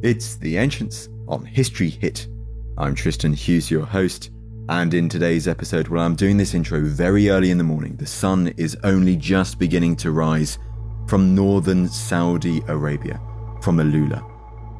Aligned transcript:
It's 0.00 0.36
The 0.36 0.58
Ancients 0.58 1.08
on 1.26 1.44
History 1.44 1.88
Hit. 1.90 2.28
I'm 2.76 2.94
Tristan 2.94 3.32
Hughes, 3.32 3.68
your 3.68 3.84
host. 3.84 4.30
And 4.68 4.94
in 4.94 5.08
today's 5.08 5.48
episode, 5.48 5.88
well, 5.88 6.04
I'm 6.04 6.14
doing 6.14 6.36
this 6.36 6.54
intro 6.54 6.82
very 6.82 7.30
early 7.30 7.50
in 7.50 7.58
the 7.58 7.64
morning. 7.64 7.96
The 7.96 8.06
sun 8.06 8.54
is 8.56 8.76
only 8.84 9.16
just 9.16 9.58
beginning 9.58 9.96
to 9.96 10.12
rise 10.12 10.60
from 11.08 11.34
northern 11.34 11.88
Saudi 11.88 12.62
Arabia, 12.68 13.20
from 13.60 13.78
Alula. 13.78 14.22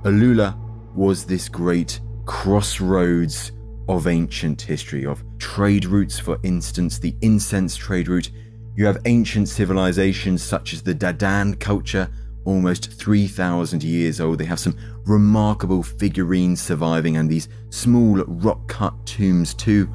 Alula 0.04 0.56
was 0.94 1.24
this 1.24 1.48
great 1.48 2.00
crossroads 2.24 3.50
of 3.88 4.06
ancient 4.06 4.62
history, 4.62 5.04
of 5.04 5.24
trade 5.38 5.84
routes, 5.84 6.20
for 6.20 6.38
instance, 6.44 7.00
the 7.00 7.16
incense 7.22 7.74
trade 7.74 8.06
route. 8.06 8.30
You 8.76 8.86
have 8.86 8.98
ancient 9.04 9.48
civilizations 9.48 10.44
such 10.44 10.72
as 10.72 10.82
the 10.82 10.94
Dadan 10.94 11.58
culture, 11.58 12.08
almost 12.48 12.90
3,000 12.92 13.84
years 13.84 14.20
old. 14.20 14.38
They 14.38 14.46
have 14.46 14.58
some 14.58 14.76
remarkable 15.04 15.82
figurines 15.82 16.62
surviving 16.62 17.18
and 17.18 17.28
these 17.28 17.48
small 17.68 18.16
rock 18.24 18.66
cut 18.68 18.94
tombs 19.04 19.52
too. 19.52 19.86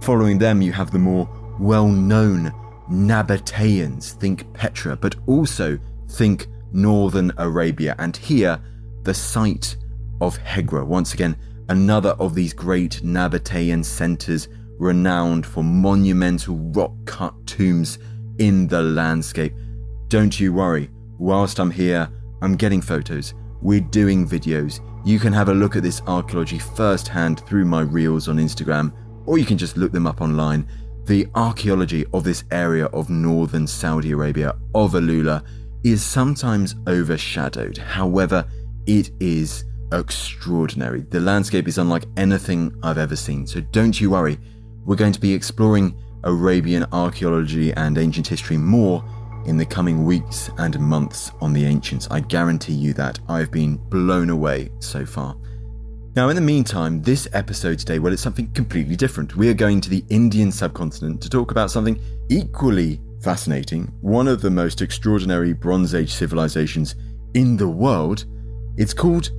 Following 0.00 0.36
them, 0.36 0.60
you 0.60 0.72
have 0.72 0.90
the 0.90 0.98
more 0.98 1.28
well 1.60 1.86
known 1.86 2.52
Nabateans, 2.90 4.14
think 4.14 4.52
Petra, 4.52 4.96
but 4.96 5.14
also 5.26 5.78
think 6.10 6.48
northern 6.72 7.32
Arabia. 7.38 7.94
And 8.00 8.16
here, 8.16 8.58
the 9.04 9.14
site 9.14 9.76
of 10.20 10.36
Hegra, 10.38 10.84
once 10.84 11.14
again, 11.14 11.36
another 11.68 12.10
of 12.18 12.34
these 12.34 12.52
great 12.52 13.00
Nabatean 13.04 13.84
centers 13.84 14.48
renowned 14.78 15.46
for 15.46 15.62
monumental 15.62 16.56
rock 16.56 16.92
cut 17.04 17.34
tombs 17.46 18.00
in 18.38 18.66
the 18.66 18.82
landscape. 18.82 19.54
Don't 20.08 20.38
you 20.40 20.52
worry, 20.52 20.90
whilst 21.22 21.60
I'm 21.60 21.70
here, 21.70 22.10
I'm 22.42 22.56
getting 22.56 22.80
photos, 22.80 23.34
we're 23.60 23.80
doing 23.80 24.28
videos. 24.28 24.80
You 25.06 25.20
can 25.20 25.32
have 25.32 25.50
a 25.50 25.54
look 25.54 25.76
at 25.76 25.84
this 25.84 26.02
archaeology 26.08 26.58
firsthand 26.58 27.46
through 27.46 27.64
my 27.64 27.82
reels 27.82 28.28
on 28.28 28.38
Instagram, 28.38 28.92
or 29.24 29.38
you 29.38 29.44
can 29.44 29.56
just 29.56 29.76
look 29.76 29.92
them 29.92 30.08
up 30.08 30.20
online. 30.20 30.66
The 31.04 31.28
archaeology 31.36 32.04
of 32.12 32.24
this 32.24 32.42
area 32.50 32.86
of 32.86 33.08
northern 33.08 33.68
Saudi 33.68 34.10
Arabia, 34.10 34.56
of 34.74 34.94
Alula, 34.94 35.44
is 35.84 36.02
sometimes 36.02 36.74
overshadowed. 36.88 37.78
However, 37.78 38.44
it 38.86 39.12
is 39.20 39.64
extraordinary. 39.92 41.02
The 41.02 41.20
landscape 41.20 41.68
is 41.68 41.78
unlike 41.78 42.06
anything 42.16 42.74
I've 42.82 42.98
ever 42.98 43.14
seen, 43.14 43.46
so 43.46 43.60
don't 43.60 44.00
you 44.00 44.10
worry. 44.10 44.40
We're 44.84 44.96
going 44.96 45.12
to 45.12 45.20
be 45.20 45.32
exploring 45.32 45.96
Arabian 46.24 46.84
archaeology 46.90 47.72
and 47.74 47.96
ancient 47.96 48.26
history 48.26 48.56
more 48.56 49.04
in 49.46 49.56
the 49.56 49.66
coming 49.66 50.04
weeks 50.04 50.50
and 50.58 50.78
months 50.78 51.32
on 51.40 51.52
the 51.52 51.64
Ancients. 51.64 52.08
I 52.10 52.20
guarantee 52.20 52.74
you 52.74 52.92
that. 52.94 53.18
I've 53.28 53.50
been 53.50 53.76
blown 53.76 54.30
away 54.30 54.70
so 54.78 55.04
far. 55.04 55.36
Now, 56.14 56.28
in 56.28 56.36
the 56.36 56.42
meantime, 56.42 57.00
this 57.00 57.26
episode 57.32 57.78
today, 57.78 57.98
well, 57.98 58.12
it's 58.12 58.22
something 58.22 58.52
completely 58.52 58.96
different. 58.96 59.34
We 59.34 59.48
are 59.48 59.54
going 59.54 59.80
to 59.80 59.88
the 59.88 60.04
Indian 60.10 60.52
subcontinent 60.52 61.22
to 61.22 61.30
talk 61.30 61.50
about 61.50 61.70
something 61.70 61.98
equally 62.28 63.00
fascinating, 63.22 63.92
one 64.02 64.28
of 64.28 64.42
the 64.42 64.50
most 64.50 64.82
extraordinary 64.82 65.52
Bronze 65.54 65.94
Age 65.94 66.12
civilizations 66.12 66.96
in 67.34 67.56
the 67.56 67.68
world. 67.68 68.26
It's 68.76 68.92
called 68.92 69.30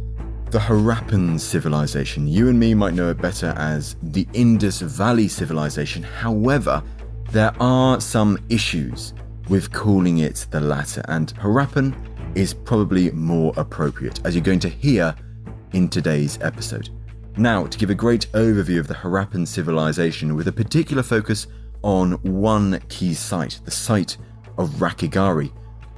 the 0.49 0.59
Harappan 0.59 1.39
civilization. 1.39 2.27
You 2.27 2.49
and 2.49 2.59
me 2.59 2.73
might 2.73 2.93
know 2.93 3.09
it 3.09 3.21
better 3.21 3.53
as 3.57 3.95
the 4.01 4.27
Indus 4.33 4.81
Valley 4.81 5.27
civilization. 5.27 6.01
However, 6.01 6.81
there 7.31 7.53
are 7.59 7.99
some 7.99 8.37
issues 8.49 9.13
with 9.49 9.71
calling 9.71 10.19
it 10.19 10.47
the 10.51 10.61
latter, 10.61 11.03
and 11.07 11.33
Harappan 11.35 11.95
is 12.35 12.53
probably 12.53 13.11
more 13.11 13.53
appropriate, 13.57 14.19
as 14.25 14.35
you're 14.35 14.43
going 14.43 14.59
to 14.59 14.69
hear 14.69 15.15
in 15.73 15.89
today's 15.89 16.39
episode. 16.41 16.89
Now, 17.37 17.65
to 17.65 17.77
give 17.77 17.89
a 17.89 17.95
great 17.95 18.31
overview 18.33 18.79
of 18.79 18.87
the 18.87 18.93
Harappan 18.93 19.47
civilization 19.47 20.35
with 20.35 20.47
a 20.47 20.51
particular 20.51 21.03
focus 21.03 21.47
on 21.81 22.13
one 22.21 22.79
key 22.89 23.13
site, 23.13 23.59
the 23.65 23.71
site 23.71 24.17
of 24.57 24.69
Rakhigarhi, 24.71 25.51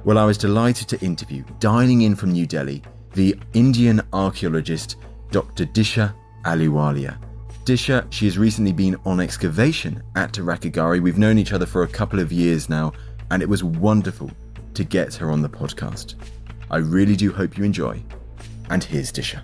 well, 0.04 0.18
I 0.18 0.24
was 0.24 0.38
delighted 0.38 0.88
to 0.88 1.00
interview, 1.04 1.44
dialing 1.58 2.02
in 2.02 2.14
from 2.14 2.30
New 2.32 2.46
Delhi, 2.46 2.82
the 3.14 3.36
Indian 3.54 4.00
archaeologist 4.12 4.96
Dr. 5.30 5.66
Disha 5.66 6.14
Ahluwalia. 6.44 7.18
Disha, 7.64 8.06
she 8.12 8.26
has 8.26 8.38
recently 8.38 8.72
been 8.72 8.96
on 9.04 9.18
excavation 9.18 10.00
at 10.14 10.34
Rakhigarhi. 10.34 11.02
We've 11.02 11.18
known 11.18 11.38
each 11.38 11.52
other 11.52 11.66
for 11.66 11.82
a 11.82 11.88
couple 11.88 12.20
of 12.20 12.30
years 12.30 12.68
now, 12.68 12.92
and 13.30 13.42
it 13.42 13.48
was 13.48 13.64
wonderful 13.64 14.30
to 14.74 14.84
get 14.84 15.14
her 15.14 15.30
on 15.30 15.42
the 15.42 15.48
podcast. 15.48 16.14
I 16.70 16.78
really 16.78 17.16
do 17.16 17.32
hope 17.32 17.56
you 17.56 17.64
enjoy. 17.64 18.02
And 18.70 18.82
here's 18.82 19.12
Disha. 19.12 19.42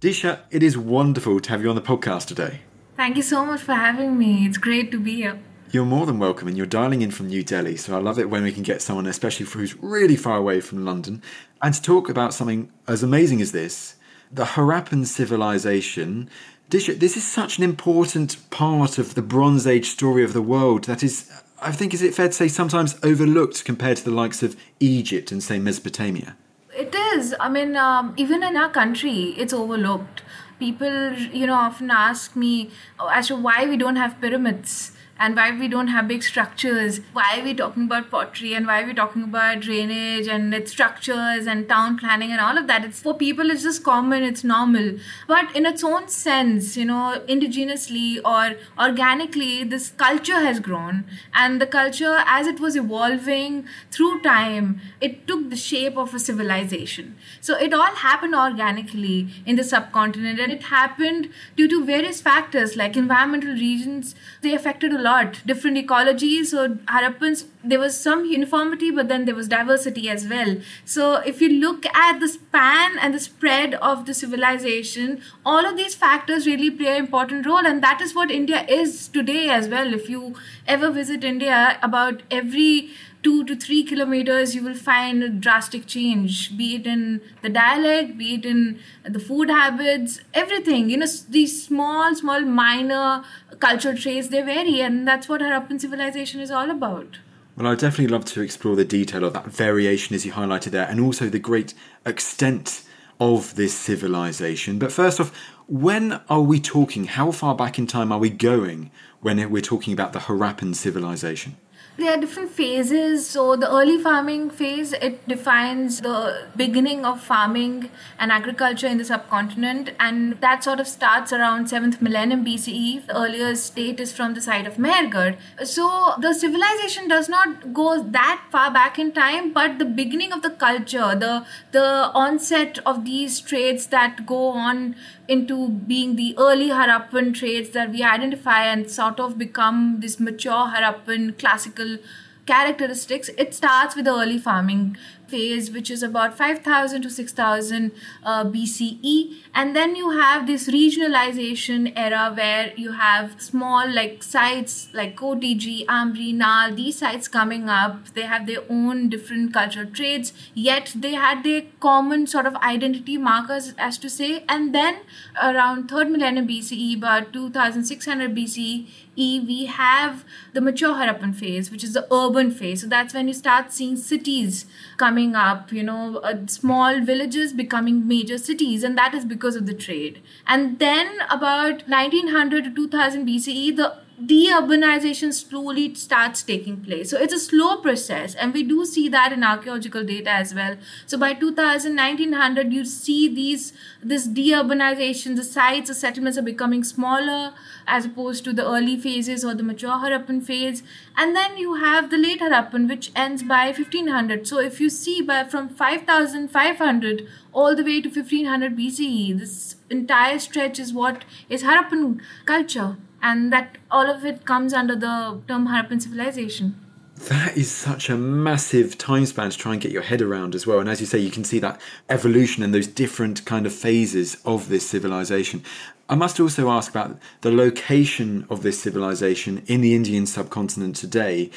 Disha, 0.00 0.40
it 0.50 0.62
is 0.62 0.78
wonderful 0.78 1.40
to 1.40 1.50
have 1.50 1.62
you 1.62 1.68
on 1.68 1.74
the 1.74 1.82
podcast 1.82 2.26
today. 2.26 2.60
Thank 2.96 3.16
you 3.16 3.22
so 3.22 3.44
much 3.44 3.60
for 3.60 3.74
having 3.74 4.16
me. 4.16 4.46
It's 4.46 4.58
great 4.58 4.92
to 4.92 5.00
be 5.00 5.16
here. 5.16 5.40
You're 5.70 5.84
more 5.84 6.06
than 6.06 6.18
welcome, 6.18 6.48
and 6.48 6.56
you're 6.56 6.66
dialing 6.66 7.02
in 7.02 7.10
from 7.10 7.26
New 7.26 7.42
Delhi, 7.42 7.76
so 7.76 7.94
I 7.94 8.00
love 8.00 8.18
it 8.18 8.30
when 8.30 8.42
we 8.42 8.52
can 8.52 8.62
get 8.62 8.80
someone, 8.80 9.06
especially 9.06 9.44
who's 9.44 9.76
really 9.82 10.16
far 10.16 10.38
away 10.38 10.60
from 10.60 10.84
London, 10.84 11.20
and 11.60 11.74
to 11.74 11.82
talk 11.82 12.08
about 12.08 12.32
something 12.32 12.72
as 12.86 13.02
amazing 13.02 13.42
as 13.42 13.52
this 13.52 13.96
the 14.30 14.44
Harappan 14.44 15.06
civilization 15.06 16.28
this 16.70 17.16
is 17.16 17.24
such 17.26 17.58
an 17.58 17.64
important 17.64 18.36
part 18.50 18.98
of 18.98 19.14
the 19.14 19.22
Bronze 19.22 19.66
Age 19.66 19.88
story 19.88 20.22
of 20.22 20.32
the 20.32 20.42
world 20.42 20.84
that 20.84 21.02
is, 21.02 21.30
I 21.62 21.72
think, 21.72 21.94
is 21.94 22.02
it 22.02 22.14
fair 22.14 22.28
to 22.28 22.32
say, 22.32 22.48
sometimes 22.48 22.96
overlooked 23.02 23.64
compared 23.64 23.96
to 23.98 24.04
the 24.04 24.10
likes 24.10 24.42
of 24.42 24.56
Egypt 24.78 25.32
and, 25.32 25.42
say, 25.42 25.58
Mesopotamia? 25.58 26.36
It 26.76 26.94
is. 26.94 27.34
I 27.40 27.48
mean, 27.48 27.76
um, 27.76 28.14
even 28.16 28.42
in 28.42 28.56
our 28.56 28.70
country, 28.70 29.34
it's 29.38 29.52
overlooked. 29.52 30.22
People, 30.58 31.12
you 31.14 31.46
know, 31.46 31.54
often 31.54 31.90
ask 31.90 32.36
me 32.36 32.70
as 33.10 33.28
to 33.28 33.36
why 33.36 33.66
we 33.66 33.76
don't 33.76 33.96
have 33.96 34.20
pyramids 34.20 34.92
and 35.18 35.34
why 35.34 35.50
we 35.50 35.68
don't 35.68 35.88
have 35.88 36.08
big 36.08 36.22
structures. 36.22 37.00
Why 37.12 37.38
are 37.38 37.44
we 37.44 37.54
talking 37.54 37.84
about 37.84 38.10
pottery 38.10 38.54
and 38.54 38.66
why 38.66 38.82
are 38.82 38.86
we 38.86 38.94
talking 38.94 39.24
about 39.24 39.60
drainage 39.60 40.28
and 40.28 40.54
its 40.54 40.70
structures 40.70 41.46
and 41.46 41.68
town 41.68 41.98
planning 41.98 42.30
and 42.30 42.40
all 42.40 42.56
of 42.56 42.66
that? 42.68 42.84
It's 42.84 43.02
for 43.02 43.14
people, 43.14 43.50
it's 43.50 43.62
just 43.62 43.82
common, 43.82 44.22
it's 44.22 44.44
normal. 44.44 44.98
But 45.26 45.54
in 45.56 45.66
its 45.66 45.82
own 45.82 46.08
sense, 46.08 46.76
you 46.76 46.84
know, 46.84 47.22
indigenously 47.28 48.20
or 48.24 48.56
organically, 48.78 49.64
this 49.64 49.90
culture 49.90 50.40
has 50.40 50.60
grown. 50.60 51.04
And 51.34 51.60
the 51.60 51.66
culture, 51.66 52.18
as 52.26 52.46
it 52.46 52.60
was 52.60 52.76
evolving 52.76 53.66
through 53.90 54.20
time, 54.22 54.80
it 55.00 55.26
took 55.26 55.50
the 55.50 55.56
shape 55.56 55.96
of 55.96 56.14
a 56.14 56.18
civilization. 56.18 57.16
So 57.40 57.56
it 57.56 57.74
all 57.74 57.94
happened 57.96 58.34
organically 58.34 59.28
in 59.44 59.56
the 59.56 59.64
subcontinent 59.64 60.38
and 60.38 60.52
it 60.52 60.64
happened 60.64 61.30
due 61.56 61.68
to 61.68 61.84
various 61.84 62.20
factors 62.20 62.76
like 62.76 62.96
environmental 62.96 63.52
regions. 63.52 64.14
They 64.42 64.54
affected 64.54 64.92
a 64.92 64.98
lot. 65.00 65.07
Different 65.46 65.76
ecologies. 65.78 66.46
So 66.46 66.68
Harappans, 66.86 67.44
there 67.64 67.78
was 67.78 67.98
some 67.98 68.24
uniformity, 68.24 68.90
but 68.90 69.08
then 69.08 69.24
there 69.24 69.34
was 69.34 69.48
diversity 69.48 70.08
as 70.08 70.26
well. 70.28 70.56
So 70.84 71.16
if 71.16 71.40
you 71.40 71.48
look 71.48 71.86
at 71.86 72.20
the 72.20 72.28
span 72.28 72.98
and 72.98 73.14
the 73.14 73.20
spread 73.20 73.74
of 73.74 74.06
the 74.06 74.14
civilization, 74.14 75.20
all 75.44 75.66
of 75.66 75.76
these 75.76 75.94
factors 75.94 76.46
really 76.46 76.70
play 76.70 76.96
an 76.96 77.04
important 77.04 77.46
role. 77.46 77.66
And 77.66 77.82
that 77.82 78.00
is 78.00 78.14
what 78.14 78.30
India 78.30 78.64
is 78.68 79.08
today 79.08 79.48
as 79.48 79.68
well. 79.68 79.94
If 79.94 80.08
you 80.08 80.34
ever 80.66 80.90
visit 80.90 81.24
India, 81.24 81.78
about 81.82 82.22
every 82.30 82.90
two 83.22 83.44
to 83.44 83.56
three 83.56 83.82
kilometers, 83.82 84.54
you 84.54 84.62
will 84.62 84.74
find 84.74 85.22
a 85.22 85.28
drastic 85.28 85.86
change, 85.86 86.56
be 86.56 86.76
it 86.76 86.86
in 86.86 87.20
the 87.42 87.48
dialect, 87.48 88.16
be 88.16 88.34
it 88.34 88.44
in 88.44 88.78
the 89.04 89.18
food 89.18 89.50
habits, 89.50 90.20
everything. 90.34 90.88
You 90.88 90.98
know, 90.98 91.06
these 91.28 91.64
small, 91.66 92.14
small, 92.14 92.42
minor 92.42 93.24
cultural 93.60 93.96
traits, 93.96 94.28
they 94.28 94.42
vary, 94.42 94.80
and 94.80 95.06
that's 95.06 95.28
what 95.28 95.40
Harappan 95.40 95.80
civilization 95.80 96.40
is 96.40 96.50
all 96.50 96.70
about. 96.70 97.18
Well, 97.56 97.66
I'd 97.66 97.78
definitely 97.78 98.12
love 98.12 98.24
to 98.26 98.40
explore 98.40 98.76
the 98.76 98.84
detail 98.84 99.24
of 99.24 99.32
that 99.32 99.46
variation 99.46 100.14
as 100.14 100.24
you 100.24 100.32
highlighted 100.32 100.70
there, 100.70 100.86
and 100.88 101.00
also 101.00 101.28
the 101.28 101.38
great 101.38 101.74
extent 102.06 102.84
of 103.20 103.56
this 103.56 103.74
civilization. 103.74 104.78
But 104.78 104.92
first 104.92 105.18
off, 105.18 105.36
when 105.66 106.20
are 106.28 106.40
we 106.40 106.60
talking? 106.60 107.04
How 107.04 107.32
far 107.32 107.54
back 107.54 107.78
in 107.78 107.86
time 107.86 108.12
are 108.12 108.18
we 108.18 108.30
going 108.30 108.90
when 109.20 109.50
we're 109.50 109.60
talking 109.60 109.92
about 109.92 110.12
the 110.12 110.20
Harappan 110.20 110.74
civilization? 110.74 111.56
There 111.98 112.12
are 112.12 112.20
different 112.20 112.52
phases. 112.52 113.28
So 113.28 113.56
the 113.56 113.68
early 113.68 114.00
farming 114.00 114.50
phase 114.50 114.92
it 114.92 115.26
defines 115.26 116.00
the 116.00 116.46
beginning 116.56 117.04
of 117.04 117.20
farming 117.20 117.90
and 118.20 118.30
agriculture 118.30 118.86
in 118.86 118.98
the 118.98 119.04
subcontinent. 119.04 119.90
And 119.98 120.40
that 120.40 120.62
sort 120.62 120.78
of 120.78 120.86
starts 120.86 121.32
around 121.32 121.66
7th 121.66 122.00
millennium 122.00 122.44
bce 122.44 123.04
the 123.06 123.16
earliest 123.16 123.74
date 123.74 123.98
is 123.98 124.12
from 124.12 124.34
the 124.34 124.40
site 124.40 124.66
of 124.66 124.76
Mehrgarh 124.76 125.36
so 125.64 126.14
the 126.20 126.32
civilization 126.32 127.08
does 127.08 127.28
not 127.28 127.72
go 127.72 128.02
that 128.02 128.44
far 128.52 128.70
back 128.70 128.98
in 128.98 129.10
time 129.12 129.52
but 129.52 129.78
the 129.78 129.84
beginning 129.84 130.32
of 130.32 130.42
the 130.42 130.50
culture 130.50 131.14
the 131.24 131.44
the 131.72 131.86
onset 132.24 132.78
of 132.86 133.04
these 133.04 133.40
trades 133.40 133.86
that 133.88 134.24
go 134.26 134.48
on 134.48 134.94
into 135.28 135.68
being 135.68 136.16
the 136.16 136.34
early 136.38 136.68
Harappan 136.70 137.34
traits 137.34 137.70
that 137.70 137.90
we 137.90 138.02
identify 138.02 138.64
and 138.64 138.90
sort 138.90 139.20
of 139.20 139.36
become 139.36 140.00
this 140.00 140.18
mature 140.18 140.72
Harappan 140.74 141.38
classical 141.38 141.98
characteristics, 142.46 143.28
it 143.36 143.54
starts 143.54 143.94
with 143.94 144.06
the 144.06 144.10
early 144.10 144.38
farming 144.38 144.96
phase, 145.28 145.70
which 145.70 145.90
is 145.90 146.02
about 146.02 146.36
5000 146.36 147.02
to 147.02 147.10
6000 147.10 147.92
uh, 148.24 148.44
BCE. 148.44 149.36
And 149.54 149.74
then 149.74 149.96
you 149.96 150.10
have 150.10 150.46
this 150.46 150.68
regionalization 150.68 151.92
era 151.96 152.32
where 152.34 152.72
you 152.76 152.92
have 152.92 153.40
small 153.40 153.88
like 153.88 154.22
sites 154.22 154.88
like 154.92 155.16
Kotiji, 155.16 155.84
Amri, 155.86 156.34
Nal, 156.34 156.74
these 156.74 156.98
sites 156.98 157.28
coming 157.28 157.68
up. 157.68 158.08
They 158.14 158.22
have 158.22 158.46
their 158.46 158.62
own 158.68 159.08
different 159.08 159.52
cultural 159.52 159.86
traits, 159.86 160.32
yet 160.54 160.92
they 160.94 161.14
had 161.14 161.44
their 161.44 161.62
common 161.80 162.26
sort 162.26 162.46
of 162.46 162.56
identity 162.56 163.16
markers, 163.18 163.74
as 163.78 163.98
to 163.98 164.10
say. 164.10 164.44
And 164.48 164.74
then 164.74 165.00
around 165.42 165.88
3rd 165.88 166.10
millennium 166.10 166.48
BCE, 166.48 166.96
about 166.96 167.32
2600 167.32 168.34
BCE, 168.34 168.86
we 169.18 169.66
have 169.66 170.24
the 170.52 170.60
mature 170.60 170.94
Harappan 170.94 171.34
phase, 171.34 171.70
which 171.70 171.82
is 171.82 171.92
the 171.92 172.06
urban 172.12 172.50
phase. 172.50 172.82
So 172.82 172.86
that's 172.86 173.14
when 173.14 173.28
you 173.28 173.34
start 173.34 173.72
seeing 173.72 173.96
cities 173.96 174.66
coming 174.96 175.34
up, 175.34 175.72
you 175.72 175.82
know, 175.82 176.18
uh, 176.18 176.46
small 176.46 177.00
villages 177.00 177.52
becoming 177.52 178.06
major 178.06 178.38
cities, 178.38 178.84
and 178.84 178.96
that 178.96 179.14
is 179.14 179.24
because 179.24 179.56
of 179.56 179.66
the 179.66 179.74
trade. 179.74 180.22
And 180.46 180.78
then 180.78 181.18
about 181.30 181.88
1900 181.88 182.64
to 182.64 182.74
2000 182.74 183.26
BCE, 183.26 183.72
the 183.72 183.96
deurbanization 184.22 185.32
slowly 185.32 185.94
starts 185.94 186.42
taking 186.42 186.78
place. 186.78 187.10
So 187.10 187.18
it's 187.18 187.32
a 187.32 187.38
slow 187.38 187.76
process, 187.76 188.34
and 188.34 188.52
we 188.52 188.62
do 188.62 188.84
see 188.84 189.08
that 189.08 189.32
in 189.32 189.44
archaeological 189.44 190.04
data 190.04 190.30
as 190.30 190.54
well. 190.54 190.76
So 191.06 191.18
by 191.18 191.34
2000, 191.34 191.94
1900, 191.94 192.72
you 192.72 192.84
see 192.84 193.32
these 193.32 193.72
this 194.02 194.26
deurbanization, 194.26 195.36
the 195.36 195.44
sites, 195.44 195.88
the 195.88 195.94
settlements 195.94 196.38
are 196.38 196.42
becoming 196.42 196.84
smaller 196.84 197.54
as 197.86 198.06
opposed 198.06 198.44
to 198.44 198.52
the 198.52 198.66
early 198.66 198.98
phases 198.98 199.44
or 199.44 199.54
the 199.54 199.62
mature 199.62 199.90
Harappan 199.90 200.44
phase. 200.44 200.82
And 201.16 201.34
then 201.34 201.56
you 201.56 201.74
have 201.74 202.10
the 202.10 202.18
late 202.18 202.40
Harappan, 202.40 202.88
which 202.88 203.10
ends 203.14 203.42
by 203.42 203.66
1500. 203.66 204.46
So 204.46 204.58
if 204.58 204.80
you 204.80 204.90
see 204.90 205.22
by 205.22 205.44
from 205.44 205.68
5500 205.68 207.28
all 207.52 207.74
the 207.74 207.84
way 207.84 208.00
to 208.00 208.08
1500 208.08 208.76
BCE, 208.76 209.38
this 209.38 209.76
entire 209.90 210.38
stretch 210.38 210.78
is 210.78 210.92
what 210.92 211.24
is 211.48 211.62
Harappan 211.62 212.20
culture 212.44 212.96
and 213.22 213.52
that 213.52 213.78
all 213.90 214.08
of 214.08 214.24
it 214.24 214.44
comes 214.44 214.72
under 214.72 214.94
the 214.94 215.40
term 215.48 215.68
Harappan 215.68 216.00
civilization. 216.00 216.84
That 217.28 217.56
is 217.56 217.68
such 217.68 218.08
a 218.08 218.16
massive 218.16 218.96
time 218.96 219.26
span 219.26 219.50
to 219.50 219.58
try 219.58 219.72
and 219.72 219.80
get 219.80 219.90
your 219.90 220.02
head 220.02 220.22
around 220.22 220.54
as 220.54 220.68
well. 220.68 220.78
And 220.78 220.88
as 220.88 221.00
you 221.00 221.06
say, 221.06 221.18
you 221.18 221.32
can 221.32 221.42
see 221.42 221.58
that 221.58 221.80
evolution 222.08 222.62
and 222.62 222.72
those 222.72 222.86
different 222.86 223.44
kind 223.44 223.66
of 223.66 223.74
phases 223.74 224.36
of 224.44 224.68
this 224.68 224.88
civilization. 224.88 225.64
I 226.08 226.14
must 226.14 226.38
also 226.38 226.70
ask 226.70 226.90
about 226.90 227.18
the 227.40 227.50
location 227.50 228.46
of 228.48 228.62
this 228.62 228.80
civilization 228.80 229.64
in 229.66 229.80
the 229.80 229.96
Indian 229.96 230.26
subcontinent 230.26 230.94
today, 230.94 231.50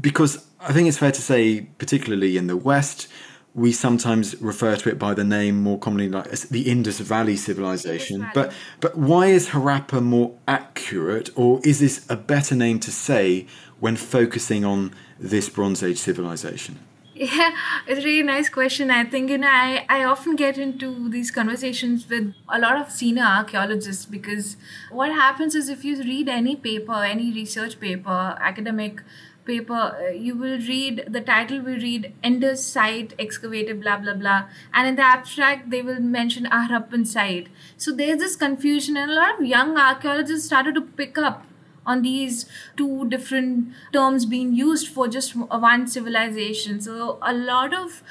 because 0.00 0.46
I 0.60 0.72
think 0.72 0.88
it's 0.88 0.98
fair 0.98 1.12
to 1.12 1.22
say, 1.22 1.68
particularly 1.76 2.38
in 2.38 2.46
the 2.46 2.56
West, 2.56 3.06
we 3.54 3.70
sometimes 3.72 4.40
refer 4.40 4.76
to 4.76 4.88
it 4.88 4.98
by 4.98 5.12
the 5.12 5.24
name 5.24 5.62
more 5.62 5.78
commonly 5.78 6.08
like 6.08 6.30
the 6.30 6.70
Indus 6.70 7.00
Valley 7.00 7.36
civilization. 7.36 8.20
Valley. 8.20 8.30
But 8.34 8.52
but 8.80 8.96
why 8.96 9.26
is 9.26 9.50
Harappa 9.50 10.02
more 10.02 10.34
accurate, 10.48 11.30
or 11.36 11.60
is 11.64 11.80
this 11.80 12.06
a 12.08 12.16
better 12.16 12.54
name 12.54 12.80
to 12.80 12.90
say 12.90 13.46
when 13.80 13.96
focusing 13.96 14.64
on 14.64 14.94
this 15.18 15.48
Bronze 15.48 15.82
Age 15.82 15.98
civilization? 15.98 16.78
Yeah, 17.14 17.50
it's 17.86 18.00
a 18.00 18.04
really 18.04 18.22
nice 18.22 18.48
question. 18.48 18.90
I 18.90 19.04
think 19.04 19.28
you 19.28 19.36
know 19.36 19.48
I, 19.48 19.84
I 19.88 20.02
often 20.04 20.34
get 20.34 20.56
into 20.56 21.10
these 21.10 21.30
conversations 21.30 22.08
with 22.08 22.32
a 22.48 22.58
lot 22.58 22.80
of 22.80 22.90
senior 22.90 23.24
archaeologists 23.24 24.06
because 24.06 24.56
what 24.90 25.12
happens 25.12 25.54
is 25.54 25.68
if 25.68 25.84
you 25.84 25.98
read 25.98 26.28
any 26.30 26.56
paper, 26.56 27.04
any 27.04 27.30
research 27.32 27.78
paper, 27.78 28.36
academic 28.40 29.02
paper, 29.44 29.74
uh, 29.74 30.10
you 30.10 30.36
will 30.36 30.58
read 30.58 31.04
the 31.08 31.20
title 31.20 31.60
will 31.60 31.78
read 31.78 32.12
Indus 32.22 32.64
site 32.64 33.14
excavated, 33.18 33.80
blah 33.80 33.98
blah 33.98 34.14
blah, 34.14 34.44
and 34.72 34.88
in 34.88 34.96
the 34.96 35.02
abstract 35.02 35.70
they 35.70 35.82
will 35.82 36.00
mention 36.00 36.44
Harappan 36.46 37.06
site. 37.06 37.48
So 37.76 37.92
there's 37.92 38.18
this 38.18 38.36
confusion, 38.36 38.96
and 38.96 39.10
a 39.10 39.14
lot 39.14 39.38
of 39.38 39.44
young 39.44 39.76
archaeologists 39.76 40.46
started 40.46 40.74
to 40.76 40.80
pick 40.82 41.18
up 41.18 41.46
on 41.84 42.02
these 42.02 42.46
two 42.76 43.08
different 43.08 43.72
terms 43.92 44.24
being 44.24 44.54
used 44.54 44.86
for 44.88 45.08
just 45.08 45.34
one 45.34 45.86
civilization. 45.88 46.80
So 46.80 47.18
a 47.20 47.32
lot 47.34 47.74
of 47.74 48.02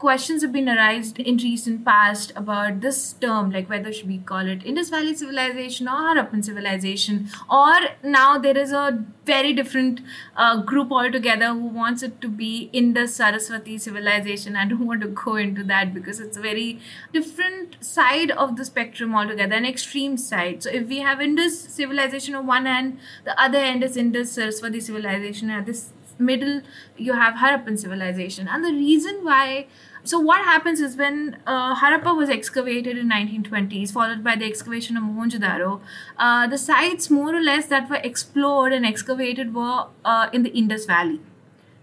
questions 0.00 0.40
have 0.42 0.52
been 0.52 0.68
arised 0.68 1.18
in 1.18 1.36
recent 1.36 1.84
past 1.84 2.32
about 2.34 2.80
this 2.80 3.12
term, 3.24 3.50
like 3.50 3.68
whether 3.68 3.92
should 3.92 4.08
we 4.08 4.16
call 4.18 4.48
it 4.52 4.64
Indus 4.64 4.88
Valley 4.88 5.14
Civilization 5.14 5.88
or 5.88 5.98
Harappan 6.06 6.42
Civilization, 6.42 7.28
or 7.50 7.74
now 8.02 8.38
there 8.38 8.56
is 8.56 8.72
a 8.72 9.04
very 9.26 9.52
different 9.52 10.00
uh, 10.36 10.62
group 10.62 10.90
altogether 10.90 11.48
who 11.48 11.66
wants 11.66 12.02
it 12.02 12.18
to 12.22 12.28
be 12.28 12.70
Indus 12.72 13.14
Saraswati 13.14 13.76
Civilization. 13.76 14.56
I 14.56 14.64
don't 14.64 14.86
want 14.86 15.02
to 15.02 15.08
go 15.08 15.36
into 15.36 15.62
that 15.64 15.92
because 15.92 16.18
it's 16.18 16.38
a 16.38 16.40
very 16.40 16.80
different 17.12 17.76
side 17.84 18.30
of 18.30 18.56
the 18.56 18.64
spectrum 18.64 19.14
altogether, 19.14 19.54
an 19.54 19.66
extreme 19.66 20.16
side. 20.16 20.62
So 20.62 20.70
if 20.70 20.88
we 20.88 21.00
have 21.00 21.20
Indus 21.20 21.60
Civilization 21.60 22.34
on 22.34 22.46
one 22.46 22.66
end, 22.66 22.98
the 23.24 23.40
other 23.40 23.58
end 23.58 23.84
is 23.84 23.98
Indus 23.98 24.32
Saraswati 24.32 24.80
Civilization 24.80 25.50
at 25.50 25.66
this 25.66 25.92
middle 26.20 26.60
you 26.96 27.14
have 27.14 27.34
Harappan 27.34 27.78
civilization. 27.78 28.46
And 28.46 28.64
the 28.64 28.72
reason 28.72 29.24
why 29.24 29.66
so 30.04 30.18
what 30.18 30.44
happens 30.44 30.80
is 30.80 30.96
when 30.96 31.38
uh, 31.46 31.74
Harappa 31.76 32.16
was 32.16 32.30
excavated 32.30 32.96
in 32.96 33.08
1920s, 33.08 33.92
followed 33.92 34.24
by 34.24 34.36
the 34.36 34.46
excavation 34.46 34.96
of 34.96 35.02
Mohenjo-daro, 35.02 35.80
uh, 36.18 36.46
the 36.46 36.58
sites 36.58 37.10
more 37.10 37.34
or 37.34 37.40
less 37.40 37.66
that 37.66 37.90
were 37.90 38.00
explored 38.02 38.72
and 38.72 38.86
excavated 38.86 39.54
were 39.54 39.86
uh, 40.04 40.30
in 40.32 40.42
the 40.42 40.50
Indus 40.50 40.86
Valley, 40.86 41.20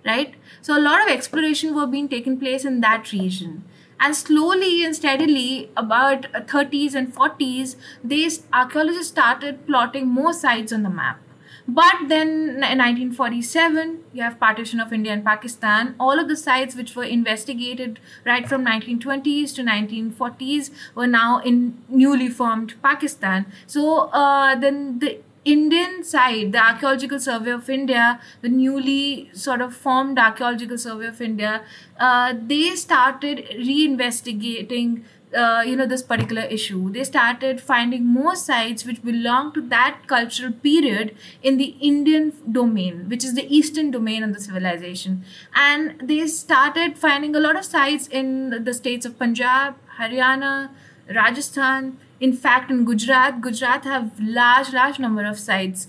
right? 0.05 0.33
So 0.61 0.77
a 0.77 0.81
lot 0.81 1.01
of 1.01 1.13
exploration 1.13 1.75
were 1.75 1.87
being 1.87 2.09
taken 2.09 2.39
place 2.39 2.65
in 2.65 2.81
that 2.81 3.11
region. 3.11 3.63
And 3.99 4.15
slowly 4.15 4.83
and 4.85 4.95
steadily, 4.95 5.71
about 5.75 6.23
30s 6.31 6.93
and 6.93 7.13
40s, 7.13 7.75
these 8.03 8.43
archaeologists 8.53 9.07
started 9.07 9.65
plotting 9.65 10.07
more 10.07 10.33
sites 10.33 10.71
on 10.71 10.83
the 10.83 10.89
map 10.89 11.19
But 11.67 12.07
then 12.07 12.29
in 12.63 12.77
1947, 12.79 14.03
you 14.13 14.23
have 14.23 14.39
partition 14.39 14.79
of 14.79 14.93
India 14.93 15.11
and 15.11 15.23
Pakistan. 15.23 15.95
All 15.99 16.17
of 16.17 16.29
the 16.29 16.37
sites 16.37 16.75
which 16.75 16.95
were 16.95 17.03
investigated 17.03 17.99
right 18.25 18.47
from 18.47 18.65
1920s 18.65 19.53
to 19.55 19.63
1940s 19.63 20.69
were 20.95 21.07
now 21.07 21.39
in 21.39 21.77
newly 21.89 22.29
formed 22.29 22.81
Pakistan. 22.81 23.45
So 23.65 24.09
uh, 24.13 24.55
then 24.55 24.99
the 24.99 25.19
Indian 25.43 26.03
side, 26.03 26.51
the 26.51 26.57
Archaeological 26.57 27.19
Survey 27.19 27.51
of 27.51 27.69
India, 27.69 28.19
the 28.41 28.49
newly 28.49 29.29
sort 29.33 29.61
of 29.61 29.73
formed 29.73 30.19
Archaeological 30.19 30.77
Survey 30.77 31.07
of 31.07 31.21
India, 31.21 31.61
uh, 31.99 32.33
they 32.45 32.75
started 32.75 33.45
reinvestigating 33.57 35.03
uh, 35.35 35.63
you 35.65 35.75
know 35.75 35.85
this 35.85 36.01
particular 36.01 36.43
issue. 36.43 36.91
They 36.91 37.03
started 37.03 37.59
finding 37.59 38.05
more 38.05 38.35
sites 38.35 38.85
which 38.85 39.03
belong 39.03 39.53
to 39.53 39.61
that 39.69 40.01
cultural 40.07 40.51
period 40.51 41.15
in 41.41 41.57
the 41.57 41.75
indian 41.81 42.33
domain 42.51 43.09
which 43.09 43.23
is 43.23 43.35
the 43.35 43.45
eastern 43.53 43.91
domain 43.91 44.23
of 44.23 44.33
the 44.33 44.39
civilization. 44.39 45.23
And 45.53 45.99
they 46.01 46.25
started 46.27 46.97
finding 46.97 47.35
a 47.35 47.39
lot 47.39 47.55
of 47.55 47.65
sites 47.65 48.07
in 48.07 48.63
the 48.63 48.73
states 48.73 49.05
of 49.05 49.17
punjab 49.19 49.75
haryana 49.99 50.69
rajasthan. 51.13 51.97
In 52.19 52.33
fact 52.33 52.71
in 52.71 52.85
gujarat 52.85 53.41
gujarat 53.41 53.83
have 53.83 54.19
large 54.19 54.73
large 54.73 54.99
number 54.99 55.25
of 55.25 55.37
sites 55.37 55.87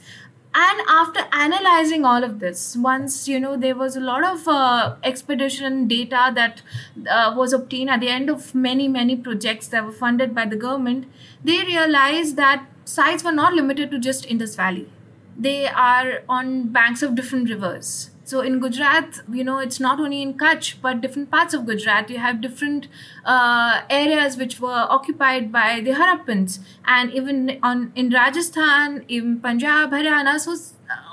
and 0.61 0.81
after 0.88 1.21
analyzing 1.33 2.05
all 2.05 2.25
of 2.25 2.38
this 2.41 2.77
once 2.77 3.17
you 3.29 3.38
know 3.38 3.57
there 3.57 3.77
was 3.77 3.97
a 3.97 4.00
lot 4.00 4.25
of 4.25 4.49
uh, 4.49 4.97
expedition 5.05 5.87
data 5.87 6.33
that 6.35 6.62
uh, 7.11 7.33
was 7.37 7.53
obtained 7.53 7.91
at 7.91 8.00
the 8.00 8.09
end 8.09 8.31
of 8.31 8.55
many 8.55 8.88
many 8.88 9.17
projects 9.17 9.69
that 9.69 9.85
were 9.85 9.99
funded 10.00 10.35
by 10.35 10.47
the 10.47 10.57
government 10.57 11.07
they 11.45 11.59
realized 11.65 12.37
that 12.37 12.67
sites 12.85 13.23
were 13.23 13.33
not 13.33 13.53
limited 13.53 13.91
to 13.91 13.99
just 13.99 14.27
indus 14.27 14.57
valley. 14.57 14.88
They 15.37 15.69
are 15.69 16.23
on 16.29 16.69
banks 16.69 17.03
of 17.03 17.15
different 17.15 17.49
rivers 17.49 18.11
so 18.28 18.40
in 18.40 18.61
Gujarat, 18.61 19.20
you 19.32 19.42
know, 19.42 19.58
it's 19.58 19.80
not 19.80 19.99
only 19.99 20.20
in 20.20 20.35
Kutch, 20.35 20.75
but 20.82 21.00
different 21.00 21.30
parts 21.30 21.54
of 21.54 21.64
Gujarat. 21.64 22.11
You 22.11 22.18
have 22.18 22.42
different 22.42 22.88
uh, 23.25 23.80
areas 23.88 24.37
which 24.37 24.61
were 24.61 24.87
occupied 24.97 25.50
by 25.50 25.80
the 25.80 25.92
Harappans, 25.92 26.58
and 26.85 27.11
even 27.12 27.58
on 27.62 27.90
in 27.94 28.11
Rajasthan, 28.11 29.04
in 29.08 29.40
Punjab, 29.40 29.92
Haryana. 29.92 30.38
So 30.38 30.56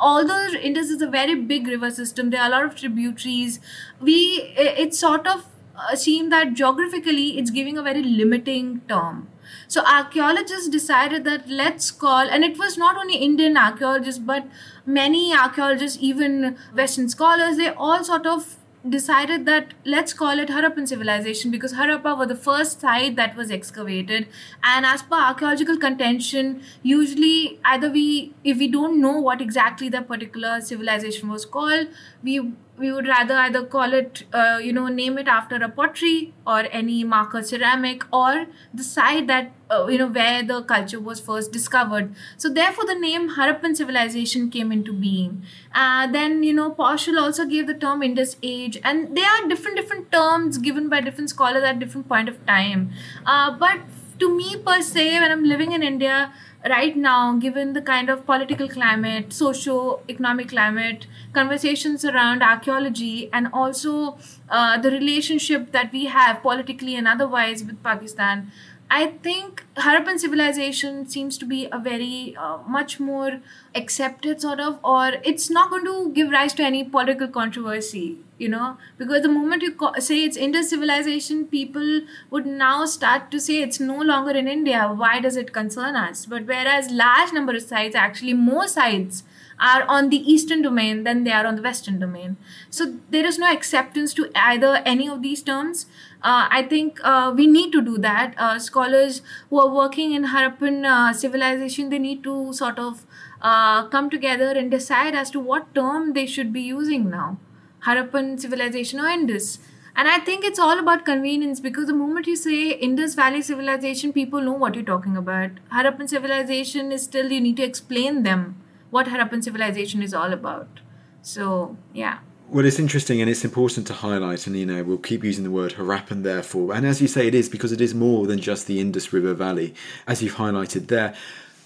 although 0.02 0.48
Indus 0.72 0.90
is 0.90 1.02
a 1.02 1.08
very 1.08 1.36
big 1.36 1.68
river 1.68 1.90
system, 1.90 2.32
there 2.32 2.42
are 2.42 2.48
a 2.48 2.52
lot 2.52 2.66
of 2.66 2.76
tributaries. 2.76 3.62
We 4.02 4.18
it 4.58 4.94
sort 4.94 5.26
of 5.26 5.46
uh, 5.78 5.96
seemed 5.96 6.34
that 6.34 6.54
geographically 6.54 7.38
it's 7.38 7.50
giving 7.50 7.78
a 7.78 7.84
very 7.84 8.04
limiting 8.04 8.82
term 8.90 9.28
so 9.68 9.84
archaeologists 9.86 10.68
decided 10.68 11.24
that 11.26 11.50
let's 11.50 11.92
call, 11.92 12.30
and 12.30 12.44
it 12.44 12.58
was 12.58 12.78
not 12.78 12.98
only 12.98 13.16
Indian 13.16 13.58
archaeologists, 13.58 14.20
but 14.20 14.48
many 14.86 15.34
archaeologists, 15.34 15.98
even 16.02 16.58
Western 16.74 17.10
scholars, 17.10 17.58
they 17.58 17.70
all 17.70 18.04
sort 18.04 18.26
of 18.26 18.58
decided 18.88 19.46
that 19.46 19.74
let's 19.84 20.14
call 20.14 20.40
it 20.40 20.50
Harappan 20.50 20.88
civilization 20.88 21.50
because 21.50 21.74
Harappa 21.74 22.18
was 22.18 22.28
the 22.28 22.36
first 22.36 22.82
site 22.82 23.16
that 23.16 23.36
was 23.36 23.50
excavated. 23.50 24.28
And 24.64 24.86
as 24.86 25.02
per 25.02 25.16
archaeological 25.16 25.78
contention, 25.78 26.62
usually 26.84 27.60
either 27.66 27.90
we, 27.90 28.34
if 28.44 28.58
we 28.58 28.68
don't 28.68 29.02
know 29.02 29.20
what 29.20 29.42
exactly 29.42 29.90
the 29.90 30.02
particular 30.02 30.62
civilization 30.62 31.30
was 31.30 31.46
called, 31.46 31.88
we 32.24 32.52
we 32.78 32.92
would 32.92 33.08
rather 33.08 33.36
either 33.36 33.64
call 33.66 33.94
it, 33.94 34.24
uh, 34.34 34.60
you 34.62 34.74
know, 34.74 34.88
name 34.88 35.18
it 35.18 35.28
after 35.28 35.56
a 35.56 35.70
pottery 35.70 36.34
or 36.46 36.66
any 36.72 37.04
marker 37.04 37.42
ceramic 37.42 38.04
or 38.12 38.48
the 38.74 38.84
site 38.84 39.28
that, 39.28 39.54
uh, 39.72 39.88
you 39.88 39.98
know, 39.98 40.08
where 40.08 40.44
the 40.44 40.62
culture 40.64 41.00
was 41.00 41.20
first 41.20 41.52
discovered. 41.54 42.14
So, 42.38 42.50
therefore, 42.50 42.86
the 42.86 42.96
name 42.96 43.30
Harappan 43.36 43.78
civilization 43.78 44.50
came 44.50 44.72
into 44.72 44.92
being. 44.92 45.44
Uh, 45.74 46.08
then, 46.12 46.44
you 46.44 46.54
know, 46.54 46.72
Possehl 46.72 47.20
also 47.20 47.46
gave 47.46 47.68
the 47.68 47.74
term 47.74 48.04
Indus 48.04 48.36
Age, 48.44 48.78
and 48.84 49.16
there 49.16 49.30
are 49.30 49.48
different, 49.48 49.78
different 49.78 50.12
terms 50.12 50.58
given 50.58 50.90
by 50.90 51.00
different 51.00 51.30
scholars 51.30 51.64
at 51.64 51.80
different 51.80 52.10
point 52.10 52.28
of 52.28 52.46
time. 52.46 52.92
Uh, 53.26 53.52
but 53.58 53.80
to 54.20 54.36
me, 54.36 54.58
per 54.58 54.82
se, 54.82 55.20
when 55.20 55.32
I'm 55.32 55.44
living 55.44 55.72
in 55.72 55.84
India, 55.84 56.34
right 56.70 56.96
now, 56.98 57.34
given 57.38 57.74
the 57.74 57.82
kind 57.82 58.10
of 58.10 58.26
political 58.26 58.68
climate, 58.68 59.32
socio-economic 59.34 60.50
climate, 60.50 61.06
conversations 61.34 62.04
around 62.04 62.42
archaeology, 62.42 63.30
and 63.32 63.48
also 63.54 64.18
uh, 64.50 64.78
the 64.80 64.92
relationship 64.92 65.72
that 65.72 65.92
we 65.92 66.06
have 66.06 66.42
politically 66.42 66.96
and 66.96 67.08
otherwise 67.08 67.64
with 67.64 67.82
Pakistan, 67.84 68.52
I 68.90 69.08
think 69.24 69.66
Harappan 69.78 70.20
civilization 70.20 71.08
seems 71.10 71.38
to 71.40 71.46
be 71.46 71.68
a 71.72 71.80
very 71.80 72.36
uh, 72.38 72.60
much 72.68 73.00
more 73.00 73.42
accepted 73.74 74.40
sort 74.42 74.60
of, 74.60 74.80
or 74.84 75.14
it's 75.24 75.50
not 75.50 75.72
going 75.72 75.86
to 75.86 76.12
give 76.14 76.30
rise 76.30 76.54
to 76.54 76.64
any 76.64 76.84
political 76.84 77.28
controversy, 77.28 78.20
you 78.38 78.48
know, 78.48 78.78
because 79.00 79.24
the 79.24 79.28
moment 79.28 79.64
you 79.64 79.74
co- 79.74 79.98
say 79.98 80.24
it's 80.24 80.38
Indus 80.38 80.70
civilization, 80.70 81.46
people 81.48 82.02
would 82.30 82.46
now 82.46 82.86
start 82.86 83.32
to 83.32 83.40
say 83.40 83.62
it's 83.62 83.80
no 83.80 83.98
longer 84.00 84.32
in 84.32 84.48
India. 84.48 84.88
Why 84.88 85.20
does 85.20 85.36
it 85.36 85.52
concern 85.52 85.96
us? 85.96 86.28
But 86.28 86.46
whereas 86.46 86.92
large 86.92 87.34
number 87.34 87.56
of 87.56 87.64
sites, 87.64 87.96
actually 87.96 88.34
more 88.34 88.68
sites 88.68 89.24
are 89.60 89.84
on 89.84 90.10
the 90.10 90.18
eastern 90.32 90.62
domain 90.62 91.04
than 91.04 91.24
they 91.24 91.32
are 91.32 91.46
on 91.46 91.56
the 91.56 91.62
western 91.62 91.98
domain. 92.00 92.38
So 92.70 92.98
there 93.10 93.26
is 93.26 93.40
no 93.40 93.52
acceptance 93.52 94.14
to 94.16 94.30
either 94.36 94.82
any 94.86 95.08
of 95.08 95.22
these 95.22 95.42
terms. 95.42 95.86
Uh, 96.30 96.48
I 96.50 96.64
think 96.64 97.00
uh, 97.04 97.32
we 97.36 97.46
need 97.46 97.72
to 97.74 97.82
do 97.82 97.98
that. 98.00 98.34
Uh, 98.38 98.58
scholars 98.58 99.22
who 99.50 99.60
are 99.60 99.74
working 99.74 100.14
in 100.14 100.24
Harappan 100.26 100.84
uh, 100.84 101.14
civilization, 101.14 101.90
they 101.90 102.00
need 102.00 102.24
to 102.24 102.52
sort 102.54 102.80
of 102.80 103.06
uh, 103.42 103.88
come 103.90 104.10
together 104.10 104.50
and 104.62 104.72
decide 104.72 105.14
as 105.14 105.30
to 105.32 105.40
what 105.40 105.74
term 105.76 106.14
they 106.14 106.26
should 106.26 106.52
be 106.52 106.62
using 106.62 107.10
now. 107.12 107.38
Harappan 107.86 108.40
civilization 108.40 109.00
or 109.00 109.08
Indus. 109.08 109.60
And 109.96 110.08
I 110.08 110.18
think 110.20 110.44
it's 110.44 110.60
all 110.60 110.80
about 110.80 111.06
convenience 111.06 111.60
because 111.60 111.86
the 111.88 111.94
moment 111.94 112.28
you 112.28 112.36
say 112.36 112.72
Indus 112.72 113.14
Valley 113.14 113.42
civilization, 113.44 114.12
people 114.12 114.42
know 114.42 114.54
what 114.54 114.74
you're 114.76 114.84
talking 114.84 115.16
about. 115.16 115.52
Harappan 115.72 116.10
civilization 116.10 116.92
is 116.92 117.04
still, 117.04 117.32
you 117.32 117.40
need 117.40 117.58
to 117.58 117.64
explain 117.64 118.24
them 118.24 118.62
what 118.90 119.08
Harappan 119.08 119.44
civilization 119.44 120.02
is 120.02 120.14
all 120.14 120.34
about. 120.34 120.82
So, 121.22 121.78
yeah. 121.94 122.20
Well, 122.48 122.64
it's 122.64 122.78
interesting 122.78 123.22
and 123.22 123.30
it's 123.30 123.44
important 123.44 123.88
to 123.88 123.94
highlight, 123.94 124.46
and 124.46 124.56
you 124.56 124.68
know, 124.68 124.84
we'll 124.84 125.00
keep 125.00 125.24
using 125.24 125.44
the 125.44 125.52
word 125.52 125.74
Harappan 125.74 126.22
therefore. 126.22 126.76
And 126.76 126.86
as 126.86 127.02
you 127.02 127.08
say, 127.08 127.28
it 127.28 127.34
is 127.34 127.50
because 127.50 127.72
it 127.72 127.82
is 127.82 127.96
more 127.96 128.28
than 128.28 128.40
just 128.40 128.68
the 128.68 128.80
Indus 128.80 129.12
River 129.12 129.34
Valley, 129.34 129.74
as 130.08 130.22
you've 130.22 130.36
highlighted 130.36 130.88
there. 130.88 131.16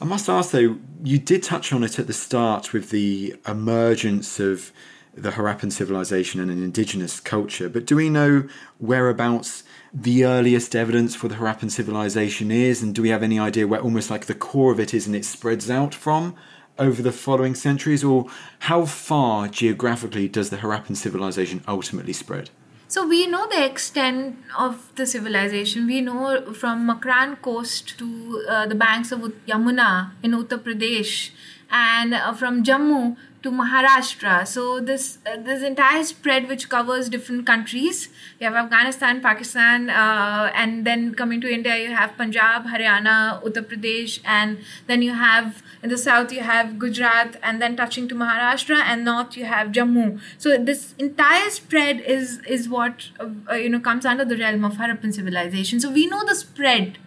I 0.01 0.05
must 0.05 0.29
ask 0.29 0.51
though, 0.51 0.77
you 1.03 1.19
did 1.19 1.43
touch 1.43 1.73
on 1.73 1.83
it 1.83 1.99
at 1.99 2.07
the 2.07 2.13
start 2.13 2.71
with 2.71 2.91
the 2.91 3.35
emergence 3.45 4.39
of 4.39 4.71
the 5.13 5.31
Harappan 5.31 5.71
civilization 5.71 6.39
and 6.39 6.49
an 6.49 6.63
indigenous 6.63 7.19
culture, 7.19 7.67
but 7.67 7.85
do 7.85 7.97
we 7.97 8.09
know 8.09 8.47
whereabouts 8.77 9.63
the 9.93 10.23
earliest 10.23 10.77
evidence 10.77 11.13
for 11.13 11.27
the 11.27 11.35
Harappan 11.35 11.69
civilization 11.69 12.51
is, 12.51 12.81
and 12.81 12.95
do 12.95 13.01
we 13.01 13.09
have 13.09 13.23
any 13.23 13.37
idea 13.37 13.67
where 13.67 13.81
almost 13.81 14.09
like 14.09 14.27
the 14.27 14.33
core 14.33 14.71
of 14.71 14.79
it 14.79 14.93
is 14.93 15.07
and 15.07 15.15
it 15.15 15.25
spreads 15.25 15.69
out 15.69 15.93
from? 15.93 16.35
Over 16.79 17.01
the 17.01 17.11
following 17.11 17.55
centuries, 17.55 18.03
or 18.03 18.27
how 18.59 18.85
far 18.85 19.47
geographically 19.47 20.27
does 20.27 20.49
the 20.49 20.57
Harappan 20.57 20.95
civilization 20.95 21.63
ultimately 21.67 22.13
spread? 22.13 22.49
So 22.87 23.07
we 23.07 23.27
know 23.27 23.47
the 23.47 23.63
extent 23.63 24.37
of 24.57 24.91
the 24.95 25.05
civilization. 25.05 25.85
We 25.85 26.01
know 26.01 26.53
from 26.53 26.87
Makran 26.89 27.39
coast 27.39 27.99
to 27.99 28.43
uh, 28.49 28.65
the 28.65 28.73
banks 28.73 29.11
of 29.11 29.19
Yamuna 29.47 30.11
in 30.23 30.31
Uttar 30.31 30.57
Pradesh, 30.57 31.29
and 31.69 32.15
uh, 32.15 32.33
from 32.33 32.63
Jammu 32.63 33.15
to 33.41 33.51
Maharashtra. 33.51 34.45
So 34.47 34.79
this 34.79 35.17
uh, 35.25 35.37
this 35.37 35.63
entire 35.63 36.03
spread 36.03 36.47
which 36.49 36.67
covers 36.69 37.09
different 37.09 37.45
countries. 37.45 38.09
You 38.39 38.47
have 38.47 38.55
Afghanistan, 38.55 39.21
Pakistan, 39.21 39.89
uh, 39.89 40.51
and 40.53 40.85
then 40.85 41.15
coming 41.15 41.39
to 41.41 41.51
India, 41.51 41.77
you 41.77 41.95
have 41.95 42.17
Punjab, 42.17 42.65
Haryana, 42.65 43.41
Uttar 43.43 43.63
Pradesh, 43.63 44.19
and 44.25 44.59
then 44.87 45.01
you 45.01 45.13
have 45.13 45.63
in 45.81 45.89
the 45.89 45.97
south 45.97 46.33
you 46.33 46.41
have 46.41 46.77
Gujarat, 46.77 47.37
and 47.41 47.61
then 47.61 47.75
touching 47.75 48.07
to 48.09 48.15
Maharashtra, 48.15 48.81
and 48.83 49.05
north 49.05 49.37
you 49.37 49.45
have 49.45 49.69
Jammu. 49.69 50.19
So 50.37 50.57
this 50.57 50.93
entire 50.97 51.49
spread 51.49 52.01
is 52.01 52.39
is 52.57 52.67
what 52.67 53.09
uh, 53.19 53.53
you 53.55 53.69
know 53.69 53.79
comes 53.79 54.05
under 54.05 54.25
the 54.25 54.37
realm 54.37 54.65
of 54.65 54.73
Harappan 54.73 55.13
civilization. 55.13 55.79
So 55.79 55.89
we 55.89 56.07
know 56.07 56.25
the 56.25 56.35
spread, 56.35 56.97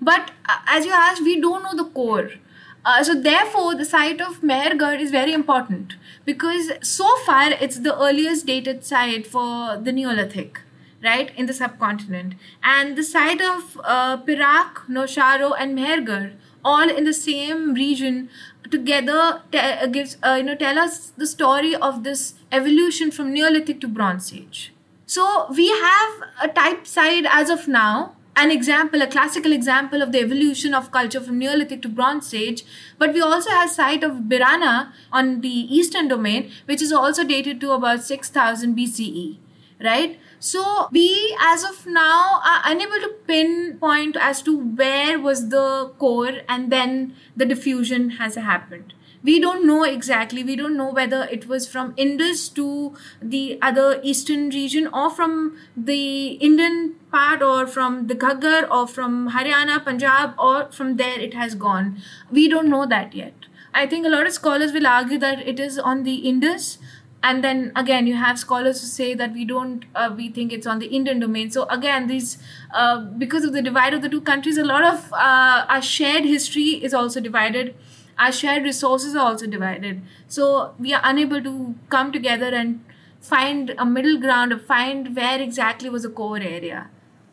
but 0.00 0.32
uh, 0.48 0.58
as 0.66 0.84
you 0.84 0.92
asked, 0.92 1.22
we 1.22 1.40
don't 1.40 1.62
know 1.62 1.76
the 1.84 1.90
core. 1.90 2.30
Uh, 2.84 3.04
so 3.04 3.14
therefore, 3.14 3.74
the 3.74 3.84
site 3.84 4.20
of 4.20 4.40
Mehrgarh 4.40 4.98
is 4.98 5.10
very 5.10 5.32
important 5.32 5.94
because 6.24 6.72
so 6.82 7.16
far 7.26 7.52
it's 7.52 7.80
the 7.80 7.98
earliest 7.98 8.46
dated 8.46 8.84
site 8.84 9.26
for 9.26 9.76
the 9.76 9.92
Neolithic, 9.92 10.60
right, 11.02 11.30
in 11.36 11.46
the 11.46 11.52
subcontinent. 11.52 12.34
And 12.62 12.96
the 12.96 13.02
site 13.02 13.42
of 13.42 13.78
uh, 13.84 14.16
Pirak, 14.22 14.86
Nausharo, 14.88 15.52
and 15.58 15.76
Mehrgarh, 15.78 16.32
all 16.64 16.88
in 16.88 17.04
the 17.04 17.12
same 17.12 17.74
region, 17.74 18.30
together 18.70 19.42
te- 19.52 19.58
uh, 19.58 19.86
gives 19.86 20.16
uh, 20.22 20.36
you 20.38 20.44
know 20.44 20.54
tell 20.54 20.78
us 20.78 21.10
the 21.16 21.26
story 21.26 21.74
of 21.74 22.04
this 22.04 22.34
evolution 22.52 23.10
from 23.10 23.32
Neolithic 23.32 23.80
to 23.80 23.88
Bronze 23.88 24.32
Age. 24.32 24.72
So 25.06 25.46
we 25.50 25.68
have 25.68 26.12
a 26.42 26.48
type 26.48 26.86
site 26.86 27.26
as 27.28 27.50
of 27.50 27.66
now 27.66 28.14
an 28.36 28.50
example, 28.50 29.02
a 29.02 29.06
classical 29.06 29.52
example 29.52 30.02
of 30.02 30.12
the 30.12 30.20
evolution 30.20 30.72
of 30.72 30.90
culture 30.90 31.20
from 31.20 31.38
Neolithic 31.38 31.82
to 31.82 31.88
Bronze 31.88 32.32
Age. 32.32 32.64
But 32.98 33.12
we 33.12 33.20
also 33.20 33.50
have 33.50 33.70
site 33.70 34.04
of 34.04 34.28
Bhirrana 34.28 34.92
on 35.12 35.40
the 35.40 35.48
eastern 35.48 36.08
domain, 36.08 36.50
which 36.66 36.80
is 36.80 36.92
also 36.92 37.24
dated 37.24 37.60
to 37.60 37.72
about 37.72 38.02
6000 38.02 38.76
BCE, 38.76 39.36
right? 39.82 40.18
So 40.38 40.88
we, 40.90 41.36
as 41.40 41.64
of 41.64 41.86
now, 41.86 42.40
are 42.44 42.62
unable 42.64 43.00
to 43.00 43.14
pinpoint 43.26 44.16
as 44.16 44.40
to 44.42 44.56
where 44.58 45.18
was 45.18 45.50
the 45.50 45.92
core 45.98 46.40
and 46.48 46.72
then 46.72 47.14
the 47.36 47.44
diffusion 47.44 48.10
has 48.10 48.36
happened 48.36 48.94
we 49.22 49.38
don't 49.38 49.66
know 49.66 49.82
exactly 49.84 50.42
we 50.42 50.56
don't 50.56 50.76
know 50.76 50.90
whether 50.90 51.24
it 51.30 51.46
was 51.46 51.68
from 51.68 51.92
indus 51.96 52.48
to 52.48 52.94
the 53.20 53.58
other 53.60 54.00
eastern 54.02 54.48
region 54.50 54.86
or 54.88 55.10
from 55.10 55.58
the 55.76 56.32
indian 56.50 56.94
part 57.10 57.42
or 57.42 57.66
from 57.66 58.06
the 58.06 58.14
Ghaggar 58.14 58.70
or 58.70 58.86
from 58.86 59.30
Haryana, 59.30 59.84
Punjab 59.84 60.34
or 60.38 60.70
from 60.70 60.96
there 60.96 61.18
it 61.18 61.34
has 61.34 61.54
gone. 61.54 61.98
We 62.30 62.48
don't 62.48 62.68
know 62.68 62.86
that 62.86 63.14
yet. 63.14 63.34
I 63.72 63.86
think 63.86 64.06
a 64.06 64.08
lot 64.08 64.26
of 64.26 64.32
scholars 64.32 64.72
will 64.72 64.86
argue 64.86 65.18
that 65.18 65.46
it 65.46 65.60
is 65.60 65.78
on 65.78 66.02
the 66.02 66.14
Indus. 66.16 66.78
And 67.22 67.44
then 67.44 67.70
again, 67.76 68.06
you 68.06 68.16
have 68.16 68.38
scholars 68.38 68.80
who 68.80 68.86
say 68.86 69.14
that 69.14 69.34
we 69.34 69.44
don't, 69.44 69.84
uh, 69.94 70.12
we 70.16 70.30
think 70.30 70.52
it's 70.52 70.66
on 70.66 70.78
the 70.78 70.86
Indian 70.86 71.20
domain. 71.20 71.50
So 71.50 71.64
again, 71.68 72.06
these, 72.06 72.38
uh, 72.72 73.04
because 73.04 73.44
of 73.44 73.52
the 73.52 73.60
divide 73.60 73.92
of 73.92 74.00
the 74.00 74.08
two 74.08 74.22
countries, 74.22 74.56
a 74.56 74.64
lot 74.64 74.84
of 74.84 75.12
uh, 75.12 75.66
our 75.68 75.82
shared 75.82 76.24
history 76.24 76.82
is 76.82 76.94
also 76.94 77.20
divided. 77.20 77.74
Our 78.20 78.32
shared 78.32 78.64
resources 78.64 79.16
are 79.16 79.26
also 79.26 79.46
divided. 79.46 80.02
So 80.28 80.74
we 80.78 80.92
are 80.92 81.00
unable 81.02 81.42
to 81.42 81.74
come 81.88 82.12
together 82.12 82.54
and 82.54 82.84
find 83.20 83.74
a 83.78 83.86
middle 83.86 84.18
ground 84.20 84.52
or 84.52 84.58
find 84.58 85.16
where 85.16 85.40
exactly 85.40 85.88
was 85.88 86.02
the 86.02 86.10
core 86.10 86.36
area. 86.36 86.90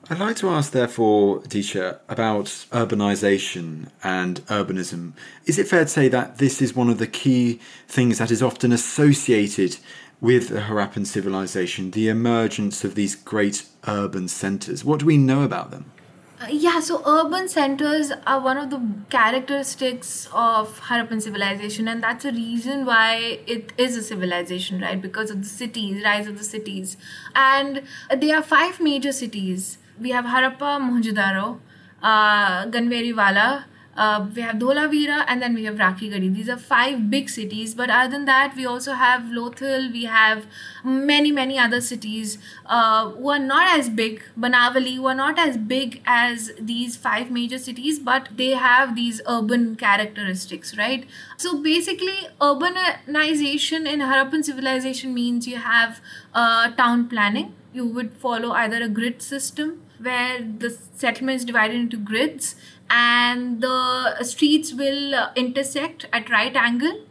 I'd 0.09 0.19
like 0.19 0.37
to 0.37 0.49
ask, 0.49 0.71
therefore, 0.71 1.41
Disha, 1.41 1.99
about 2.07 2.45
urbanisation 2.71 3.89
and 4.01 4.39
urbanism. 4.45 5.11
Is 5.45 5.59
it 5.59 5.67
fair 5.67 5.83
to 5.83 5.89
say 5.89 6.07
that 6.07 6.37
this 6.37 6.61
is 6.61 6.73
one 6.73 6.89
of 6.89 6.99
the 6.99 7.07
key 7.07 7.59
things 7.89 8.19
that 8.19 8.31
is 8.31 8.41
often 8.41 8.71
associated 8.71 9.75
with 10.21 10.47
the 10.47 10.61
Harappan 10.61 11.05
civilization, 11.05 11.91
the 11.91 12.07
emergence 12.07 12.85
of 12.85 12.95
these 12.95 13.15
great 13.15 13.65
urban 13.85 14.29
centres? 14.29 14.85
What 14.85 15.01
do 15.01 15.05
we 15.05 15.17
know 15.17 15.43
about 15.43 15.71
them? 15.71 15.91
Uh, 16.39 16.45
yeah, 16.51 16.79
so 16.79 17.01
urban 17.03 17.47
centers 17.49 18.11
are 18.27 18.39
one 18.39 18.57
of 18.57 18.69
the 18.69 18.79
characteristics 19.09 20.29
of 20.31 20.79
Harappan 20.81 21.19
civilization, 21.19 21.87
and 21.87 22.03
that's 22.03 22.25
a 22.25 22.31
reason 22.31 22.85
why 22.85 23.39
it 23.47 23.73
is 23.75 23.97
a 23.97 24.03
civilization, 24.03 24.79
right? 24.81 25.01
Because 25.01 25.31
of 25.31 25.41
the 25.41 25.49
cities, 25.49 26.03
rise 26.03 26.27
of 26.27 26.37
the 26.37 26.43
cities. 26.43 26.95
And 27.35 27.81
there 28.15 28.37
are 28.37 28.43
five 28.43 28.79
major 28.79 29.11
cities 29.11 29.79
we 29.99 30.11
have 30.11 30.25
Harappa, 30.25 30.79
Mohenjo-daro, 30.79 31.59
uh, 32.03 32.65
Ganweriwala, 32.67 33.63
uh, 33.97 34.27
we 34.35 34.41
have 34.41 34.55
Dholavira, 34.57 35.25
and 35.27 35.41
then 35.41 35.53
we 35.55 35.63
have 35.65 35.75
Rakhigarhi. 35.75 36.33
These 36.33 36.49
are 36.49 36.57
five 36.57 37.09
big 37.09 37.29
cities. 37.29 37.73
But 37.73 37.89
other 37.89 38.11
than 38.11 38.25
that, 38.25 38.55
we 38.55 38.65
also 38.65 38.93
have 38.93 39.21
Lothal. 39.23 39.91
We 39.91 40.05
have 40.05 40.45
many, 40.83 41.31
many 41.31 41.57
other 41.57 41.81
cities 41.81 42.37
uh, 42.65 43.09
who 43.09 43.29
are 43.29 43.39
not 43.39 43.77
as 43.77 43.89
big. 43.89 44.21
Banavali, 44.39 44.95
who 44.95 45.07
are 45.07 45.15
not 45.15 45.39
as 45.39 45.57
big 45.57 46.01
as 46.05 46.51
these 46.59 46.95
five 46.95 47.31
major 47.31 47.57
cities, 47.57 47.97
but 47.99 48.29
they 48.35 48.51
have 48.51 48.95
these 48.95 49.21
urban 49.27 49.75
characteristics, 49.75 50.77
right? 50.77 51.05
So 51.37 51.61
basically, 51.61 52.27
urbanization 52.39 53.91
in 53.91 53.99
Harappan 54.01 54.43
civilization 54.43 55.13
means 55.13 55.47
you 55.47 55.57
have 55.57 56.01
uh, 56.33 56.71
town 56.71 57.09
planning. 57.09 57.53
You 57.73 57.85
would 57.87 58.13
follow 58.13 58.51
either 58.51 58.81
a 58.81 58.89
grid 58.89 59.21
system 59.21 59.81
where 59.99 60.39
the 60.41 60.69
settlement 60.69 61.37
is 61.37 61.45
divided 61.45 61.75
into 61.75 61.97
grids 61.97 62.55
and 62.89 63.61
the 63.61 64.23
streets 64.23 64.73
will 64.73 65.15
uh, 65.15 65.31
intersect 65.35 66.05
at 66.13 66.29
right 66.29 66.55
angle 66.55 67.01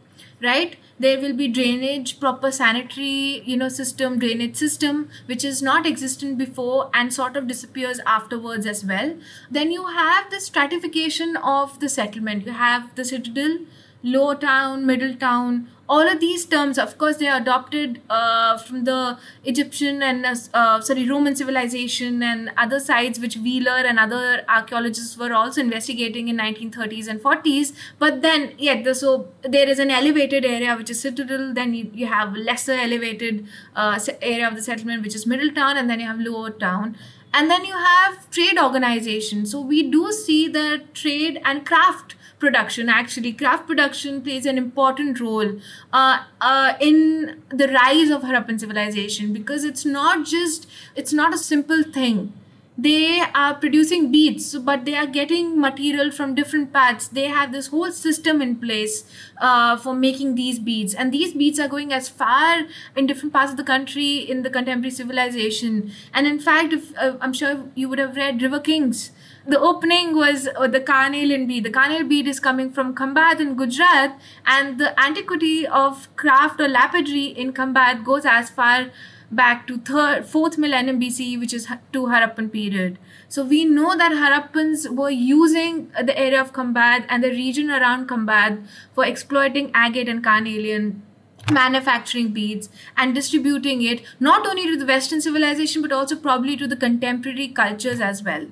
right? 0.41 0.75
There 0.99 1.19
will 1.19 1.33
be 1.33 1.47
drainage 1.47 2.19
proper 2.19 2.51
sanitary 2.51 3.41
you 3.45 3.57
know 3.57 3.69
system 3.69 4.17
drainage 4.19 4.55
system 4.55 5.09
which 5.25 5.43
is 5.43 5.61
not 5.61 5.85
existent 5.85 6.37
before 6.37 6.89
and 6.93 7.13
sort 7.13 7.37
of 7.37 7.47
disappears 7.47 7.99
afterwards 8.05 8.65
as 8.65 8.83
well. 8.83 9.15
Then 9.49 9.71
you 9.71 9.87
have 9.87 10.29
the 10.31 10.39
stratification 10.39 11.37
of 11.37 11.79
the 11.79 11.89
settlement. 11.89 12.45
You 12.45 12.53
have 12.53 12.93
the 12.95 13.05
citadel 13.05 13.59
lower 14.03 14.35
town 14.35 14.85
middle 14.85 15.15
town 15.15 15.67
all 15.89 16.07
of 16.07 16.19
these 16.19 16.45
terms 16.45 16.77
of 16.77 16.97
course 16.97 17.17
they 17.17 17.27
are 17.27 17.39
adopted 17.39 18.01
uh, 18.09 18.57
from 18.57 18.83
the 18.83 19.17
egyptian 19.45 20.01
and 20.01 20.25
uh, 20.25 20.35
uh, 20.53 20.81
sorry 20.81 21.07
roman 21.09 21.35
civilization 21.35 22.21
and 22.21 22.51
other 22.57 22.79
sites 22.79 23.19
which 23.19 23.37
wheeler 23.37 23.79
and 23.91 23.97
other 23.97 24.43
archaeologists 24.49 25.17
were 25.17 25.33
also 25.33 25.61
investigating 25.61 26.27
in 26.27 26.37
1930s 26.37 27.07
and 27.07 27.21
40s 27.21 27.73
but 27.99 28.21
then 28.21 28.53
yeah 28.57 28.81
the, 28.81 28.93
so 28.93 29.27
there 29.43 29.67
is 29.67 29.79
an 29.79 29.89
elevated 29.89 30.45
area 30.45 30.75
which 30.75 30.89
is 30.89 30.99
citadel 30.99 31.53
then 31.53 31.73
you, 31.73 31.89
you 31.93 32.07
have 32.07 32.35
lesser 32.35 32.73
elevated 32.73 33.47
uh, 33.75 33.99
area 34.21 34.47
of 34.47 34.55
the 34.55 34.61
settlement 34.61 35.03
which 35.03 35.15
is 35.15 35.25
middle 35.25 35.51
town 35.51 35.77
and 35.77 35.89
then 35.89 35.99
you 35.99 36.07
have 36.07 36.19
lower 36.19 36.49
town. 36.49 36.97
And 37.33 37.51
then 37.51 37.65
you 37.65 37.77
have 37.77 38.29
trade 38.31 38.57
organization. 38.57 39.45
So 39.45 39.61
we 39.61 39.83
do 39.89 40.11
see 40.11 40.47
the 40.47 40.83
trade 40.93 41.41
and 41.43 41.65
craft 41.65 42.15
production. 42.39 42.89
Actually 42.89 43.33
craft 43.33 43.67
production 43.67 44.21
plays 44.21 44.45
an 44.45 44.57
important 44.57 45.19
role 45.19 45.59
uh, 45.93 46.23
uh, 46.41 46.73
in 46.79 47.41
the 47.49 47.67
rise 47.67 48.09
of 48.09 48.21
harappan 48.23 48.59
civilization 48.59 49.33
because 49.33 49.63
it's 49.63 49.85
not 49.85 50.25
just 50.25 50.67
it's 50.95 51.13
not 51.13 51.33
a 51.33 51.37
simple 51.37 51.83
thing. 51.83 52.33
They 52.79 53.21
are 53.33 53.55
producing 53.55 54.11
beads 54.11 54.55
but 54.59 54.85
they 54.85 54.93
are 54.95 55.07
getting 55.07 55.59
material 55.59 56.11
from 56.11 56.35
different 56.35 56.71
parts 56.71 57.07
they 57.07 57.23
have 57.23 57.51
this 57.51 57.67
whole 57.67 57.91
system 57.91 58.39
in 58.39 58.57
place 58.57 59.03
uh, 59.41 59.77
for 59.77 59.95
making 59.95 60.35
these 60.35 60.59
beads. 60.59 60.93
And 60.93 61.11
these 61.11 61.33
beads 61.33 61.59
are 61.59 61.67
going 61.67 61.91
as 61.91 62.07
far 62.07 62.67
in 62.95 63.07
different 63.07 63.33
parts 63.33 63.49
of 63.49 63.57
the 63.57 63.63
country 63.63 64.17
in 64.17 64.43
the 64.43 64.51
contemporary 64.51 64.91
civilization. 64.91 65.91
And 66.13 66.27
in 66.27 66.39
fact 66.39 66.71
if, 66.71 66.95
uh, 66.97 67.17
i'm 67.19 67.33
sure 67.33 67.63
you 67.73 67.89
would 67.89 67.97
have 67.97 68.15
read 68.15 68.43
river 68.43 68.59
kings 68.59 69.11
the 69.47 69.59
opening 69.59 70.15
was 70.15 70.49
uh, 70.55 70.67
the 70.67 70.81
carnelian 70.81 71.47
bead. 71.47 71.63
The 71.63 71.69
carnelian 71.69 72.09
bead 72.09 72.27
is 72.27 72.39
coming 72.39 72.71
from 72.71 72.93
Khambhat 72.93 73.39
in 73.39 73.55
Gujarat, 73.55 74.19
and 74.45 74.77
the 74.77 74.99
antiquity 74.99 75.65
of 75.65 76.13
craft 76.17 76.59
or 76.59 76.67
lapidary 76.67 77.27
in 77.27 77.53
Khambhat 77.53 78.03
goes 78.03 78.25
as 78.25 78.49
far 78.49 78.89
back 79.31 79.65
to 79.67 79.77
third, 79.77 80.25
fourth 80.25 80.57
millennium 80.57 80.99
BCE, 80.99 81.39
which 81.39 81.53
is 81.53 81.67
to 81.93 82.05
Harappan 82.07 82.51
period. 82.51 82.99
So 83.29 83.43
we 83.43 83.63
know 83.65 83.97
that 83.97 84.11
Harappans 84.11 84.89
were 84.93 85.09
using 85.09 85.91
the 86.01 86.17
area 86.17 86.41
of 86.41 86.53
Khambhat 86.53 87.05
and 87.09 87.23
the 87.23 87.29
region 87.29 87.71
around 87.71 88.07
Khambhat 88.09 88.65
for 88.93 89.05
exploiting 89.05 89.71
agate 89.73 90.09
and 90.09 90.23
carnelian 90.23 91.03
manufacturing 91.51 92.33
beads 92.33 92.69
and 92.97 93.15
distributing 93.15 93.81
it 93.81 94.01
not 94.19 94.45
only 94.45 94.65
to 94.65 94.77
the 94.77 94.85
western 94.85 95.21
civilization 95.21 95.81
but 95.81 95.93
also 95.93 96.17
probably 96.17 96.57
to 96.57 96.67
the 96.67 96.75
contemporary 96.75 97.47
cultures 97.47 98.01
as 98.01 98.21
well 98.21 98.47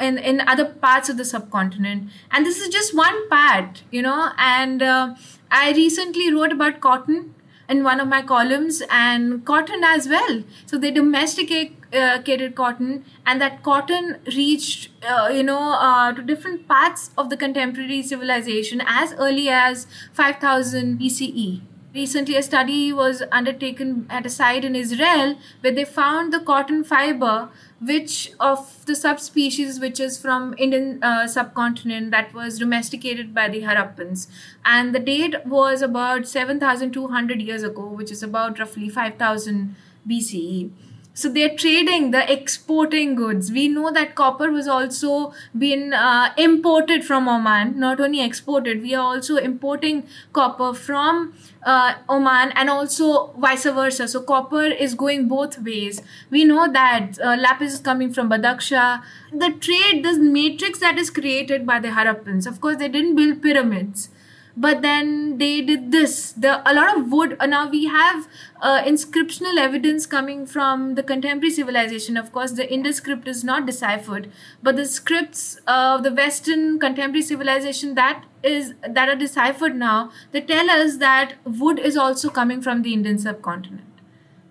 in 0.00 0.18
in 0.18 0.40
other 0.46 0.64
parts 0.64 1.08
of 1.08 1.16
the 1.16 1.24
subcontinent. 1.24 2.10
And 2.30 2.44
this 2.46 2.60
is 2.60 2.68
just 2.68 2.94
one 2.94 3.28
part 3.28 3.82
you 3.90 4.02
know 4.02 4.30
and 4.38 4.82
uh, 4.82 5.14
i 5.50 5.72
recently 5.72 6.32
wrote 6.32 6.52
about 6.52 6.80
cotton 6.80 7.34
in 7.68 7.82
one 7.82 8.00
of 8.00 8.08
my 8.08 8.22
columns 8.22 8.82
and 8.90 9.44
cotton 9.44 9.82
as 9.84 10.08
well. 10.08 10.42
So 10.66 10.78
they 10.78 10.90
domesticated 10.90 12.54
cotton 12.54 13.04
and 13.24 13.40
that 13.40 13.62
cotton 13.62 14.18
reached 14.26 14.90
uh, 15.04 15.28
you 15.32 15.42
know 15.42 15.72
uh, 15.72 16.12
to 16.12 16.22
different 16.22 16.68
parts 16.68 17.10
of 17.16 17.30
the 17.30 17.36
contemporary 17.36 18.02
civilization 18.02 18.82
as 18.86 19.14
early 19.14 19.48
as 19.48 19.86
5000 20.12 20.98
bce 20.98 21.60
recently 21.94 22.36
a 22.36 22.42
study 22.42 22.92
was 22.92 23.22
undertaken 23.32 24.06
at 24.10 24.26
a 24.26 24.28
site 24.28 24.64
in 24.64 24.76
israel 24.76 25.36
where 25.60 25.72
they 25.72 25.84
found 25.84 26.32
the 26.32 26.40
cotton 26.40 26.84
fiber 26.84 27.48
which 27.80 28.32
of 28.40 28.84
the 28.86 28.94
subspecies 28.94 29.78
which 29.78 30.00
is 30.00 30.18
from 30.18 30.54
Indian 30.56 31.02
uh, 31.02 31.26
subcontinent 31.26 32.10
that 32.10 32.32
was 32.32 32.58
domesticated 32.58 33.34
by 33.34 33.48
the 33.48 33.62
Harappans. 33.62 34.28
And 34.64 34.94
the 34.94 34.98
date 34.98 35.44
was 35.44 35.82
about 35.82 36.26
7,200 36.26 37.42
years 37.42 37.62
ago, 37.62 37.86
which 37.86 38.10
is 38.10 38.22
about 38.22 38.58
roughly 38.58 38.88
5,000 38.88 39.74
BCE. 40.08 40.70
So 41.16 41.30
they're 41.30 41.56
trading, 41.56 42.10
they're 42.10 42.30
exporting 42.30 43.14
goods. 43.14 43.50
We 43.50 43.68
know 43.68 43.90
that 43.90 44.14
copper 44.14 44.50
was 44.52 44.68
also 44.68 45.32
being 45.56 45.94
uh, 45.94 46.34
imported 46.36 47.06
from 47.06 47.26
Oman, 47.26 47.80
not 47.80 48.00
only 48.00 48.22
exported. 48.22 48.82
We 48.82 48.94
are 48.94 49.02
also 49.14 49.36
importing 49.38 50.06
copper 50.34 50.74
from 50.74 51.32
uh, 51.62 51.94
Oman 52.10 52.52
and 52.52 52.68
also 52.68 53.28
vice 53.38 53.64
versa. 53.64 54.08
So 54.08 54.20
copper 54.20 54.64
is 54.64 54.94
going 54.94 55.26
both 55.26 55.58
ways. 55.58 56.02
We 56.28 56.44
know 56.44 56.70
that 56.70 57.18
uh, 57.24 57.36
lapis 57.40 57.72
is 57.72 57.80
coming 57.80 58.12
from 58.12 58.28
Badakhshan. 58.28 59.02
The 59.32 59.52
trade, 59.58 60.04
the 60.04 60.18
matrix 60.18 60.80
that 60.80 60.98
is 60.98 61.08
created 61.08 61.64
by 61.64 61.80
the 61.80 61.88
Harappans. 61.88 62.46
Of 62.46 62.60
course, 62.60 62.76
they 62.76 62.88
didn't 62.88 63.16
build 63.16 63.40
pyramids 63.42 64.10
but 64.56 64.82
then 64.82 65.38
they 65.38 65.60
did 65.60 65.92
this. 65.92 66.32
The 66.32 66.52
a 66.70 66.72
lot 66.74 66.96
of 66.96 67.12
wood. 67.12 67.36
Uh, 67.38 67.46
now 67.46 67.68
we 67.68 67.86
have 67.86 68.26
uh, 68.60 68.82
inscriptional 68.82 69.58
evidence 69.58 70.06
coming 70.06 70.46
from 70.46 70.94
the 70.94 71.02
contemporary 71.02 71.50
civilization. 71.50 72.16
Of 72.16 72.32
course, 72.32 72.52
the 72.52 72.70
Indus 72.72 72.96
script 72.96 73.28
is 73.28 73.44
not 73.44 73.66
deciphered, 73.66 74.30
but 74.62 74.76
the 74.76 74.86
scripts 74.86 75.60
of 75.66 76.02
the 76.02 76.12
Western 76.12 76.78
contemporary 76.78 77.22
civilization 77.22 77.94
that 77.94 78.24
is 78.42 78.74
that 78.88 79.08
are 79.08 79.16
deciphered 79.16 79.76
now, 79.76 80.10
they 80.32 80.40
tell 80.40 80.70
us 80.70 80.96
that 80.98 81.34
wood 81.44 81.78
is 81.78 81.96
also 81.96 82.30
coming 82.30 82.62
from 82.62 82.82
the 82.82 82.94
Indian 82.94 83.18
subcontinent. 83.18 83.85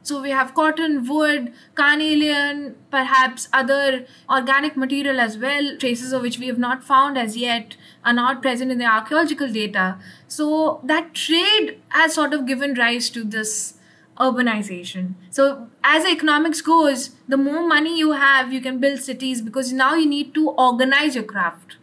So 0.05 0.21
we 0.21 0.29
have 0.29 0.53
cotton, 0.53 1.07
wood, 1.09 1.51
carnelian, 1.73 2.75
perhaps 2.91 3.49
other 3.51 4.05
organic 4.29 4.77
material 4.77 5.19
as 5.19 5.35
well, 5.35 5.75
traces 5.79 6.13
of 6.13 6.21
which 6.21 6.37
we 6.37 6.45
have 6.45 6.59
not 6.59 6.83
found 6.83 7.17
as 7.17 7.35
yet, 7.35 7.75
are 8.03 8.13
not 8.13 8.43
present 8.43 8.71
in 8.71 8.77
the 8.77 8.85
archaeological 8.85 9.51
data. 9.51 9.97
So 10.27 10.79
that 10.83 11.15
trade 11.15 11.81
has 11.89 12.13
sort 12.13 12.35
of 12.35 12.45
given 12.45 12.75
rise 12.75 13.09
to 13.09 13.23
this 13.23 13.79
urbanization. 14.19 15.15
So 15.31 15.69
as 15.83 16.05
economics 16.05 16.61
goes, 16.61 17.09
the 17.27 17.37
more 17.37 17.67
money 17.67 17.97
you 17.97 18.11
have, 18.11 18.53
you 18.53 18.61
can 18.61 18.79
build 18.79 18.99
cities 18.99 19.41
because 19.41 19.73
now 19.73 19.95
you 19.95 20.05
need 20.05 20.35
to 20.35 20.51
organize 20.51 21.15
your 21.15 21.23
craft 21.23 21.77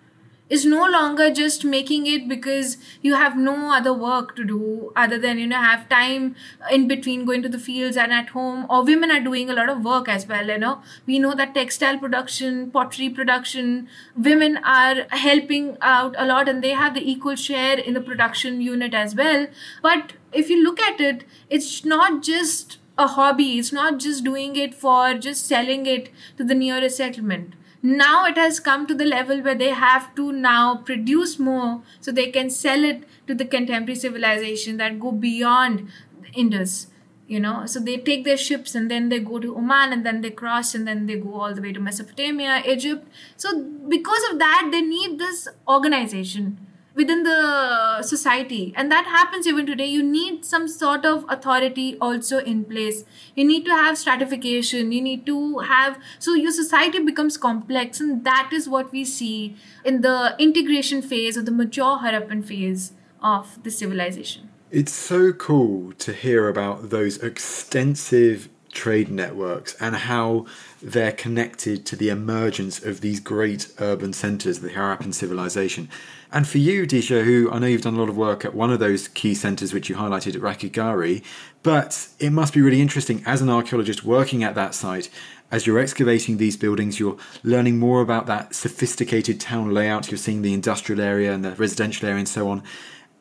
is 0.48 0.66
no 0.66 0.84
longer 0.86 1.30
just 1.32 1.64
making 1.64 2.06
it 2.06 2.28
because 2.28 2.76
you 3.00 3.14
have 3.14 3.36
no 3.36 3.72
other 3.74 3.92
work 3.92 4.34
to 4.36 4.44
do 4.44 4.92
other 4.94 5.18
than 5.18 5.38
you 5.38 5.46
know 5.46 5.56
have 5.56 5.88
time 5.88 6.34
in 6.70 6.86
between 6.86 7.24
going 7.24 7.42
to 7.42 7.48
the 7.48 7.58
fields 7.58 7.96
and 7.96 8.12
at 8.12 8.28
home. 8.30 8.66
Or 8.68 8.84
women 8.84 9.10
are 9.10 9.20
doing 9.20 9.48
a 9.48 9.54
lot 9.54 9.68
of 9.68 9.84
work 9.84 10.08
as 10.08 10.26
well 10.26 10.46
you 10.46 10.58
know. 10.58 10.82
We 11.06 11.18
know 11.18 11.34
that 11.34 11.54
textile 11.54 11.98
production 11.98 12.70
pottery 12.70 13.08
production 13.08 13.88
women 14.16 14.58
are 14.58 15.06
helping 15.10 15.78
out 15.80 16.14
a 16.18 16.26
lot 16.26 16.48
and 16.48 16.62
they 16.62 16.70
have 16.70 16.94
the 16.94 17.10
equal 17.10 17.36
share 17.36 17.78
in 17.78 17.94
the 17.94 18.00
production 18.00 18.60
unit 18.60 18.94
as 18.94 19.14
well. 19.14 19.46
But 19.82 20.12
if 20.32 20.50
you 20.50 20.62
look 20.62 20.80
at 20.80 21.00
it 21.00 21.24
it's 21.48 21.84
not 21.84 22.22
just 22.22 22.78
a 22.98 23.06
hobby. 23.06 23.58
It's 23.58 23.72
not 23.72 23.98
just 23.98 24.22
doing 24.22 24.54
it 24.56 24.74
for 24.74 25.14
just 25.14 25.46
selling 25.46 25.86
it 25.86 26.10
to 26.36 26.44
the 26.44 26.54
nearest 26.54 26.98
settlement 26.98 27.54
now 27.82 28.24
it 28.26 28.36
has 28.36 28.60
come 28.60 28.86
to 28.86 28.94
the 28.94 29.04
level 29.04 29.42
where 29.42 29.54
they 29.56 29.70
have 29.70 30.14
to 30.14 30.30
now 30.32 30.76
produce 30.76 31.38
more 31.38 31.82
so 32.00 32.12
they 32.12 32.30
can 32.30 32.48
sell 32.48 32.84
it 32.84 33.04
to 33.26 33.34
the 33.34 33.44
contemporary 33.44 33.96
civilization 33.96 34.76
that 34.76 35.00
go 35.00 35.10
beyond 35.10 35.88
Indus 36.34 36.86
you 37.32 37.40
know? 37.40 37.64
So 37.66 37.80
they 37.80 37.96
take 37.96 38.24
their 38.24 38.36
ships 38.36 38.74
and 38.74 38.90
then 38.90 39.08
they 39.08 39.18
go 39.18 39.38
to 39.38 39.56
oman 39.56 39.92
and 39.92 40.04
then 40.04 40.20
they 40.20 40.30
cross 40.30 40.74
and 40.74 40.86
then 40.86 41.06
they 41.06 41.16
go 41.16 41.40
all 41.40 41.54
the 41.54 41.62
way 41.62 41.72
to 41.72 41.80
mesopotamia 41.80 42.62
egypt. 42.66 43.08
So 43.36 43.62
because 43.88 44.22
of 44.30 44.38
that 44.38 44.68
they 44.70 44.82
need 44.82 45.18
this 45.18 45.48
organization 45.66 46.58
within 46.94 47.22
the 47.22 48.02
society. 48.02 48.72
And 48.76 48.90
that 48.90 49.06
happens 49.06 49.46
even 49.46 49.66
today. 49.66 49.86
You 49.86 50.02
need 50.02 50.44
some 50.44 50.68
sort 50.68 51.04
of 51.04 51.24
authority 51.28 51.96
also 52.00 52.38
in 52.38 52.64
place. 52.64 53.04
You 53.34 53.44
need 53.44 53.64
to 53.64 53.70
have 53.70 53.98
stratification. 53.98 54.92
You 54.92 55.00
need 55.00 55.26
to 55.26 55.58
have 55.60 55.98
so 56.18 56.34
your 56.34 56.52
society 56.52 56.98
becomes 56.98 57.36
complex 57.36 58.00
and 58.00 58.24
that 58.24 58.50
is 58.52 58.68
what 58.68 58.92
we 58.92 59.04
see 59.04 59.56
in 59.84 60.02
the 60.02 60.34
integration 60.38 61.02
phase 61.02 61.36
or 61.36 61.42
the 61.42 61.50
mature 61.50 61.98
harappan 61.98 62.44
phase 62.44 62.92
of 63.22 63.62
the 63.62 63.70
civilization. 63.70 64.50
It's 64.70 64.92
so 64.92 65.32
cool 65.32 65.92
to 65.98 66.12
hear 66.12 66.48
about 66.48 66.90
those 66.90 67.18
extensive 67.18 68.48
trade 68.72 69.10
networks 69.10 69.74
and 69.80 69.94
how 69.94 70.46
they're 70.82 71.12
connected 71.12 71.86
to 71.86 71.94
the 71.94 72.08
emergence 72.08 72.82
of 72.82 73.00
these 73.00 73.20
great 73.20 73.68
urban 73.78 74.12
centres, 74.12 74.60
the 74.60 74.70
Harappan 74.70 75.14
civilization. 75.14 75.88
And 76.32 76.48
for 76.48 76.58
you, 76.58 76.86
Disha, 76.86 77.24
who 77.24 77.50
I 77.52 77.58
know 77.58 77.66
you've 77.66 77.82
done 77.82 77.94
a 77.94 78.00
lot 78.00 78.08
of 78.08 78.16
work 78.16 78.44
at 78.44 78.54
one 78.54 78.72
of 78.72 78.80
those 78.80 79.08
key 79.08 79.34
centres 79.34 79.74
which 79.74 79.88
you 79.88 79.96
highlighted 79.96 80.34
at 80.34 80.40
Rakhigarhi, 80.40 81.22
but 81.62 82.08
it 82.18 82.30
must 82.30 82.54
be 82.54 82.62
really 82.62 82.80
interesting 82.80 83.22
as 83.26 83.42
an 83.42 83.50
archaeologist 83.50 84.02
working 84.02 84.42
at 84.42 84.54
that 84.54 84.74
site. 84.74 85.10
As 85.50 85.66
you're 85.66 85.78
excavating 85.78 86.38
these 86.38 86.56
buildings, 86.56 86.98
you're 86.98 87.18
learning 87.42 87.78
more 87.78 88.00
about 88.00 88.26
that 88.26 88.54
sophisticated 88.54 89.38
town 89.38 89.74
layout. 89.74 90.10
You're 90.10 90.16
seeing 90.16 90.40
the 90.40 90.54
industrial 90.54 91.02
area 91.02 91.32
and 91.34 91.44
the 91.44 91.52
residential 91.52 92.08
area 92.08 92.20
and 92.20 92.28
so 92.28 92.48
on. 92.48 92.62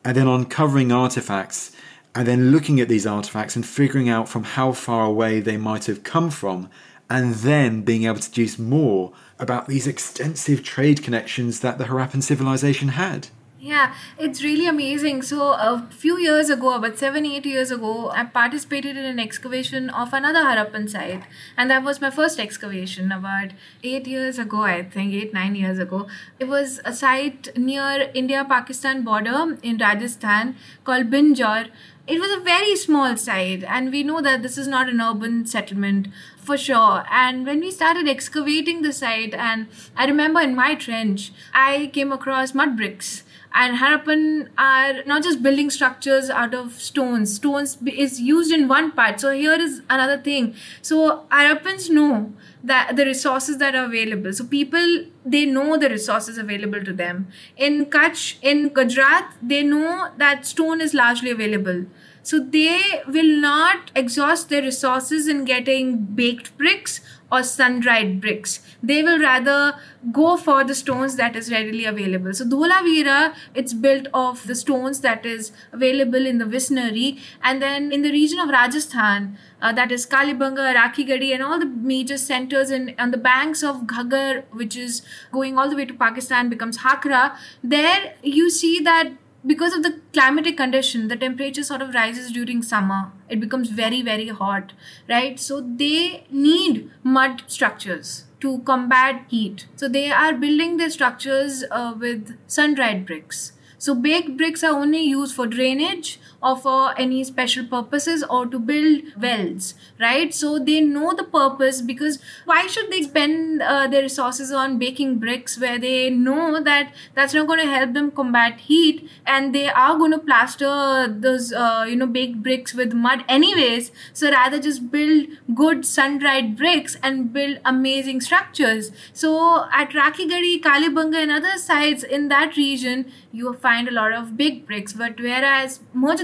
And 0.02 0.16
then 0.16 0.26
uncovering 0.26 0.90
artifacts 0.90 1.72
and 2.14 2.28
then 2.28 2.50
looking 2.50 2.80
at 2.80 2.88
these 2.88 3.06
artifacts 3.06 3.56
and 3.56 3.66
figuring 3.66 4.08
out 4.08 4.28
from 4.28 4.44
how 4.44 4.72
far 4.72 5.04
away 5.06 5.40
they 5.40 5.56
might 5.56 5.86
have 5.86 6.02
come 6.02 6.30
from, 6.30 6.68
and 7.08 7.34
then 7.36 7.82
being 7.82 8.04
able 8.04 8.18
to 8.18 8.28
deduce 8.28 8.58
more 8.58 9.12
about 9.38 9.66
these 9.66 9.86
extensive 9.86 10.62
trade 10.62 11.02
connections 11.02 11.60
that 11.60 11.78
the 11.78 11.84
Harappan 11.84 12.22
civilization 12.22 12.88
had. 12.88 13.28
Yeah, 13.64 13.94
it's 14.18 14.42
really 14.42 14.66
amazing. 14.66 15.22
So, 15.22 15.52
a 15.52 15.86
few 15.88 16.18
years 16.18 16.50
ago, 16.50 16.74
about 16.74 16.98
seven, 16.98 17.24
eight 17.24 17.46
years 17.46 17.70
ago, 17.70 18.10
I 18.10 18.24
participated 18.24 18.96
in 18.96 19.04
an 19.04 19.20
excavation 19.20 19.88
of 19.88 20.12
another 20.12 20.40
Harappan 20.40 20.90
site. 20.90 21.22
And 21.56 21.70
that 21.70 21.84
was 21.84 22.00
my 22.00 22.10
first 22.10 22.40
excavation 22.40 23.12
about 23.12 23.52
eight 23.84 24.08
years 24.08 24.40
ago, 24.40 24.64
I 24.64 24.82
think, 24.82 25.14
eight, 25.14 25.32
nine 25.32 25.54
years 25.54 25.78
ago. 25.78 26.08
It 26.40 26.46
was 26.46 26.80
a 26.84 26.92
site 26.92 27.56
near 27.56 28.10
India 28.14 28.44
Pakistan 28.44 29.04
border 29.04 29.56
in 29.62 29.78
Rajasthan 29.78 30.56
called 30.82 31.08
Binjor 31.08 31.68
it 32.12 32.20
was 32.20 32.30
a 32.32 32.40
very 32.40 32.76
small 32.76 33.16
site 33.16 33.64
and 33.64 33.90
we 33.90 34.02
know 34.02 34.20
that 34.20 34.42
this 34.42 34.58
is 34.58 34.68
not 34.68 34.88
an 34.88 35.00
urban 35.00 35.46
settlement 35.46 36.08
for 36.36 36.58
sure 36.58 37.04
and 37.10 37.46
when 37.46 37.60
we 37.60 37.70
started 37.70 38.08
excavating 38.08 38.82
the 38.82 38.92
site 38.92 39.32
and 39.32 39.66
i 39.96 40.04
remember 40.04 40.40
in 40.40 40.54
my 40.54 40.74
trench 40.74 41.32
i 41.54 41.90
came 41.94 42.12
across 42.12 42.54
mud 42.54 42.76
bricks 42.76 43.22
and 43.54 43.78
Harappan 43.78 44.48
are 44.56 45.04
not 45.04 45.22
just 45.22 45.42
building 45.42 45.70
structures 45.70 46.30
out 46.30 46.54
of 46.54 46.72
stones. 46.80 47.34
Stones 47.34 47.76
is 47.86 48.20
used 48.20 48.52
in 48.52 48.68
one 48.68 48.92
part. 48.92 49.20
So 49.20 49.32
here 49.32 49.60
is 49.60 49.82
another 49.90 50.18
thing. 50.18 50.54
So 50.80 51.26
Harappans 51.30 51.90
know 51.90 52.32
that 52.64 52.96
the 52.96 53.04
resources 53.04 53.58
that 53.58 53.74
are 53.74 53.84
available. 53.84 54.32
So 54.32 54.44
people 54.44 55.04
they 55.24 55.44
know 55.44 55.76
the 55.76 55.88
resources 55.88 56.38
available 56.38 56.82
to 56.82 56.92
them. 56.92 57.28
In 57.56 57.86
Kutch, 57.86 58.36
in 58.42 58.70
Gujarat, 58.70 59.34
they 59.42 59.62
know 59.62 60.10
that 60.16 60.46
stone 60.46 60.80
is 60.80 60.94
largely 60.94 61.30
available. 61.30 61.86
So 62.22 62.38
they 62.40 63.02
will 63.06 63.40
not 63.40 63.90
exhaust 63.94 64.48
their 64.48 64.62
resources 64.62 65.26
in 65.26 65.44
getting 65.44 65.96
baked 65.98 66.56
bricks 66.56 67.00
or 67.32 67.42
sun-dried 67.42 68.20
bricks. 68.20 68.60
They 68.82 69.02
will 69.02 69.18
rather 69.18 69.74
go 70.12 70.36
for 70.36 70.64
the 70.64 70.74
stones 70.74 71.16
that 71.16 71.34
is 71.34 71.50
readily 71.50 71.86
available. 71.86 72.34
So 72.34 72.44
Dholavira, 72.44 73.34
it's 73.54 73.72
built 73.72 74.06
of 74.12 74.46
the 74.46 74.54
stones 74.54 75.00
that 75.00 75.24
is 75.24 75.50
available 75.72 76.26
in 76.26 76.36
the 76.36 76.44
vicinity. 76.44 77.18
And 77.42 77.62
then 77.62 77.90
in 77.90 78.02
the 78.02 78.10
region 78.10 78.38
of 78.38 78.50
Rajasthan, 78.50 79.38
uh, 79.62 79.72
that 79.72 79.90
is 79.90 80.04
Kalibanga, 80.04 80.74
Rakhigarhi, 80.74 81.32
and 81.32 81.42
all 81.42 81.58
the 81.58 81.66
major 81.66 82.18
centers 82.18 82.70
in 82.70 82.94
on 82.98 83.12
the 83.12 83.16
banks 83.16 83.62
of 83.62 83.82
Ghaggar, 83.86 84.44
which 84.50 84.76
is 84.76 85.02
going 85.30 85.56
all 85.56 85.70
the 85.70 85.76
way 85.76 85.86
to 85.86 85.94
Pakistan, 85.94 86.50
becomes 86.50 86.78
Hakra. 86.78 87.34
There 87.64 88.14
you 88.22 88.50
see 88.50 88.78
that 88.80 89.12
because 89.44 89.74
of 89.74 89.82
the 89.82 90.00
climatic 90.12 90.56
condition 90.56 91.08
the 91.08 91.16
temperature 91.16 91.62
sort 91.62 91.82
of 91.82 91.94
rises 91.94 92.30
during 92.32 92.62
summer. 92.62 93.12
It 93.28 93.40
becomes 93.40 93.70
very 93.70 94.02
very 94.02 94.28
hot 94.28 94.72
right? 95.08 95.38
So 95.38 95.60
they 95.60 96.26
need 96.30 96.90
mud 97.02 97.42
structures 97.46 98.24
to 98.40 98.58
combat 98.60 99.24
heat. 99.28 99.66
So 99.76 99.88
they 99.88 100.10
are 100.10 100.32
building 100.34 100.76
their 100.76 100.90
structures 100.90 101.64
uh, 101.70 101.94
with 101.98 102.36
sun 102.46 102.74
dried 102.74 103.06
bricks. 103.06 103.52
So 103.78 103.94
baked 103.94 104.36
bricks 104.36 104.62
are 104.62 104.74
only 104.74 105.02
used 105.02 105.34
for 105.34 105.46
drainage 105.46 106.20
or 106.42 106.56
for 106.56 106.98
any 106.98 107.22
special 107.24 107.64
purposes 107.66 108.24
or 108.28 108.46
to 108.46 108.58
build 108.58 109.02
wells, 109.20 109.74
right? 110.00 110.34
So 110.34 110.58
they 110.58 110.80
know 110.80 111.14
the 111.14 111.24
purpose 111.24 111.80
because 111.80 112.18
why 112.44 112.66
should 112.66 112.90
they 112.90 113.02
spend 113.02 113.62
uh, 113.62 113.86
their 113.86 114.02
resources 114.02 114.50
on 114.50 114.78
baking 114.78 115.18
bricks 115.18 115.58
where 115.58 115.78
they 115.78 116.10
know 116.10 116.62
that 116.62 116.92
that's 117.14 117.34
not 117.34 117.46
going 117.46 117.60
to 117.60 117.66
help 117.66 117.92
them 117.92 118.10
combat 118.10 118.60
heat 118.60 119.08
and 119.26 119.54
they 119.54 119.68
are 119.68 119.96
going 119.96 120.12
to 120.12 120.18
plaster 120.18 121.06
those, 121.08 121.52
uh, 121.52 121.84
you 121.88 121.96
know, 121.96 122.06
baked 122.06 122.42
bricks 122.42 122.74
with 122.74 122.92
mud 122.92 123.24
anyways. 123.28 123.92
So 124.12 124.30
rather 124.30 124.58
just 124.60 124.90
build 124.90 125.26
good 125.54 125.84
sun 125.84 126.18
dried 126.18 126.56
bricks 126.56 126.96
and 127.02 127.32
build 127.32 127.58
amazing 127.64 128.20
structures. 128.20 128.90
So 129.12 129.66
at 129.72 129.90
Rakhigarhi, 129.90 130.60
Kalibanga, 130.62 131.16
and 131.22 131.30
other 131.32 131.56
sites 131.58 132.02
in 132.02 132.28
that 132.28 132.56
region, 132.56 133.10
you 133.32 133.52
find 133.54 133.88
a 133.88 133.92
lot 133.92 134.12
of 134.12 134.36
big 134.36 134.66
bricks. 134.66 134.92
But 134.92 135.18
whereas 135.20 135.80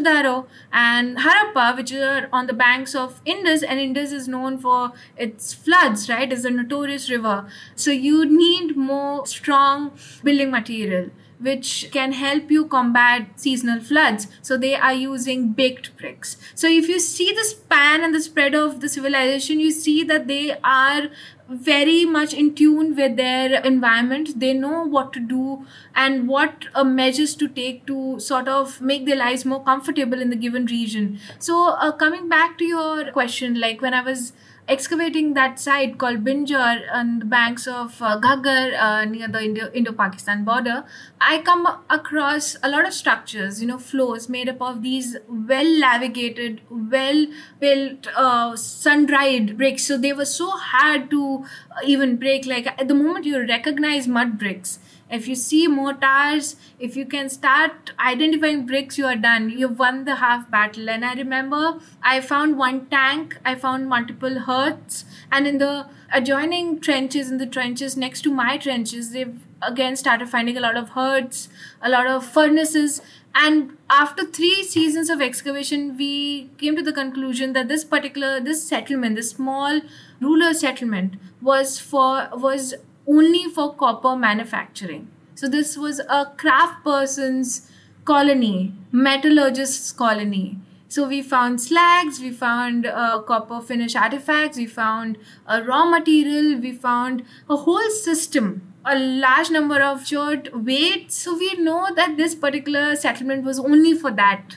Mohenjo-daro 0.08 0.46
and 0.72 1.18
Harappa, 1.18 1.76
which 1.76 1.92
are 1.92 2.28
on 2.32 2.46
the 2.46 2.52
banks 2.52 2.94
of 2.94 3.20
Indus, 3.24 3.62
and 3.62 3.78
Indus 3.80 4.12
is 4.12 4.28
known 4.28 4.58
for 4.58 4.92
its 5.16 5.54
floods, 5.54 6.08
right? 6.08 6.32
It's 6.32 6.44
a 6.44 6.50
notorious 6.50 7.10
river. 7.10 7.46
So 7.76 7.90
you 7.90 8.24
need 8.24 8.76
more 8.76 9.26
strong 9.26 9.92
building 10.22 10.50
material 10.50 11.10
which 11.40 11.88
can 11.92 12.12
help 12.12 12.50
you 12.50 12.66
combat 12.66 13.28
seasonal 13.36 13.80
floods. 13.80 14.26
So 14.42 14.56
they 14.56 14.74
are 14.74 14.92
using 14.92 15.52
baked 15.52 15.96
bricks. 15.96 16.36
So 16.54 16.68
if 16.68 16.88
you 16.88 16.98
see 16.98 17.32
the 17.32 17.44
span 17.44 18.02
and 18.02 18.14
the 18.14 18.20
spread 18.20 18.54
of 18.54 18.80
the 18.80 18.88
civilization, 18.88 19.60
you 19.60 19.70
see 19.70 20.02
that 20.04 20.26
they 20.26 20.56
are 20.64 21.08
very 21.48 22.04
much 22.04 22.34
in 22.34 22.54
tune 22.54 22.94
with 22.94 23.16
their 23.16 23.60
environment. 23.62 24.38
They 24.38 24.52
know 24.52 24.84
what 24.84 25.12
to 25.14 25.20
do 25.20 25.64
and 25.94 26.28
what 26.28 26.66
uh, 26.74 26.84
measures 26.84 27.34
to 27.36 27.48
take 27.48 27.86
to 27.86 28.20
sort 28.20 28.48
of 28.48 28.80
make 28.82 29.06
their 29.06 29.16
lives 29.16 29.44
more 29.44 29.62
comfortable 29.62 30.20
in 30.20 30.28
the 30.30 30.36
given 30.36 30.66
region. 30.66 31.18
So, 31.38 31.70
uh, 31.70 31.92
coming 31.92 32.28
back 32.28 32.58
to 32.58 32.64
your 32.64 33.10
question, 33.12 33.58
like 33.58 33.80
when 33.80 33.94
I 33.94 34.02
was 34.02 34.32
excavating 34.68 35.32
that 35.34 35.58
site 35.58 35.96
called 35.98 36.22
Binjor 36.24 36.82
on 36.92 37.20
the 37.20 37.24
banks 37.24 37.66
of 37.66 38.00
uh, 38.02 38.20
Ghaggar 38.20 38.78
uh, 38.78 39.04
near 39.06 39.26
the 39.26 39.70
Indo 39.74 39.92
Pakistan 39.92 40.44
border, 40.44 40.84
I 41.20 41.38
come 41.38 41.66
across 41.88 42.56
a 42.62 42.68
lot 42.68 42.86
of 42.86 42.92
structures, 42.92 43.62
you 43.62 43.66
know, 43.66 43.78
floors 43.78 44.28
made 44.28 44.48
up 44.48 44.60
of 44.60 44.82
these 44.82 45.16
well 45.28 45.80
navigated, 45.80 46.60
well 46.70 47.26
built, 47.58 48.08
uh, 48.14 48.56
sun 48.56 49.06
dried 49.06 49.56
bricks. 49.56 49.84
So 49.84 49.96
they 49.96 50.12
were 50.12 50.26
so 50.26 50.50
hard 50.50 51.10
to 51.10 51.44
even 51.84 52.16
break. 52.16 52.44
Like 52.46 52.66
at 52.66 52.88
the 52.88 52.94
moment 52.94 53.24
you 53.24 53.40
recognize 53.40 54.06
mud 54.06 54.38
bricks, 54.38 54.78
if 55.10 55.26
you 55.26 55.34
see 55.34 55.66
mortars 55.66 56.56
if 56.78 56.96
you 56.96 57.04
can 57.06 57.28
start 57.28 57.92
identifying 57.98 58.66
bricks 58.66 58.98
you 58.98 59.06
are 59.06 59.16
done. 59.16 59.50
You've 59.50 59.78
won 59.78 60.04
the 60.04 60.16
half 60.16 60.50
battle. 60.50 60.90
And 60.90 61.04
i 61.04 61.14
remember 61.14 61.80
i 62.02 62.20
found 62.20 62.58
one 62.58 62.86
tank 62.86 63.38
i 63.44 63.54
found 63.54 63.88
multiple 63.88 64.40
hearths 64.40 65.04
and 65.30 65.46
in 65.46 65.58
the 65.58 65.86
adjoining 66.12 66.80
trenches 66.80 67.30
in 67.30 67.38
the 67.38 67.46
trenches 67.46 67.96
next 67.96 68.22
to 68.22 68.32
my 68.32 68.56
trenches 68.56 69.12
they've 69.12 69.38
again 69.62 69.96
started 69.96 70.28
finding 70.28 70.56
a 70.56 70.60
lot 70.60 70.76
of 70.76 70.90
hearths 70.90 71.48
a 71.82 71.88
lot 71.88 72.06
of 72.06 72.24
furnaces. 72.24 73.00
And 73.34 73.76
after 73.88 74.24
three 74.24 74.64
seasons 74.64 75.10
of 75.10 75.20
excavation 75.20 75.96
we 75.96 76.50
came 76.58 76.74
to 76.76 76.82
the 76.82 76.92
conclusion 76.92 77.52
that 77.52 77.68
this 77.68 77.84
particular 77.84 78.40
this 78.40 78.66
settlement 78.66 79.16
this 79.16 79.30
small 79.30 79.80
rural 80.20 80.54
settlement 80.54 81.14
was 81.40 81.78
for 81.78 82.28
was 82.32 82.74
only 83.08 83.44
for 83.44 83.74
copper 83.74 84.14
manufacturing. 84.16 85.10
So 85.34 85.48
this 85.48 85.76
was 85.76 86.00
a 86.00 86.26
craft 86.36 86.84
person's 86.84 87.70
colony, 88.04 88.74
metallurgist's 88.92 89.92
colony. 89.92 90.58
So 90.88 91.06
we 91.06 91.20
found 91.20 91.60
slags, 91.60 92.18
we 92.18 92.30
found 92.30 92.86
uh, 92.86 93.20
copper 93.20 93.60
finish 93.60 93.94
artifacts, 93.94 94.56
we 94.56 94.66
found 94.66 95.18
a 95.46 95.62
raw 95.62 95.84
material, 95.84 96.58
we 96.58 96.72
found 96.72 97.24
a 97.48 97.56
whole 97.56 97.90
system, 97.90 98.72
a 98.86 98.98
large 98.98 99.50
number 99.50 99.82
of 99.82 100.06
chert 100.06 100.48
weights. 100.54 101.16
So 101.16 101.36
we 101.36 101.54
know 101.56 101.88
that 101.94 102.16
this 102.16 102.34
particular 102.34 102.96
settlement 102.96 103.44
was 103.44 103.58
only 103.58 103.92
for 103.94 104.10
that, 104.12 104.56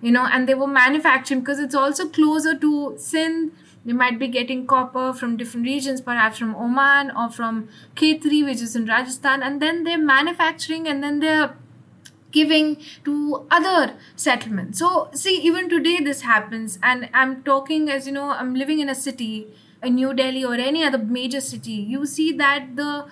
you 0.00 0.10
know, 0.10 0.26
and 0.26 0.48
they 0.48 0.54
were 0.54 0.66
manufacturing 0.66 1.40
because 1.40 1.58
it's 1.58 1.74
also 1.74 2.08
closer 2.08 2.58
to 2.58 2.94
Sindh 2.96 3.52
they 3.86 3.92
might 3.92 4.18
be 4.18 4.26
getting 4.26 4.66
copper 4.66 5.12
from 5.12 5.36
different 5.36 5.64
regions, 5.64 6.00
perhaps 6.00 6.38
from 6.38 6.54
Oman 6.56 7.12
or 7.16 7.30
from 7.30 7.68
Khetri, 7.94 8.44
which 8.44 8.60
is 8.60 8.74
in 8.74 8.86
Rajasthan, 8.86 9.42
and 9.42 9.62
then 9.62 9.84
they're 9.84 9.96
manufacturing 9.96 10.88
and 10.88 11.02
then 11.02 11.20
they're 11.20 11.56
giving 12.32 12.76
to 13.04 13.46
other 13.50 13.94
settlements. 14.16 14.80
So, 14.80 15.08
see, 15.14 15.36
even 15.40 15.70
today 15.70 16.00
this 16.00 16.22
happens, 16.22 16.80
and 16.82 17.08
I'm 17.14 17.44
talking 17.44 17.88
as 17.88 18.06
you 18.06 18.12
know, 18.12 18.30
I'm 18.30 18.54
living 18.54 18.80
in 18.80 18.88
a 18.88 18.94
city, 18.94 19.46
in 19.82 19.94
New 19.94 20.12
Delhi 20.12 20.44
or 20.44 20.54
any 20.54 20.82
other 20.82 20.98
major 20.98 21.40
city. 21.40 21.72
You 21.72 22.06
see 22.06 22.32
that 22.32 22.74
the 22.74 23.06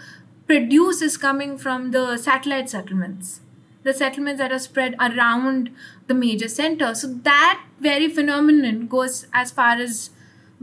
produce 0.46 1.00
is 1.00 1.16
coming 1.16 1.56
from 1.56 1.92
the 1.92 2.16
satellite 2.18 2.68
settlements 2.68 3.40
the 3.84 3.92
settlements 3.92 4.38
that 4.38 4.50
are 4.50 4.58
spread 4.58 4.94
around 4.98 5.70
the 6.06 6.14
major 6.14 6.48
center. 6.48 6.94
So 6.94 7.06
that 7.06 7.62
very 7.78 8.08
phenomenon 8.08 8.86
goes 8.86 9.26
as 9.32 9.50
far 9.50 9.76
as 9.76 10.10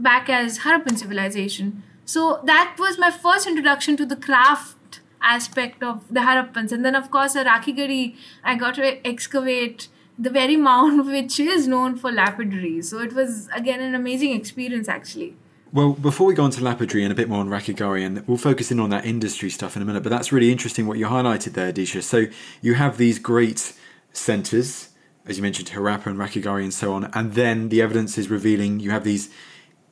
back 0.02 0.28
as 0.28 0.60
Harappan 0.60 0.98
civilization. 0.98 1.82
So 2.04 2.40
that 2.44 2.76
was 2.78 2.98
my 2.98 3.10
first 3.10 3.46
introduction 3.46 3.96
to 3.96 4.06
the 4.06 4.16
craft 4.16 5.00
aspect 5.22 5.82
of 5.82 6.04
the 6.10 6.20
Harappans. 6.20 6.72
And 6.72 6.84
then, 6.84 6.94
of 6.94 7.10
course, 7.10 7.36
at 7.36 7.46
Rakhigarhi, 7.46 8.16
I 8.44 8.56
got 8.56 8.74
to 8.74 9.06
excavate 9.06 9.88
the 10.18 10.30
very 10.30 10.56
mound 10.56 11.06
which 11.16 11.38
is 11.40 11.68
known 11.68 11.96
for 11.96 12.10
lapidary. 12.10 12.82
So 12.82 12.98
it 12.98 13.12
was, 13.12 13.48
again, 13.54 13.80
an 13.80 13.94
amazing 13.94 14.32
experience, 14.32 14.88
actually. 14.88 15.36
Well, 15.72 15.94
before 15.94 16.26
we 16.26 16.34
go 16.34 16.44
on 16.44 16.50
to 16.50 16.62
lapidary 16.62 17.02
and 17.02 17.10
a 17.10 17.14
bit 17.14 17.30
more 17.30 17.40
on 17.40 17.48
Rakhigarhi, 17.48 18.04
and 18.04 18.26
we'll 18.28 18.36
focus 18.36 18.70
in 18.70 18.78
on 18.78 18.90
that 18.90 19.06
industry 19.06 19.48
stuff 19.48 19.74
in 19.74 19.80
a 19.80 19.86
minute, 19.86 20.02
but 20.02 20.10
that's 20.10 20.30
really 20.30 20.52
interesting 20.52 20.86
what 20.86 20.98
you 20.98 21.06
highlighted 21.06 21.54
there, 21.54 21.72
Disha. 21.72 22.02
So 22.02 22.26
you 22.60 22.74
have 22.74 22.98
these 22.98 23.18
great 23.18 23.72
centres, 24.12 24.90
as 25.24 25.38
you 25.38 25.42
mentioned, 25.42 25.70
Harappa 25.70 26.08
and 26.08 26.18
Rakhigarhi 26.18 26.64
and 26.64 26.74
so 26.74 26.92
on, 26.92 27.10
and 27.14 27.32
then 27.32 27.70
the 27.70 27.80
evidence 27.80 28.18
is 28.18 28.28
revealing 28.28 28.80
you 28.80 28.90
have 28.90 29.04
these 29.04 29.30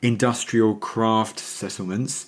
industrial 0.02 0.74
craft 0.76 1.38
settlements. 1.38 2.26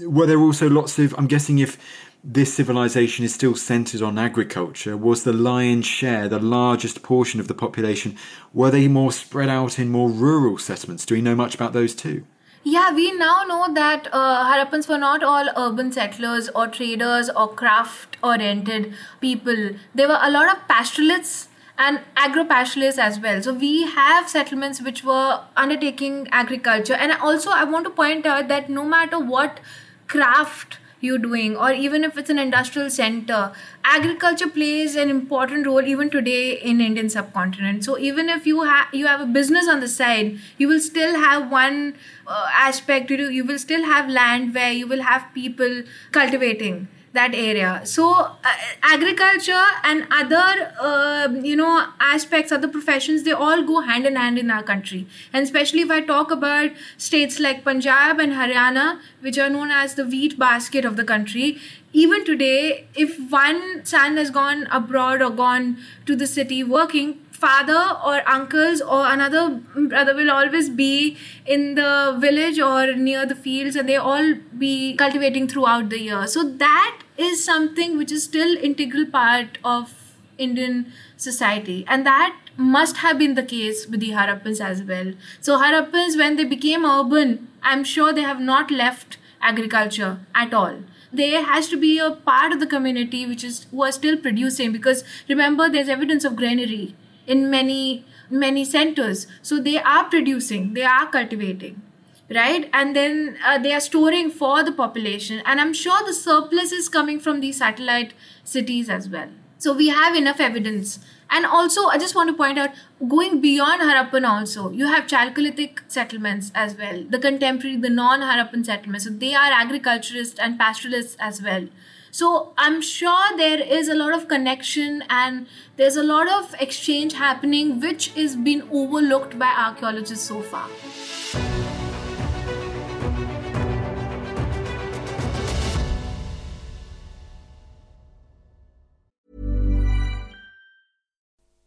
Were 0.00 0.26
there 0.26 0.40
also 0.40 0.68
lots 0.68 0.98
of, 0.98 1.14
I'm 1.18 1.26
guessing 1.26 1.58
if 1.58 1.78
this 2.22 2.54
civilization 2.54 3.24
is 3.24 3.34
still 3.34 3.54
centered 3.54 4.00
on 4.00 4.18
agriculture, 4.18 4.96
was 4.96 5.24
the 5.24 5.32
lion's 5.32 5.86
share, 5.86 6.28
the 6.28 6.38
largest 6.38 7.02
portion 7.02 7.38
of 7.38 7.48
the 7.48 7.54
population, 7.54 8.16
were 8.54 8.70
they 8.70 8.88
more 8.88 9.12
spread 9.12 9.48
out 9.48 9.78
in 9.78 9.90
more 9.90 10.08
rural 10.08 10.56
settlements? 10.56 11.04
Do 11.04 11.14
we 11.14 11.20
know 11.20 11.34
much 11.34 11.54
about 11.54 11.74
those 11.74 11.94
too? 11.94 12.24
Yeah, 12.66 12.94
we 12.94 13.12
now 13.12 13.44
know 13.46 13.74
that 13.74 14.08
uh, 14.10 14.50
Harappans 14.50 14.88
were 14.88 14.96
not 14.96 15.22
all 15.22 15.50
urban 15.54 15.92
settlers 15.92 16.48
or 16.54 16.66
traders 16.66 17.28
or 17.28 17.48
craft 17.48 18.16
oriented 18.22 18.94
people. 19.20 19.72
There 19.94 20.08
were 20.08 20.18
a 20.22 20.30
lot 20.30 20.50
of 20.50 20.66
pastoralists 20.66 21.48
and 21.78 22.00
agropastoralists 22.16 22.98
as 22.98 23.18
well. 23.18 23.42
So 23.42 23.52
we 23.52 23.84
have 23.84 24.28
settlements 24.28 24.80
which 24.80 25.02
were 25.04 25.40
undertaking 25.56 26.28
agriculture. 26.30 26.94
And 26.94 27.12
also, 27.12 27.50
I 27.50 27.64
want 27.64 27.84
to 27.84 27.90
point 27.90 28.26
out 28.26 28.48
that 28.48 28.70
no 28.70 28.84
matter 28.84 29.18
what 29.18 29.60
craft 30.06 30.78
you're 31.00 31.18
doing, 31.18 31.54
or 31.56 31.70
even 31.70 32.02
if 32.02 32.16
it's 32.16 32.30
an 32.30 32.38
industrial 32.38 32.88
center, 32.88 33.52
agriculture 33.84 34.48
plays 34.48 34.96
an 34.96 35.10
important 35.10 35.66
role 35.66 35.82
even 35.82 36.08
today 36.08 36.52
in 36.52 36.80
Indian 36.80 37.10
subcontinent. 37.10 37.84
So 37.84 37.98
even 37.98 38.30
if 38.30 38.46
you 38.46 38.62
have 38.62 38.86
you 38.92 39.06
have 39.06 39.20
a 39.20 39.26
business 39.26 39.68
on 39.68 39.80
the 39.80 39.88
side, 39.88 40.38
you 40.56 40.66
will 40.66 40.80
still 40.80 41.16
have 41.16 41.50
one 41.50 41.96
uh, 42.26 42.48
aspect 42.52 43.08
do. 43.08 43.30
You 43.30 43.44
will 43.44 43.58
still 43.58 43.84
have 43.84 44.08
land 44.08 44.54
where 44.54 44.72
you 44.72 44.86
will 44.86 45.02
have 45.02 45.26
people 45.34 45.82
cultivating 46.10 46.88
that 47.14 47.34
area. 47.34 47.80
So 47.84 48.12
uh, 48.12 48.34
agriculture 48.82 49.66
and 49.84 50.06
other 50.10 50.72
uh, 50.80 51.28
you 51.42 51.56
know 51.56 51.86
aspects 52.00 52.52
other 52.52 52.68
professions 52.68 53.22
they 53.22 53.32
all 53.32 53.62
go 53.62 53.80
hand 53.80 54.06
in 54.06 54.16
hand 54.16 54.38
in 54.38 54.50
our 54.50 54.62
country. 54.62 55.06
And 55.32 55.44
especially 55.44 55.80
if 55.80 55.90
i 55.90 56.00
talk 56.00 56.30
about 56.30 56.82
states 57.08 57.40
like 57.46 57.64
punjab 57.64 58.20
and 58.26 58.32
haryana 58.40 58.86
which 59.20 59.38
are 59.38 59.48
known 59.48 59.70
as 59.70 59.94
the 59.94 60.06
wheat 60.14 60.38
basket 60.38 60.84
of 60.84 60.96
the 60.96 61.04
country 61.04 61.58
even 61.92 62.24
today 62.24 62.86
if 62.94 63.18
one 63.30 63.84
son 63.84 64.16
has 64.16 64.30
gone 64.30 64.66
abroad 64.78 65.22
or 65.22 65.30
gone 65.30 65.76
to 66.06 66.16
the 66.16 66.26
city 66.26 66.62
working 66.64 67.12
father 67.34 67.82
or 68.10 68.22
uncles 68.28 68.80
or 68.80 69.06
another 69.06 69.60
brother 69.92 70.14
will 70.14 70.30
always 70.30 70.68
be 70.70 71.16
in 71.44 71.74
the 71.74 72.16
village 72.20 72.60
or 72.60 72.94
near 72.94 73.26
the 73.26 73.34
fields 73.34 73.76
and 73.76 73.88
they 73.88 73.96
all 73.96 74.34
be 74.58 74.94
cultivating 74.94 75.48
throughout 75.48 75.90
the 75.90 76.00
year. 76.00 76.26
So 76.26 76.44
that 76.64 77.02
is 77.16 77.44
something 77.44 77.98
which 77.98 78.12
is 78.12 78.22
still 78.22 78.56
integral 78.70 79.06
part 79.06 79.58
of 79.64 79.92
indian 80.38 80.92
society. 81.16 81.84
And 81.88 82.06
that 82.06 82.36
must 82.56 82.98
have 82.98 83.18
been 83.18 83.34
the 83.34 83.42
case 83.42 83.86
with 83.88 84.00
the 84.00 84.10
harappans 84.10 84.60
as 84.60 84.82
well. 84.82 85.12
So 85.40 85.58
harappans 85.58 86.16
when 86.16 86.36
they 86.36 86.44
became 86.44 86.84
urban 86.84 87.48
i'm 87.62 87.84
sure 87.84 88.12
they 88.12 88.28
have 88.30 88.40
not 88.40 88.70
left 88.70 89.18
agriculture 89.40 90.18
at 90.34 90.54
all. 90.54 90.82
There 91.12 91.44
has 91.44 91.68
to 91.68 91.76
be 91.76 91.98
a 91.98 92.10
part 92.10 92.52
of 92.52 92.60
the 92.60 92.66
community 92.66 93.26
which 93.26 93.44
is 93.44 93.64
who 93.70 93.82
are 93.84 93.92
still 93.92 94.16
producing 94.16 94.72
because 94.72 95.04
remember 95.28 95.68
there's 95.68 95.88
evidence 95.88 96.24
of 96.24 96.36
granary 96.36 96.94
in 97.26 97.50
many 97.50 98.04
many 98.30 98.64
centers. 98.64 99.26
So 99.42 99.60
they 99.60 99.78
are 99.78 100.04
producing 100.04 100.74
they 100.74 100.82
are 100.82 101.06
cultivating 101.06 101.82
right? 102.30 102.70
And 102.72 102.96
then 102.96 103.36
uh, 103.44 103.58
they 103.58 103.72
are 103.72 103.80
storing 103.80 104.30
for 104.30 104.64
the 104.64 104.72
population. 104.72 105.42
And 105.44 105.60
i'm 105.60 105.72
sure 105.72 106.04
the 106.06 106.14
surplus 106.14 106.72
is 106.72 106.88
coming 106.88 107.20
from 107.20 107.40
these 107.40 107.58
satellite 107.58 108.14
cities 108.44 108.88
as 108.88 109.08
well. 109.08 109.28
So 109.58 109.72
we 109.72 109.88
have 109.88 110.14
enough 110.16 110.40
evidence. 110.40 110.98
And 111.30 111.46
also 111.46 111.86
i 111.86 111.98
just 111.98 112.14
want 112.14 112.28
to 112.30 112.36
point 112.36 112.58
out 112.58 112.70
going 113.08 113.40
beyond 113.40 113.82
harappan 113.82 114.26
also 114.28 114.70
you 114.70 114.86
have 114.86 115.06
chalcolithic 115.06 115.80
settlements 115.88 116.52
as 116.54 116.76
well. 116.76 117.04
The 117.08 117.18
contemporary 117.18 117.76
the 117.76 117.90
non 117.90 118.20
harappan 118.20 118.64
settlements. 118.64 119.04
So 119.04 119.10
they 119.10 119.34
are 119.34 119.52
agriculturists 119.52 120.38
and 120.38 120.58
pastoralists 120.58 121.16
as 121.18 121.42
well 121.42 121.68
so 122.14 122.52
I'm 122.56 122.80
sure 122.80 123.36
there 123.36 123.58
is 123.58 123.88
a 123.88 123.94
lot 123.94 124.14
of 124.14 124.28
connection 124.28 125.02
and 125.10 125.48
there's 125.76 125.96
a 125.96 126.04
lot 126.04 126.28
of 126.28 126.54
exchange 126.60 127.14
happening 127.14 127.80
which 127.80 128.16
is 128.16 128.36
being 128.36 128.62
overlooked 128.70 129.36
by 129.36 129.52
archaeologists 129.58 130.28
so 130.28 130.40
far. 130.40 130.68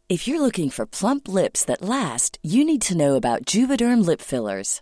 If 0.07 0.29
you're 0.29 0.39
looking 0.39 0.69
for 0.69 0.85
plump 0.85 1.27
lips 1.27 1.65
that 1.65 1.81
last, 1.81 2.39
you 2.41 2.63
need 2.63 2.81
to 2.83 2.95
know 2.95 3.15
about 3.15 3.43
Juvederm 3.43 4.05
lip 4.05 4.21
fillers. 4.21 4.81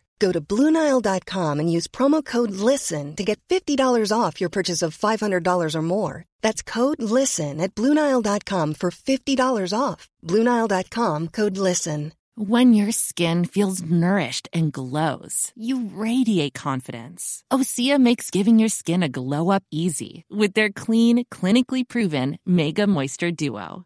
Go 0.21 0.31
to 0.31 0.39
Bluenile.com 0.39 1.59
and 1.59 1.71
use 1.77 1.87
promo 1.87 2.23
code 2.23 2.51
LISTEN 2.51 3.15
to 3.15 3.23
get 3.23 3.41
$50 3.49 3.75
off 4.15 4.39
your 4.39 4.51
purchase 4.51 4.83
of 4.83 4.95
$500 4.95 5.75
or 5.75 5.81
more. 5.81 6.25
That's 6.41 6.61
code 6.61 7.01
LISTEN 7.01 7.59
at 7.59 7.73
Bluenile.com 7.73 8.75
for 8.75 8.91
$50 8.91 9.73
off. 9.77 10.07
Bluenile.com 10.23 11.29
code 11.29 11.57
LISTEN. 11.57 12.13
When 12.37 12.73
your 12.73 12.91
skin 12.91 13.45
feels 13.45 13.81
nourished 13.81 14.47
and 14.53 14.71
glows, 14.71 15.51
you 15.55 15.89
radiate 15.93 16.53
confidence. 16.53 17.43
Osea 17.51 17.99
makes 17.99 18.31
giving 18.31 18.57
your 18.57 18.69
skin 18.69 19.03
a 19.03 19.09
glow 19.09 19.49
up 19.49 19.63
easy 19.69 20.23
with 20.29 20.53
their 20.53 20.71
clean, 20.71 21.25
clinically 21.25 21.83
proven 21.85 22.39
Mega 22.45 22.87
Moisture 22.87 23.31
Duo. 23.31 23.85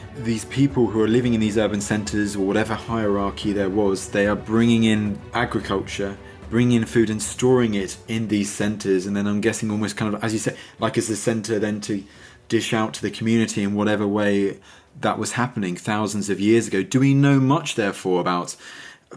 these 0.23 0.45
people 0.45 0.87
who 0.87 1.01
are 1.01 1.07
living 1.07 1.33
in 1.33 1.39
these 1.39 1.57
urban 1.57 1.81
centres 1.81 2.35
or 2.35 2.45
whatever 2.45 2.73
hierarchy 2.73 3.53
there 3.53 3.69
was, 3.69 4.09
they 4.09 4.27
are 4.27 4.35
bringing 4.35 4.83
in 4.83 5.19
agriculture, 5.33 6.17
bringing 6.49 6.81
in 6.81 6.85
food 6.85 7.09
and 7.09 7.21
storing 7.21 7.73
it 7.73 7.97
in 8.07 8.27
these 8.27 8.51
centres, 8.51 9.05
and 9.05 9.15
then 9.15 9.27
I'm 9.27 9.41
guessing 9.41 9.71
almost 9.71 9.97
kind 9.97 10.13
of, 10.13 10.23
as 10.23 10.33
you 10.33 10.39
said, 10.39 10.57
like 10.79 10.97
as 10.97 11.07
the 11.07 11.15
centre 11.15 11.59
then 11.59 11.81
to 11.81 12.03
dish 12.49 12.73
out 12.73 12.93
to 12.95 13.01
the 13.01 13.11
community 13.11 13.63
in 13.63 13.73
whatever 13.73 14.07
way 14.07 14.59
that 14.99 15.17
was 15.17 15.33
happening 15.33 15.75
thousands 15.75 16.29
of 16.29 16.39
years 16.39 16.67
ago. 16.67 16.83
Do 16.83 16.99
we 16.99 17.13
know 17.13 17.39
much, 17.39 17.75
therefore, 17.75 18.19
about 18.19 18.55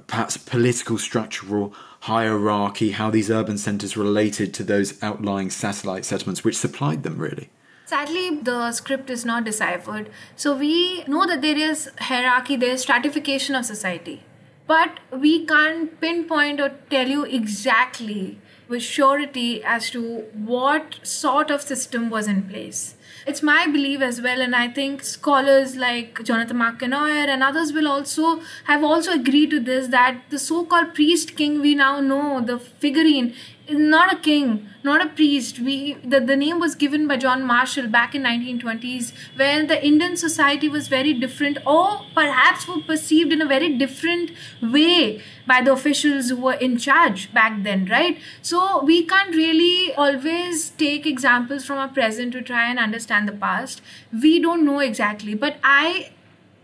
perhaps 0.07 0.37
political 0.37 0.99
structural 0.99 1.75
hierarchy, 2.01 2.93
how 2.93 3.11
these 3.11 3.31
urban 3.31 3.59
centres 3.59 3.97
related 3.97 4.55
to 4.55 4.63
those 4.63 5.03
outlying 5.03 5.51
satellite 5.51 6.05
settlements 6.05 6.45
which 6.45 6.57
supplied 6.57 7.03
them, 7.03 7.19
really? 7.19 7.51
Sadly, 7.87 8.39
the 8.43 8.73
script 8.73 9.11
is 9.11 9.25
not 9.27 9.45
deciphered. 9.45 10.09
So 10.37 10.57
we 10.57 11.05
know 11.05 11.27
that 11.27 11.43
there 11.43 11.57
is 11.57 11.91
hierarchy, 11.99 12.57
there 12.57 12.71
is 12.71 12.83
stratification 12.83 13.55
of 13.55 13.67
society. 13.67 14.23
But 14.67 15.01
we 15.13 15.45
can't 15.45 16.01
pinpoint 16.01 16.61
or 16.61 16.71
tell 16.89 17.07
you 17.07 17.25
exactly 17.25 18.39
with 18.67 18.83
surety 18.83 19.63
as 19.63 19.91
to 19.91 20.21
what 20.33 20.99
sort 21.03 21.51
of 21.51 21.61
system 21.61 22.09
was 22.09 22.27
in 22.27 22.45
place. 22.45 22.95
It's 23.27 23.43
my 23.43 23.67
belief 23.67 24.01
as 24.01 24.21
well, 24.21 24.41
and 24.41 24.57
I 24.57 24.69
think 24.69 25.03
scholars 25.03 25.77
like 25.77 26.23
Jonathan 26.25 26.57
Mark 26.59 26.79
Kenoyer 26.81 27.29
and 27.29 27.43
others 27.43 27.73
will 27.73 27.89
also 27.89 28.41
have 28.65 28.83
also 28.83 29.13
agreed 29.13 29.51
to 29.51 29.61
this 29.61 29.89
that 29.89 30.23
the 30.31 30.39
so-called 30.39 30.95
priest 30.95 31.37
king 31.37 31.61
we 31.61 31.75
now 31.75 32.01
know, 32.01 32.41
the 32.41 32.59
figurine, 32.59 33.35
not 33.71 34.13
a 34.13 34.17
king, 34.19 34.69
not 34.83 35.05
a 35.05 35.09
priest. 35.09 35.59
We 35.59 35.95
the, 36.05 36.21
the 36.21 36.37
name 36.37 36.61
was 36.61 36.75
given 36.75 37.07
by 37.09 37.17
John 37.17 37.45
Marshall 37.45 37.87
back 37.89 38.15
in 38.15 38.23
1920s, 38.23 39.13
where 39.37 39.67
the 39.67 39.85
Indian 39.85 40.17
society 40.17 40.69
was 40.69 40.89
very 40.89 41.15
different, 41.15 41.59
or 41.67 42.03
perhaps 42.15 42.69
were 42.69 42.83
perceived 42.83 43.33
in 43.33 43.41
a 43.41 43.47
very 43.47 43.77
different 43.77 44.33
way 44.61 45.23
by 45.47 45.63
the 45.63 45.73
officials 45.73 46.29
who 46.29 46.37
were 46.37 46.55
in 46.55 46.77
charge 46.77 47.33
back 47.33 47.63
then, 47.63 47.87
right? 47.87 48.19
So 48.43 48.83
we 48.85 49.05
can't 49.07 49.35
really 49.35 49.95
always 49.95 50.71
take 50.71 51.07
examples 51.07 51.65
from 51.65 51.79
our 51.79 51.89
present 51.89 52.33
to 52.33 52.43
try 52.43 52.69
and 52.69 52.79
understand 52.79 53.29
the 53.29 53.33
past. 53.33 53.81
We 54.13 54.41
don't 54.41 54.65
know 54.65 54.81
exactly, 54.81 55.35
but 55.35 55.57
I 55.63 56.11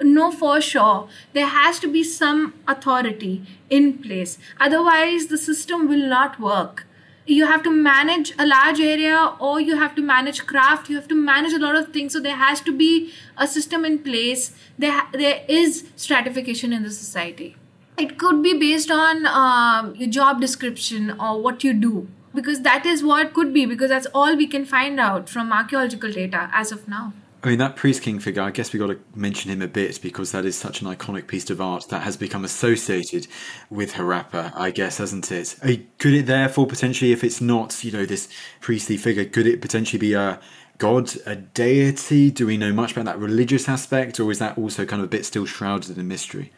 know 0.03 0.31
for 0.31 0.61
sure 0.61 1.09
there 1.35 1.47
has 1.47 1.79
to 1.79 1.87
be 1.87 2.03
some 2.03 2.55
authority 2.67 3.43
in 3.69 3.99
place 3.99 4.39
otherwise 4.59 5.27
the 5.27 5.37
system 5.37 5.87
will 5.87 6.09
not 6.09 6.41
work 6.41 6.87
you 7.31 7.47
have 7.47 7.63
to 7.63 7.71
manage 7.71 8.33
a 8.39 8.47
large 8.47 8.81
area 8.81 9.35
or 9.39 9.61
you 9.61 9.77
have 9.77 9.95
to 9.95 10.03
manage 10.03 10.47
craft 10.47 10.89
you 10.91 10.97
have 10.97 11.09
to 11.09 11.15
manage 11.15 11.53
a 11.53 11.59
lot 11.59 11.77
of 11.77 11.93
things. 11.93 12.13
So 12.13 12.21
there 12.21 12.37
has 12.37 12.61
to 12.63 12.77
be 12.77 13.13
a 13.37 13.47
system 13.47 13.85
in 13.85 13.99
place. 14.01 14.53
There 14.79 15.03
there 15.13 15.43
is 15.49 15.89
stratification 15.97 16.73
in 16.73 16.83
the 16.83 16.91
society. 16.91 17.57
It 17.99 18.19
could 18.19 18.43
be 18.43 18.59
based 18.59 18.91
on 18.91 19.27
um, 19.27 19.95
your 19.97 20.09
job 20.09 20.41
description 20.41 21.11
or 21.21 21.41
what 21.43 21.63
you 21.63 21.75
do 21.75 22.09
because 22.35 22.63
that 22.63 22.87
is 22.87 23.03
what 23.03 23.35
could 23.35 23.53
be 23.53 23.67
because 23.67 23.91
that's 23.91 24.07
all 24.15 24.37
we 24.37 24.47
can 24.47 24.65
find 24.65 25.01
out 25.01 25.29
from 25.29 25.53
archaeological 25.53 26.11
data 26.11 26.49
as 26.53 26.73
of 26.73 26.87
now 26.89 27.13
I 27.43 27.49
mean, 27.49 27.59
that 27.59 27.75
priest 27.75 28.03
king 28.03 28.19
figure, 28.19 28.43
I 28.43 28.51
guess 28.51 28.73
we 28.73 28.79
got 28.79 28.89
to 28.89 28.99
mention 29.15 29.51
him 29.51 29.63
a 29.63 29.69
bit 29.69 30.01
because 30.03 30.31
that 30.33 30.45
is 30.45 30.59
such 30.59 30.83
an 30.83 30.89
iconic 30.89 31.27
piece 31.27 31.49
of 31.49 31.59
art 31.59 31.89
that 31.89 32.03
has 32.03 32.19
become 32.19 32.45
associated 32.45 33.27
with 33.71 33.95
Harappa, 33.95 34.53
I 34.55 34.71
guess, 34.71 34.99
hasn't 34.99 35.33
it? 35.33 35.57
Could 35.99 36.13
it 36.13 36.27
therefore 36.27 36.67
potentially, 36.67 37.13
if 37.13 37.25
it's 37.25 37.41
not, 37.41 37.83
you 37.83 37.93
know, 37.93 38.05
this 38.05 38.29
priestly 38.61 38.99
figure, 38.99 39.25
could 39.25 39.47
it 39.47 39.63
potentially 39.63 39.99
be 39.99 40.13
a 40.13 40.39
god, 40.77 41.13
a 41.25 41.37
deity? 41.37 42.31
Do 42.31 42.47
we 42.47 42.59
know 42.59 42.75
much 42.75 42.93
about 42.93 43.07
that 43.07 43.19
religious 43.19 43.71
aspect, 43.71 44.21
or 44.21 44.31
is 44.31 44.39
that 44.39 44.59
also 44.59 44.85
kind 44.85 45.01
of 45.01 45.07
a 45.07 45.11
bit 45.11 45.25
still 45.25 45.47
shrouded 45.47 45.97
in 45.97 46.09
mystery? 46.09 46.53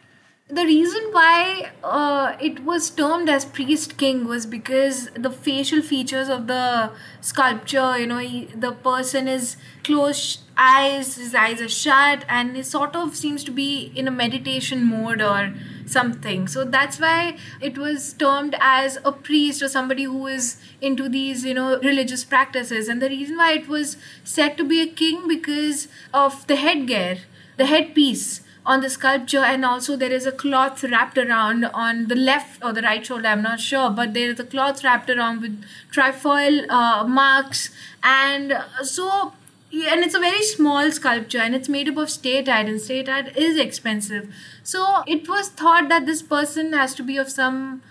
The 0.49 0.63
reason 0.65 1.01
why 1.11 1.71
uh, 1.83 2.35
it 2.39 2.63
was 2.65 2.89
termed 2.89 3.29
as 3.29 3.45
priest 3.45 3.97
king 3.97 4.25
was 4.25 4.45
because 4.45 5.09
the 5.15 5.31
facial 5.31 5.81
features 5.81 6.27
of 6.27 6.47
the 6.47 6.91
sculpture 7.21 7.97
you 7.97 8.05
know 8.05 8.17
he, 8.17 8.45
the 8.47 8.71
person 8.71 9.27
is 9.27 9.55
closed 9.83 10.41
eyes 10.57 11.15
his 11.15 11.33
eyes 11.33 11.61
are 11.61 11.69
shut 11.69 12.25
and 12.27 12.57
he 12.57 12.61
sort 12.61 12.93
of 12.95 13.15
seems 13.15 13.43
to 13.43 13.51
be 13.51 13.91
in 13.95 14.07
a 14.07 14.11
meditation 14.11 14.85
mode 14.85 15.21
or 15.21 15.53
something. 15.85 16.47
So 16.47 16.63
that's 16.63 16.99
why 16.99 17.37
it 17.59 17.77
was 17.77 18.13
termed 18.13 18.55
as 18.59 18.97
a 19.03 19.11
priest 19.11 19.61
or 19.61 19.67
somebody 19.67 20.03
who 20.03 20.27
is 20.27 20.61
into 20.81 21.09
these 21.09 21.43
you 21.43 21.53
know 21.53 21.79
religious 21.79 22.23
practices. 22.23 22.87
And 22.87 23.01
the 23.01 23.09
reason 23.09 23.37
why 23.37 23.53
it 23.53 23.67
was 23.67 23.97
said 24.23 24.57
to 24.57 24.63
be 24.63 24.81
a 24.81 24.87
king 24.87 25.27
because 25.27 25.87
of 26.13 26.45
the 26.47 26.55
headgear 26.55 27.17
the 27.57 27.65
headpiece 27.65 28.41
on 28.65 28.81
the 28.81 28.89
sculpture 28.89 29.39
and 29.39 29.65
also 29.65 29.95
there 29.95 30.11
is 30.11 30.25
a 30.25 30.31
cloth 30.31 30.83
wrapped 30.83 31.17
around 31.17 31.65
on 31.65 32.07
the 32.07 32.15
left 32.15 32.63
or 32.63 32.71
the 32.71 32.81
right 32.81 33.05
shoulder 33.05 33.27
i'm 33.27 33.41
not 33.41 33.59
sure 33.59 33.89
but 33.89 34.13
there 34.13 34.29
is 34.29 34.39
a 34.39 34.45
cloth 34.45 34.83
wrapped 34.83 35.09
around 35.09 35.41
with 35.41 35.63
trefoil 35.91 36.71
uh, 36.71 37.03
marks 37.05 37.69
and 38.03 38.57
so 38.81 39.33
and 39.73 40.03
it's 40.03 40.13
a 40.13 40.19
very 40.19 40.43
small 40.43 40.91
sculpture 40.91 41.39
and 41.39 41.55
it's 41.55 41.67
made 41.67 41.89
up 41.89 41.97
of 41.97 42.07
steatite 42.07 42.67
and 42.67 42.79
steatite 42.79 43.35
is 43.35 43.57
expensive. 43.57 44.33
So 44.61 45.03
it 45.07 45.27
was 45.27 45.49
thought 45.49 45.89
that 45.89 46.05
this 46.05 46.21
person 46.21 46.73
has 46.73 46.93
to 46.95 47.03
be 47.03 47.17
of 47.17 47.29
some 47.29 47.81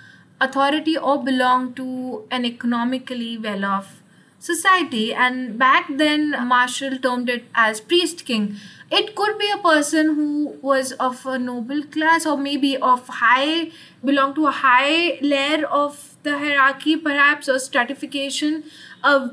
authority 0.40 0.96
or 0.96 1.22
belong 1.22 1.74
to 1.74 2.24
an 2.30 2.44
economically 2.44 3.36
well 3.36 3.64
off 3.64 4.01
society 4.43 5.14
and 5.14 5.59
back 5.59 5.88
then 5.99 6.30
marshall 6.53 6.97
termed 6.99 7.28
it 7.28 7.45
as 7.55 7.80
priest 7.80 8.24
king. 8.24 8.57
It 8.90 9.14
could 9.14 9.38
be 9.38 9.51
a 9.51 9.59
person 9.59 10.14
who 10.16 10.59
was 10.61 10.93
of 10.93 11.24
a 11.24 11.38
noble 11.38 11.84
class 11.84 12.26
or 12.26 12.36
maybe 12.36 12.76
of 12.76 13.07
high 13.09 13.70
belong 14.05 14.34
to 14.34 14.47
a 14.49 14.51
high 14.51 15.18
layer 15.22 15.64
of 15.66 16.16
the 16.24 16.38
hierarchy 16.38 16.97
perhaps 16.97 17.49
or 17.49 17.59
stratification 17.59 18.64
uh, 19.03 19.28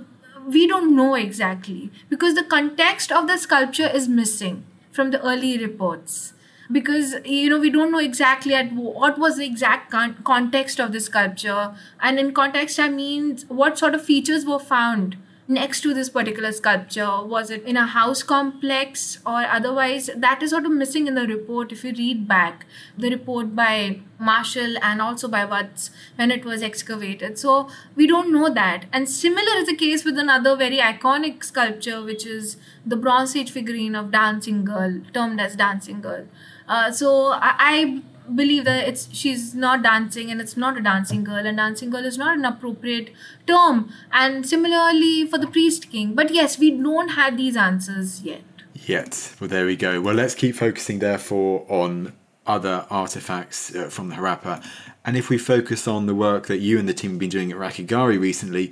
we 0.47 0.67
don't 0.67 0.95
know 0.95 1.15
exactly 1.15 1.91
because 2.09 2.35
the 2.35 2.43
context 2.43 3.11
of 3.11 3.27
the 3.27 3.37
sculpture 3.37 3.89
is 4.01 4.07
missing 4.07 4.63
from 4.91 5.11
the 5.11 5.21
early 5.21 5.57
reports 5.57 6.33
because 6.71 7.15
you 7.25 7.49
know 7.49 7.59
we 7.59 7.69
don't 7.69 7.91
know 7.91 7.99
exactly 7.99 8.53
at 8.53 8.71
what 8.73 9.17
was 9.17 9.37
the 9.37 9.45
exact 9.45 9.91
con- 9.91 10.17
context 10.23 10.79
of 10.79 10.91
the 10.91 10.99
sculpture 10.99 11.73
and 12.01 12.19
in 12.19 12.33
context 12.33 12.79
i 12.79 12.89
mean 12.89 13.37
what 13.47 13.77
sort 13.77 13.95
of 13.95 14.03
features 14.03 14.45
were 14.45 14.59
found 14.59 15.17
next 15.49 15.81
to 15.81 15.95
this 15.95 16.09
particular 16.09 16.51
sculpture? 16.51 17.25
Was 17.25 17.49
it 17.49 17.63
in 17.63 17.75
a 17.75 17.87
house 17.87 18.21
complex 18.21 19.17
or 19.25 19.41
otherwise? 19.41 20.09
That 20.15 20.43
is 20.43 20.51
sort 20.51 20.65
of 20.65 20.71
missing 20.71 21.07
in 21.07 21.15
the 21.15 21.25
report 21.25 21.71
if 21.71 21.83
you 21.83 21.91
read 21.91 22.27
back 22.27 22.67
the 22.95 23.09
report 23.09 23.55
by 23.55 23.99
Marshall 24.19 24.77
and 24.83 25.01
also 25.01 25.27
by 25.27 25.45
Watts 25.45 25.89
when 26.17 26.29
it 26.29 26.45
was 26.45 26.61
excavated. 26.61 27.39
So 27.39 27.67
we 27.95 28.05
don't 28.05 28.31
know 28.31 28.53
that. 28.53 28.85
And 28.93 29.09
similar 29.09 29.57
is 29.57 29.67
the 29.67 29.75
case 29.75 30.05
with 30.05 30.19
another 30.19 30.55
very 30.55 30.77
iconic 30.77 31.43
sculpture, 31.43 32.03
which 32.03 32.27
is 32.27 32.57
the 32.85 32.95
Bronze 32.95 33.35
Age 33.35 33.51
figurine 33.51 33.95
of 33.95 34.11
Dancing 34.11 34.63
Girl, 34.63 35.01
termed 35.13 35.41
as 35.41 35.55
Dancing 35.55 36.01
Girl. 36.01 36.27
Uh, 36.69 36.91
so 36.91 37.31
I, 37.33 37.55
I 37.59 38.01
believe 38.35 38.63
that 38.65 38.87
it's 38.87 39.09
she's 39.11 39.55
not 39.55 39.81
dancing 39.81 40.29
and 40.29 40.39
it's 40.39 40.55
not 40.55 40.77
a 40.77 40.81
dancing 40.81 41.23
girl 41.23 41.45
and 41.47 41.57
dancing 41.57 41.89
girl 41.89 42.05
is 42.05 42.17
not 42.17 42.37
an 42.37 42.45
appropriate 42.45 43.11
term. 43.47 43.91
And 44.11 44.47
similarly 44.47 45.25
for 45.25 45.39
the 45.39 45.47
priest 45.47 45.89
king. 45.91 46.13
But 46.13 46.31
yes 46.31 46.59
we 46.59 46.71
don't 46.71 47.09
have 47.09 47.37
these 47.37 47.57
answers 47.57 48.21
yet. 48.21 48.43
Yet. 48.73 49.35
Well 49.39 49.49
there 49.49 49.65
we 49.65 49.75
go. 49.75 49.99
Well 49.99 50.15
let's 50.15 50.35
keep 50.35 50.55
focusing 50.55 50.99
therefore 50.99 51.65
on 51.69 52.13
other 52.45 52.85
artifacts 52.89 53.75
uh, 53.75 53.89
from 53.89 54.09
the 54.09 54.15
harappa. 54.15 54.63
And 55.03 55.17
if 55.17 55.29
we 55.29 55.37
focus 55.39 55.87
on 55.87 56.05
the 56.05 56.15
work 56.15 56.47
that 56.47 56.59
you 56.59 56.77
and 56.77 56.87
the 56.87 56.93
team 56.93 57.11
have 57.11 57.19
been 57.19 57.29
doing 57.29 57.51
at 57.51 57.57
rakhigarhi 57.57 58.19
recently 58.19 58.71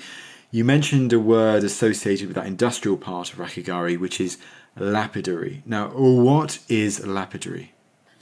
you 0.50 0.64
mentioned 0.64 1.12
a 1.12 1.20
word 1.20 1.64
associated 1.64 2.28
with 2.28 2.36
that 2.36 2.46
industrial 2.46 2.98
part 2.98 3.34
of 3.34 3.40
rakhigarhi 3.40 4.00
which 4.00 4.22
is 4.22 4.38
lapidary. 4.78 5.64
Now 5.66 5.88
what 5.90 6.60
is 6.70 7.06
lapidary 7.06 7.74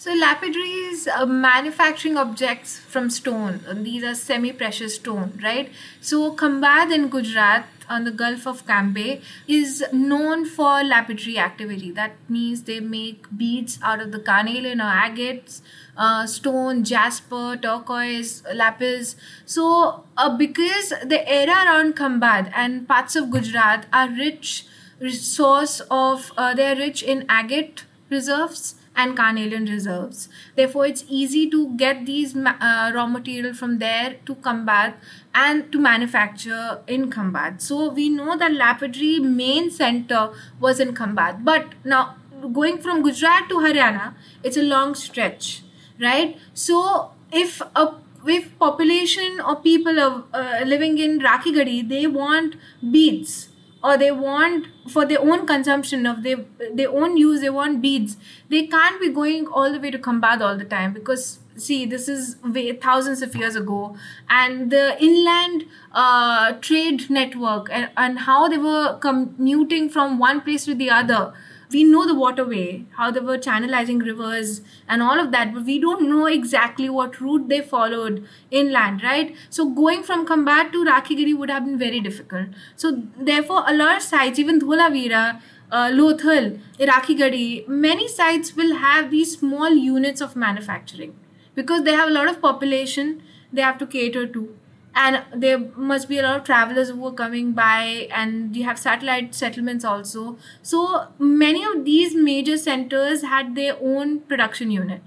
so 0.06 0.14
lapidaries 0.14 1.08
uh, 1.08 1.26
manufacturing 1.26 2.16
objects 2.16 2.78
from 2.78 3.10
stone. 3.10 3.62
And 3.68 3.84
These 3.84 4.04
are 4.04 4.14
semi-precious 4.14 4.98
stone, 4.98 5.40
right? 5.44 5.72
So 6.00 6.36
Khambhat 6.36 6.94
in 6.94 7.10
Gujarat 7.10 7.66
on 7.90 8.04
the 8.04 8.12
Gulf 8.12 8.46
of 8.46 8.68
Cambay 8.68 9.24
is 9.48 9.84
known 9.92 10.46
for 10.46 10.84
lapidary 10.84 11.40
activity. 11.40 11.90
That 11.90 12.18
means 12.30 12.62
they 12.64 12.80
make 12.80 13.26
beads 13.36 13.80
out 13.82 14.00
of 14.00 14.12
the 14.12 14.20
carnelian 14.20 14.80
or 14.80 14.94
agates, 15.06 15.64
uh, 15.98 16.28
stone, 16.28 16.84
jasper, 16.84 17.58
turquoise, 17.60 18.44
lapis. 18.54 19.16
So 19.48 20.04
uh, 20.18 20.38
because 20.38 20.90
the 21.04 21.28
area 21.28 21.56
around 21.66 21.96
Khambhat 21.96 22.52
and 22.54 22.88
parts 22.88 23.16
of 23.16 23.32
Gujarat 23.32 23.88
are 23.92 24.10
rich 24.10 24.68
source 25.10 25.80
of, 25.90 26.32
uh, 26.38 26.54
they 26.54 26.74
are 26.74 26.76
rich 26.76 27.02
in 27.02 27.26
agate 27.28 27.86
reserves 28.12 28.76
and 28.96 29.16
carnelian 29.16 29.66
reserves. 29.66 30.30
Therefore, 30.56 30.86
it's 30.86 31.04
easy 31.10 31.50
to 31.50 31.76
get 31.78 32.06
these 32.06 32.36
uh, 32.36 32.92
raw 32.94 33.08
material 33.08 33.54
from 33.54 33.80
there 33.80 34.18
to 34.26 34.36
Khambhat 34.36 34.94
and 35.34 35.72
to 35.72 35.80
manufacture 35.80 36.80
in 36.88 37.10
Khambhat. 37.10 37.62
So 37.62 37.90
we 37.90 38.10
know 38.10 38.38
that 38.38 38.54
lapidary 38.54 39.20
main 39.20 39.70
center 39.70 40.32
was 40.60 40.80
in 40.80 40.94
Khambhat. 40.94 41.44
But 41.44 41.74
now 41.84 42.16
going 42.54 42.80
from 42.80 43.04
Gujarat 43.04 43.50
to 43.50 43.56
Haryana, 43.56 44.14
it's 44.44 44.58
a 44.58 44.64
long 44.64 44.96
stretch, 44.96 45.64
right? 46.00 46.38
So 46.54 47.12
if 47.32 47.62
a 47.76 47.96
if 48.28 48.58
population 48.58 49.40
or 49.40 49.58
people 49.58 50.00
are 50.00 50.24
uh, 50.34 50.64
living 50.66 50.98
in 50.98 51.20
Rakhigarhi, 51.20 51.88
they 51.88 52.08
want 52.08 52.56
beads 52.92 53.50
or 53.86 53.98
they 53.98 54.12
want 54.12 54.68
for 54.90 55.06
their 55.06 55.22
own 55.22 55.46
consumption 55.54 56.06
of 56.12 56.22
their 56.28 56.44
their 56.82 56.90
own 56.90 57.18
use 57.24 57.42
they 57.42 57.56
want 57.62 57.82
beads. 57.82 58.18
They 58.50 58.68
can't 58.76 59.00
be 59.00 59.10
going 59.22 59.48
all 59.48 59.72
the 59.72 59.80
way 59.80 59.92
to 59.96 60.00
Khambhat 60.00 60.46
all 60.50 60.58
the 60.58 60.70
time 60.76 60.94
because 60.94 61.40
see 61.66 61.86
this 61.86 62.08
is 62.10 62.36
way, 62.44 62.72
thousands 62.74 63.22
of 63.22 63.36
years 63.36 63.56
ago 63.56 63.96
and 64.30 64.72
the 64.72 65.02
inland 65.02 65.66
uh, 65.94 66.52
trade 66.54 67.10
network 67.10 67.70
and, 67.72 67.90
and 67.96 68.20
how 68.20 68.48
they 68.48 68.58
were 68.58 68.98
commuting 69.00 69.90
from 69.90 70.20
one 70.20 70.42
place 70.42 70.66
to 70.66 70.76
the 70.76 70.90
other 70.90 71.34
we 71.72 71.84
know 71.84 72.06
the 72.08 72.16
waterway, 72.16 72.86
how 72.98 73.12
they 73.12 73.20
were 73.20 73.38
channelizing 73.38 74.04
rivers 74.04 74.62
and 74.88 75.02
all 75.02 75.20
of 75.20 75.32
that, 75.32 75.54
but 75.54 75.66
we 75.66 75.80
don't 75.80 76.10
know 76.10 76.26
exactly 76.26 76.90
what 76.90 77.20
route 77.20 77.48
they 77.50 77.62
followed 77.62 78.28
inland, 78.52 79.04
right? 79.04 79.36
So 79.50 79.70
going 79.70 80.04
from 80.04 80.26
Khambhat 80.28 80.72
to 80.72 80.86
Rakhigarhi 80.86 81.38
would 81.38 81.50
have 81.50 81.66
been 81.66 81.78
very 81.78 82.00
difficult. 82.00 82.48
So 82.76 83.04
therefore, 83.18 83.64
a 83.68 83.74
lot 83.74 83.98
of 83.98 84.04
sites, 84.04 84.40
even 84.40 84.60
Dholavira, 84.60 85.42
uh, 85.72 85.90
Lothal, 85.90 86.60
Rakhigarhi, 86.80 87.68
many 87.68 88.08
sites 88.08 88.56
will 88.56 88.76
have 88.76 89.12
these 89.12 89.38
small 89.38 89.70
units 89.70 90.22
of 90.22 90.36
manufacturing 90.36 91.16
because 91.56 91.84
they 91.84 91.94
have 91.94 92.10
a 92.10 92.14
lot 92.14 92.30
of 92.30 92.42
population 92.42 93.22
they 93.52 93.62
have 93.62 93.78
to 93.78 93.88
cater 93.88 94.28
to 94.28 94.56
and 94.96 95.24
there 95.36 95.60
must 95.76 96.08
be 96.08 96.18
a 96.18 96.24
lot 96.24 96.38
of 96.38 96.44
travelers 96.46 96.90
who 96.90 97.06
are 97.06 97.12
coming 97.14 97.52
by 97.52 98.08
and 98.12 98.56
you 98.56 98.64
have 98.64 98.80
satellite 98.80 99.36
settlements 99.36 99.84
also. 99.84 100.38
So 100.62 101.08
many 101.20 101.64
of 101.66 101.84
these 101.84 102.16
major 102.16 102.58
centers 102.58 103.22
had 103.22 103.56
their 103.56 103.76
own 103.82 104.22
production 104.22 104.72
unit. 104.72 105.02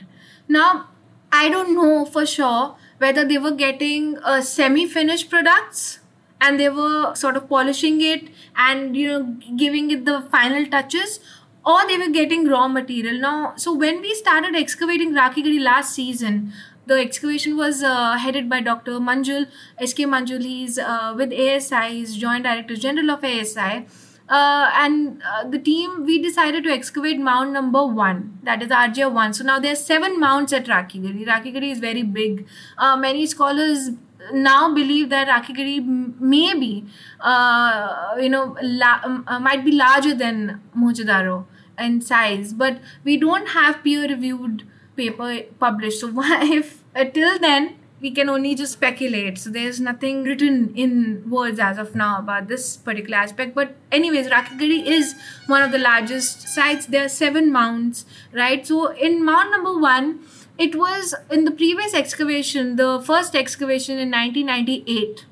Now 0.49 0.89
i 1.31 1.49
don't 1.49 1.75
know 1.75 2.05
for 2.07 2.25
sure 2.25 2.75
whether 2.99 3.25
they 3.25 3.39
were 3.39 3.53
getting 3.53 4.17
uh, 4.19 4.41
semi 4.41 4.87
finished 4.87 5.29
products 5.31 6.01
and 6.41 6.59
they 6.59 6.69
were 6.69 7.15
sort 7.15 7.37
of 7.37 7.49
polishing 7.49 8.01
it 8.01 8.29
and 8.57 8.97
you 8.97 9.09
know 9.09 9.37
giving 9.57 9.91
it 9.91 10.05
the 10.05 10.21
final 10.31 10.65
touches 10.67 11.21
or 11.67 11.87
they 11.87 11.99
were 11.99 12.09
getting 12.09 12.49
raw 12.49 12.67
material. 12.67 13.21
Now 13.21 13.53
so 13.57 13.75
when 13.75 14.01
we 14.01 14.15
started 14.15 14.57
excavating 14.57 15.13
rakhigarhi 15.13 15.61
last 15.61 15.95
season 15.95 16.53
the 16.89 16.99
excavation 17.01 17.57
was 17.57 17.83
uh, 17.83 18.17
headed 18.17 18.49
by 18.49 18.61
Dr. 18.61 18.93
Manjul, 19.09 19.47
S.K. 19.79 20.05
Manjul. 20.05 20.43
He's 20.43 20.79
uh, 20.79 21.15
with 21.17 21.33
ASI, 21.33 21.89
he's 21.99 22.17
Joint 22.17 22.45
Director 22.45 22.77
General 22.77 23.11
of 23.11 23.25
ASI. 23.25 23.87
Uh, 24.29 24.71
and 24.75 25.23
uh, 25.23 25.49
the 25.49 25.59
team, 25.59 26.05
we 26.05 26.21
decided 26.21 26.65
to 26.65 26.71
excavate 26.71 27.19
mound 27.19 27.53
number 27.53 27.85
one, 27.87 28.39
that 28.43 28.63
is 28.63 28.69
RJ 28.69 29.11
1. 29.11 29.33
So 29.35 29.45
now 29.45 29.59
there 29.59 29.73
are 29.73 29.77
seven 29.77 30.21
mounds 30.21 30.53
at 30.53 30.67
Rakhigarhi. 30.67 31.27
Rakhigarhi 31.27 31.73
is 31.73 31.79
very 31.79 32.03
big. 32.03 32.47
Uh, 32.77 32.97
many 32.97 33.27
scholars 33.27 33.91
now 34.33 34.75
believe 34.75 35.09
that 35.09 35.29
Rakhigarhi 35.29 36.21
may 36.21 36.53
be, 36.59 36.85
uh, 37.21 38.17
you 38.21 38.29
know, 38.29 38.57
la- 38.63 39.01
um, 39.03 39.25
might 39.41 39.65
be 39.65 39.73
larger 39.73 40.15
than 40.15 40.61
Mohenjo-daro 40.77 41.47
in 41.79 42.03
size, 42.03 42.53
but 42.53 42.81
we 43.05 43.17
don't 43.17 43.49
have 43.49 43.83
peer 43.83 44.09
reviewed 44.09 44.65
paper 44.97 45.43
published. 45.59 46.01
So 46.01 46.13
if 46.59 46.78
till 47.05 47.39
then 47.39 47.79
we 48.01 48.11
can 48.11 48.29
only 48.29 48.55
just 48.55 48.73
speculate. 48.75 49.39
So 49.39 49.51
there's 49.51 49.81
nothing 49.81 50.23
written 50.23 50.73
in 50.77 51.29
words 51.29 51.59
as 51.59 51.79
of 51.79 51.95
now 51.95 52.19
about 52.19 52.49
this 52.49 52.77
particular 52.77 53.17
aspect. 53.17 53.55
But 53.55 53.75
anyways, 53.91 54.29
Rakhigarhi 54.29 54.87
is 54.87 55.15
one 55.47 55.63
of 55.63 55.73
the 55.73 55.79
largest 55.79 56.49
sites. 56.49 56.87
There 56.87 57.05
are 57.05 57.09
seven 57.09 57.51
mounds, 57.53 58.05
right? 58.33 58.67
So 58.67 58.93
in 58.93 59.25
mound 59.25 59.51
number 59.51 59.77
one, 59.77 60.21
it 60.59 60.77
was 60.77 61.15
in 61.31 61.45
the 61.45 61.51
previous 61.51 61.95
excavation, 61.95 62.77
the 62.77 63.01
first 63.05 63.35
excavation 63.35 63.99
in 63.99 64.11
1998. 64.11 65.25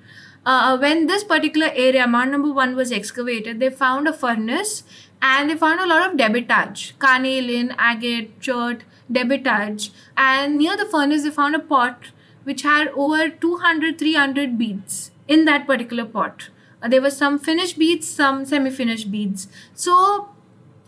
Uh, 0.45 0.79
when 0.79 1.07
this 1.07 1.25
particular 1.25 1.71
area, 1.75 2.07
mound 2.07 2.31
number 2.31 2.53
one, 2.53 2.77
was 2.77 2.93
excavated, 2.93 3.59
they 3.59 3.69
found 3.69 4.07
a 4.07 4.12
furnace 4.12 4.85
and 5.21 5.51
they 5.51 5.57
found 5.57 5.81
a 5.81 5.87
lot 5.87 6.09
of 6.09 6.17
debitage, 6.17 6.97
carnelian, 7.01 7.75
agate, 7.79 8.39
chert, 8.41 8.83
debitage. 9.11 9.90
And 10.16 10.59
near 10.59 10.76
the 10.76 10.86
furnace, 10.86 11.24
they 11.24 11.30
found 11.30 11.54
a 11.54 11.59
pot 11.59 12.12
which 12.44 12.62
had 12.62 12.88
over 12.88 13.28
200, 13.28 13.98
300 13.98 14.57
beads 14.59 15.11
in 15.26 15.44
that 15.46 15.66
particular 15.66 16.04
pot. 16.04 16.50
Uh, 16.82 16.88
there 16.88 17.02
were 17.02 17.11
some 17.11 17.38
finished 17.38 17.78
beads, 17.78 18.09
some 18.09 18.44
semi 18.44 18.70
finished 18.70 19.11
beads. 19.11 19.48
So 19.74 20.28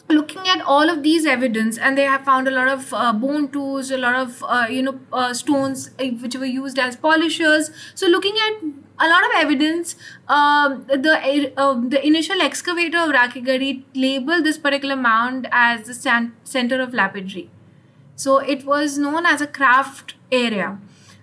looking 0.08 0.48
at 0.48 0.62
all 0.62 0.88
of 0.88 1.02
these 1.02 1.26
evidence 1.26 1.76
and 1.76 1.98
they 1.98 2.04
have 2.04 2.24
found 2.24 2.48
a 2.48 2.50
lot 2.50 2.68
of 2.68 2.92
uh, 2.94 3.12
bone 3.12 3.48
tools 3.48 3.90
a 3.90 3.98
lot 3.98 4.14
of 4.14 4.42
uh, 4.48 4.66
you 4.70 4.82
know 4.82 4.98
uh, 5.12 5.34
stones 5.34 5.90
uh, 6.00 6.04
which 6.22 6.34
were 6.34 6.46
used 6.46 6.78
as 6.78 6.96
polishers 6.96 7.70
so 7.94 8.06
looking 8.06 8.34
at 8.46 8.62
a 9.00 9.08
lot 9.08 9.24
of 9.24 9.30
evidence 9.36 9.96
um, 10.28 10.86
the 10.88 11.52
uh, 11.56 11.74
the 11.88 12.00
initial 12.06 12.40
excavator 12.40 12.98
of 12.98 13.10
rakhigarhi 13.10 13.84
labeled 13.94 14.44
this 14.44 14.56
particular 14.56 14.96
mound 14.96 15.46
as 15.52 15.86
the 15.86 16.30
center 16.44 16.80
of 16.80 16.94
lapidary 16.94 17.50
so 18.24 18.38
it 18.54 18.66
was 18.66 18.98
known 18.98 19.26
as 19.34 19.40
a 19.40 19.46
craft 19.46 20.14
area 20.30 20.78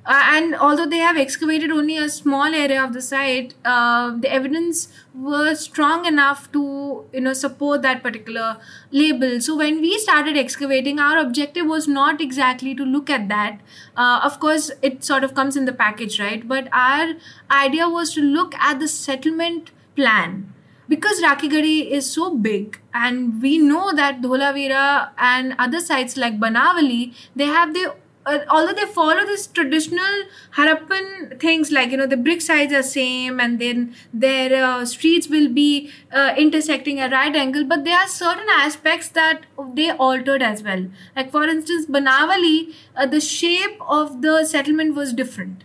uh, 0.07 0.21
and 0.33 0.55
although 0.55 0.85
they 0.85 0.99
have 0.99 1.17
excavated 1.17 1.71
only 1.71 1.97
a 1.97 2.07
small 2.07 2.53
area 2.53 2.83
of 2.83 2.93
the 2.93 3.01
site, 3.01 3.55
uh, 3.65 4.15
the 4.15 4.31
evidence 4.31 4.87
was 5.15 5.61
strong 5.61 6.05
enough 6.05 6.51
to 6.51 7.05
you 7.11 7.21
know 7.21 7.33
support 7.33 7.81
that 7.81 8.03
particular 8.03 8.57
label. 8.91 9.41
So 9.41 9.57
when 9.57 9.81
we 9.81 9.97
started 9.97 10.37
excavating, 10.37 10.99
our 10.99 11.17
objective 11.17 11.65
was 11.65 11.87
not 11.87 12.21
exactly 12.21 12.75
to 12.75 12.85
look 12.85 13.09
at 13.09 13.29
that. 13.29 13.59
Uh, 13.97 14.19
of 14.23 14.39
course, 14.39 14.69
it 14.83 15.03
sort 15.03 15.23
of 15.23 15.33
comes 15.33 15.57
in 15.57 15.65
the 15.65 15.73
package, 15.73 16.19
right? 16.19 16.47
But 16.47 16.67
our 16.71 17.15
idea 17.49 17.89
was 17.89 18.13
to 18.13 18.21
look 18.21 18.53
at 18.55 18.79
the 18.79 18.87
settlement 18.87 19.71
plan 19.95 20.53
because 20.87 21.21
Rakhigarhi 21.21 21.89
is 21.89 22.09
so 22.11 22.35
big 22.35 22.79
and 22.93 23.41
we 23.41 23.57
know 23.57 23.93
that 23.95 24.21
Dholavira 24.21 25.09
and 25.17 25.55
other 25.59 25.79
sites 25.79 26.17
like 26.17 26.39
Banavali, 26.39 27.13
they 27.35 27.45
have 27.45 27.73
their 27.73 27.93
uh, 28.25 28.39
although 28.49 28.73
they 28.73 28.85
follow 28.85 29.23
this 29.25 29.45
traditional 29.47 30.23
Harappan 30.57 31.39
things 31.39 31.71
like 31.71 31.91
you 31.91 31.97
know 31.97 32.07
the 32.07 32.17
brick 32.17 32.41
sides 32.41 32.73
are 32.73 32.81
same 32.81 33.39
and 33.39 33.59
then 33.59 33.95
their 34.13 34.63
uh, 34.63 34.83
streets 34.85 35.27
will 35.27 35.47
be 35.47 35.91
uh, 36.11 36.33
intersecting 36.37 36.99
at 36.99 37.11
right 37.11 37.35
angle, 37.35 37.65
but 37.65 37.83
there 37.83 37.97
are 37.97 38.07
certain 38.07 38.47
aspects 38.49 39.09
that 39.09 39.45
they 39.75 39.91
altered 39.91 40.41
as 40.41 40.63
well. 40.63 40.87
Like 41.15 41.31
for 41.31 41.43
instance, 41.43 41.85
Banavali, 41.85 42.73
uh, 42.95 43.05
the 43.05 43.21
shape 43.21 43.77
of 43.87 44.23
the 44.23 44.43
settlement 44.45 44.95
was 44.95 45.13
different 45.13 45.64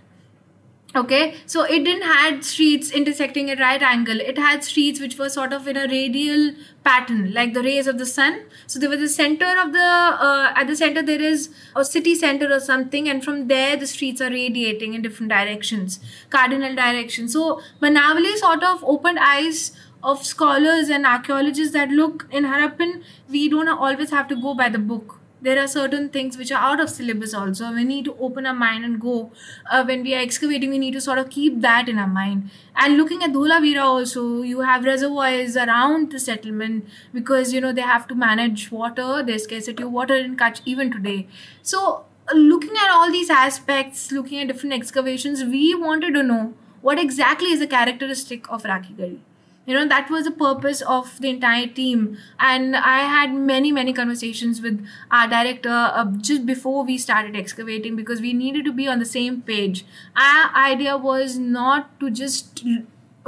okay 0.97 1.37
so 1.47 1.63
it 1.63 1.85
didn't 1.85 2.03
had 2.03 2.45
streets 2.45 2.91
intersecting 2.91 3.49
at 3.51 3.61
right 3.61 3.81
angle. 3.81 4.21
It 4.21 4.39
had 4.39 4.65
streets 4.65 5.01
which 5.01 5.17
were 5.19 5.29
sort 5.29 5.53
of 5.53 5.69
in 5.69 5.77
a 5.77 5.87
radial 5.87 6.53
pattern 6.83 7.33
like 7.33 7.55
the 7.55 7.63
rays 7.63 7.87
of 7.87 7.99
the 7.99 8.07
sun. 8.07 8.41
So 8.67 8.81
there 8.81 8.91
was 8.91 8.99
the 8.99 9.09
center 9.09 9.47
of 9.61 9.73
the 9.73 9.79
uh, 9.79 10.53
at 10.57 10.67
the 10.67 10.75
center 10.75 11.03
there 11.03 11.21
is 11.21 11.51
a 11.77 11.85
city 11.85 12.17
center 12.17 12.53
or 12.53 12.59
something 12.59 13.09
and 13.09 13.23
from 13.23 13.47
there 13.47 13.77
the 13.77 13.87
streets 13.87 14.21
are 14.21 14.31
radiating 14.31 14.95
in 14.95 15.03
different 15.03 15.31
directions 15.31 16.01
cardinal 16.31 16.75
directions 16.75 17.33
so 17.35 17.61
banavali 17.81 18.35
sort 18.37 18.65
of 18.65 18.83
opened 18.83 19.19
eyes 19.21 19.73
of 20.03 20.25
scholars 20.25 20.89
and 20.89 21.07
archaeologists 21.07 21.73
that 21.73 21.91
look 21.91 22.27
in 22.33 22.45
harappan 22.45 23.03
we 23.29 23.49
don't 23.49 23.69
always 23.69 24.11
have 24.11 24.27
to 24.27 24.35
go 24.35 24.55
by 24.55 24.69
the 24.69 24.79
book 24.79 25.20
there 25.43 25.59
are 25.59 25.67
certain 25.67 26.09
things 26.11 26.37
which 26.37 26.53
are 26.53 26.63
out 26.71 26.81
of 26.81 26.91
syllabus 26.91 27.33
also. 27.35 27.73
We 27.73 27.85
need 27.85 28.05
to 28.07 28.17
open 28.19 28.47
our 28.47 28.55
mind 28.55 28.85
and 28.85 29.01
go 29.01 29.33
uh, 29.71 29.85
when 29.85 30.03
we 30.03 30.15
are 30.15 30.21
excavating 30.21 30.71
we 30.71 30.79
need 30.79 30.93
to 30.93 31.01
sort 31.01 31.19
of 31.19 31.31
keep 31.31 31.61
that 31.63 31.89
in 31.89 31.99
our 31.99 32.07
mind. 32.07 32.51
And 32.77 32.97
looking 32.97 33.23
at 33.23 33.33
Dholavira 33.33 33.83
also 33.85 34.43
you 34.43 34.61
have 34.61 34.85
reservoirs 34.85 35.57
around 35.57 36.13
the 36.13 36.21
settlement 36.21 36.87
because 37.15 37.53
you 37.53 37.61
know 37.61 37.73
they 37.73 37.89
have 37.93 38.07
to 38.09 38.15
manage 38.15 38.71
water 38.71 39.23
there's 39.23 39.45
scarcity 39.45 39.83
of 39.83 39.93
water 39.93 40.17
in 40.17 40.37
Kutch 40.37 40.61
even 40.65 40.93
today. 40.93 41.27
So 41.63 42.05
uh, 42.29 42.37
looking 42.37 42.77
at 42.77 42.91
all 42.91 43.11
these 43.11 43.31
aspects 43.31 44.13
looking 44.13 44.41
at 44.41 44.49
different 44.49 44.75
excavations 44.75 45.43
we 45.45 45.75
wanted 45.75 46.15
to 46.15 46.23
know 46.23 46.55
what 46.83 46.99
exactly 46.99 47.51
is 47.53 47.61
the 47.61 47.67
characteristic 47.67 48.51
of 48.51 48.63
Rakhigarhi 48.63 49.19
you 49.67 49.75
know 49.75 49.87
that 49.87 50.11
was 50.11 50.25
the 50.25 50.31
purpose 50.31 50.81
of 50.83 51.21
the 51.21 51.29
entire 51.29 51.67
team. 51.67 52.19
And 52.39 52.77
i 52.77 53.01
had 53.15 53.35
many 53.35 53.73
many 53.73 53.93
conversations 53.93 54.61
with 54.61 54.87
our 55.11 55.29
director 55.29 55.69
uh, 55.71 56.05
just 56.31 56.47
before 56.47 56.85
we 56.85 56.99
started 56.99 57.37
excavating 57.37 57.97
because 57.97 58.21
we 58.21 58.33
needed 58.33 58.65
to 58.65 58.73
be 58.73 58.89
on 58.89 58.99
the 58.99 59.07
same 59.07 59.43
page. 59.43 59.85
Our 60.17 60.55
idea 60.55 60.97
was 60.97 61.39
not 61.39 62.01
to 62.01 62.11
just 62.11 62.65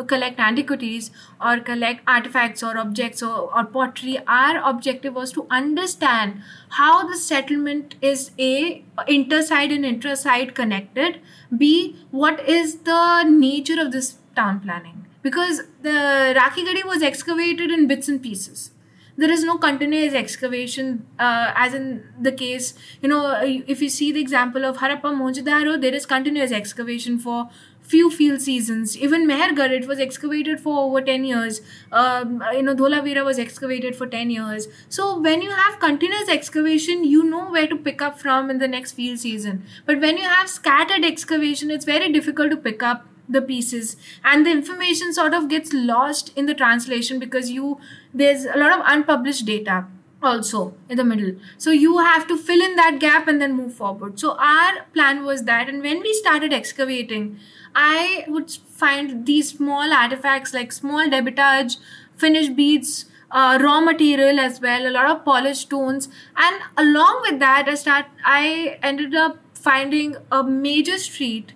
collect 0.08 0.40
antiquities 0.40 1.10
or 1.40 1.60
collect 1.60 2.00
artifacts 2.06 2.62
or 2.62 2.78
objects 2.78 3.22
or, 3.22 3.54
or 3.54 3.64
pottery. 3.64 4.18
Our 4.26 4.58
objective 4.68 5.14
was 5.14 5.32
to 5.32 5.46
understand 5.50 6.40
how 6.70 7.06
the 7.06 7.16
settlement 7.16 7.94
is 8.00 8.30
a 8.38 8.82
interside 9.06 9.74
and 9.74 9.84
intraside 9.84 10.54
connected 10.54 11.20
b 11.56 11.96
what 12.10 12.40
is 12.48 12.76
the 12.90 13.24
nature 13.24 13.80
of 13.80 13.92
this 13.92 14.16
town 14.34 14.60
planning 14.60 15.01
because 15.22 15.62
the 15.82 16.34
Rakhigarhi 16.36 16.84
was 16.84 17.02
excavated 17.02 17.70
in 17.70 17.86
bits 17.86 18.08
and 18.08 18.22
pieces. 18.22 18.70
There 19.14 19.30
is 19.30 19.44
no 19.44 19.58
continuous 19.58 20.14
excavation, 20.14 21.06
uh, 21.18 21.52
as 21.54 21.74
in 21.74 22.02
the 22.18 22.32
case, 22.32 22.72
you 23.02 23.08
know, 23.10 23.38
if 23.42 23.82
you 23.82 23.90
see 23.90 24.10
the 24.10 24.20
example 24.20 24.64
of 24.64 24.78
Harappa 24.78 25.02
Mohenjo-daro, 25.02 25.80
there 25.80 25.94
is 25.94 26.06
continuous 26.06 26.50
excavation 26.50 27.18
for 27.18 27.50
few 27.82 28.10
field 28.10 28.40
seasons. 28.40 28.96
Even 28.96 29.26
Mehrgarh, 29.28 29.70
it 29.70 29.86
was 29.86 29.98
excavated 29.98 30.60
for 30.60 30.84
over 30.84 31.02
10 31.02 31.24
years. 31.24 31.60
Um, 31.90 32.42
you 32.52 32.62
know, 32.62 32.74
Dholavira 32.74 33.24
was 33.24 33.38
excavated 33.38 33.94
for 33.96 34.06
10 34.06 34.30
years. 34.30 34.66
So 34.88 35.20
when 35.20 35.42
you 35.42 35.50
have 35.50 35.78
continuous 35.78 36.28
excavation, 36.28 37.04
you 37.04 37.22
know 37.22 37.50
where 37.50 37.66
to 37.66 37.76
pick 37.76 38.00
up 38.00 38.18
from 38.18 38.50
in 38.50 38.58
the 38.58 38.68
next 38.68 38.92
field 38.92 39.18
season. 39.18 39.64
But 39.84 40.00
when 40.00 40.16
you 40.16 40.24
have 40.24 40.48
scattered 40.48 41.04
excavation, 41.04 41.70
it's 41.70 41.84
very 41.84 42.10
difficult 42.10 42.50
to 42.50 42.56
pick 42.56 42.82
up 42.82 43.06
the 43.28 43.42
pieces. 43.42 43.96
And 44.24 44.44
the 44.46 44.50
information 44.50 45.12
sort 45.12 45.34
of 45.34 45.48
gets 45.48 45.72
lost 45.72 46.32
in 46.36 46.46
the 46.46 46.54
translation 46.54 47.18
because 47.18 47.50
you 47.50 47.78
there's 48.12 48.44
a 48.44 48.56
lot 48.56 48.72
of 48.78 48.84
unpublished 48.86 49.46
data 49.46 49.86
also 50.22 50.74
in 50.88 50.96
the 50.96 51.04
middle. 51.04 51.34
So 51.58 51.70
you 51.70 51.98
have 51.98 52.26
to 52.28 52.36
fill 52.38 52.60
in 52.60 52.76
that 52.76 52.98
gap 53.00 53.26
and 53.26 53.40
then 53.40 53.54
move 53.54 53.74
forward. 53.74 54.20
So 54.20 54.36
our 54.38 54.84
plan 54.92 55.24
was 55.24 55.44
that 55.44 55.68
and 55.68 55.82
when 55.82 56.00
we 56.00 56.12
started 56.14 56.52
excavating 56.52 57.38
i 57.74 58.24
would 58.28 58.50
find 58.50 59.24
these 59.26 59.48
small 59.50 59.92
artifacts 59.94 60.52
like 60.52 60.70
small 60.72 61.06
debitage 61.06 61.78
finished 62.14 62.54
beads 62.54 63.06
uh, 63.30 63.58
raw 63.62 63.80
material 63.80 64.38
as 64.38 64.60
well 64.60 64.86
a 64.86 64.90
lot 64.90 65.10
of 65.10 65.24
polished 65.24 65.62
stones. 65.62 66.08
And 66.36 66.60
along 66.76 67.22
with 67.28 67.40
that 67.40 67.68
i 67.68 67.74
start 67.74 68.06
i 68.24 68.78
ended 68.82 69.14
up 69.14 69.38
finding 69.54 70.16
a 70.30 70.42
major 70.44 70.98
street 70.98 71.52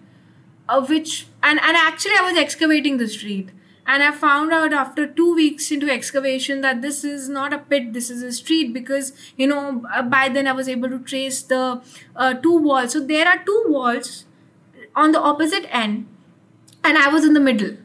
uh, 0.69 0.85
which 0.85 1.27
and 1.43 1.61
and 1.61 1.77
actually 1.77 2.15
I 2.19 2.23
was 2.31 2.39
excavating 2.39 2.99
the 2.99 3.09
street 3.09 3.51
and 3.87 4.03
I 4.03 4.11
found 4.11 4.53
out 4.53 4.73
after 4.73 5.07
two 5.07 5.35
weeks 5.35 5.71
into 5.71 5.89
excavation 5.89 6.61
that 6.63 6.83
this 6.83 7.05
is 7.05 7.29
not 7.29 7.53
a 7.53 7.59
pit, 7.59 7.93
this 7.93 8.11
is 8.11 8.23
a 8.23 8.33
street 8.33 8.73
because 8.73 9.13
you 9.37 9.47
know 9.47 9.85
uh, 9.95 10.03
by 10.03 10.29
then 10.29 10.47
I 10.47 10.53
was 10.53 10.69
able 10.69 10.89
to 10.89 10.99
trace 10.99 11.43
the 11.43 11.81
uh, 12.17 12.35
two 12.35 12.59
walls. 12.59 12.93
So 12.93 13.01
there 13.01 13.29
are 13.29 13.43
two 13.45 13.65
walls 13.69 14.25
on 14.95 15.13
the 15.13 15.21
opposite 15.21 15.67
end, 15.71 16.07
and 16.83 16.99
I 16.99 17.09
was 17.09 17.25
in 17.25 17.35
the 17.35 17.41
middle. 17.41 17.77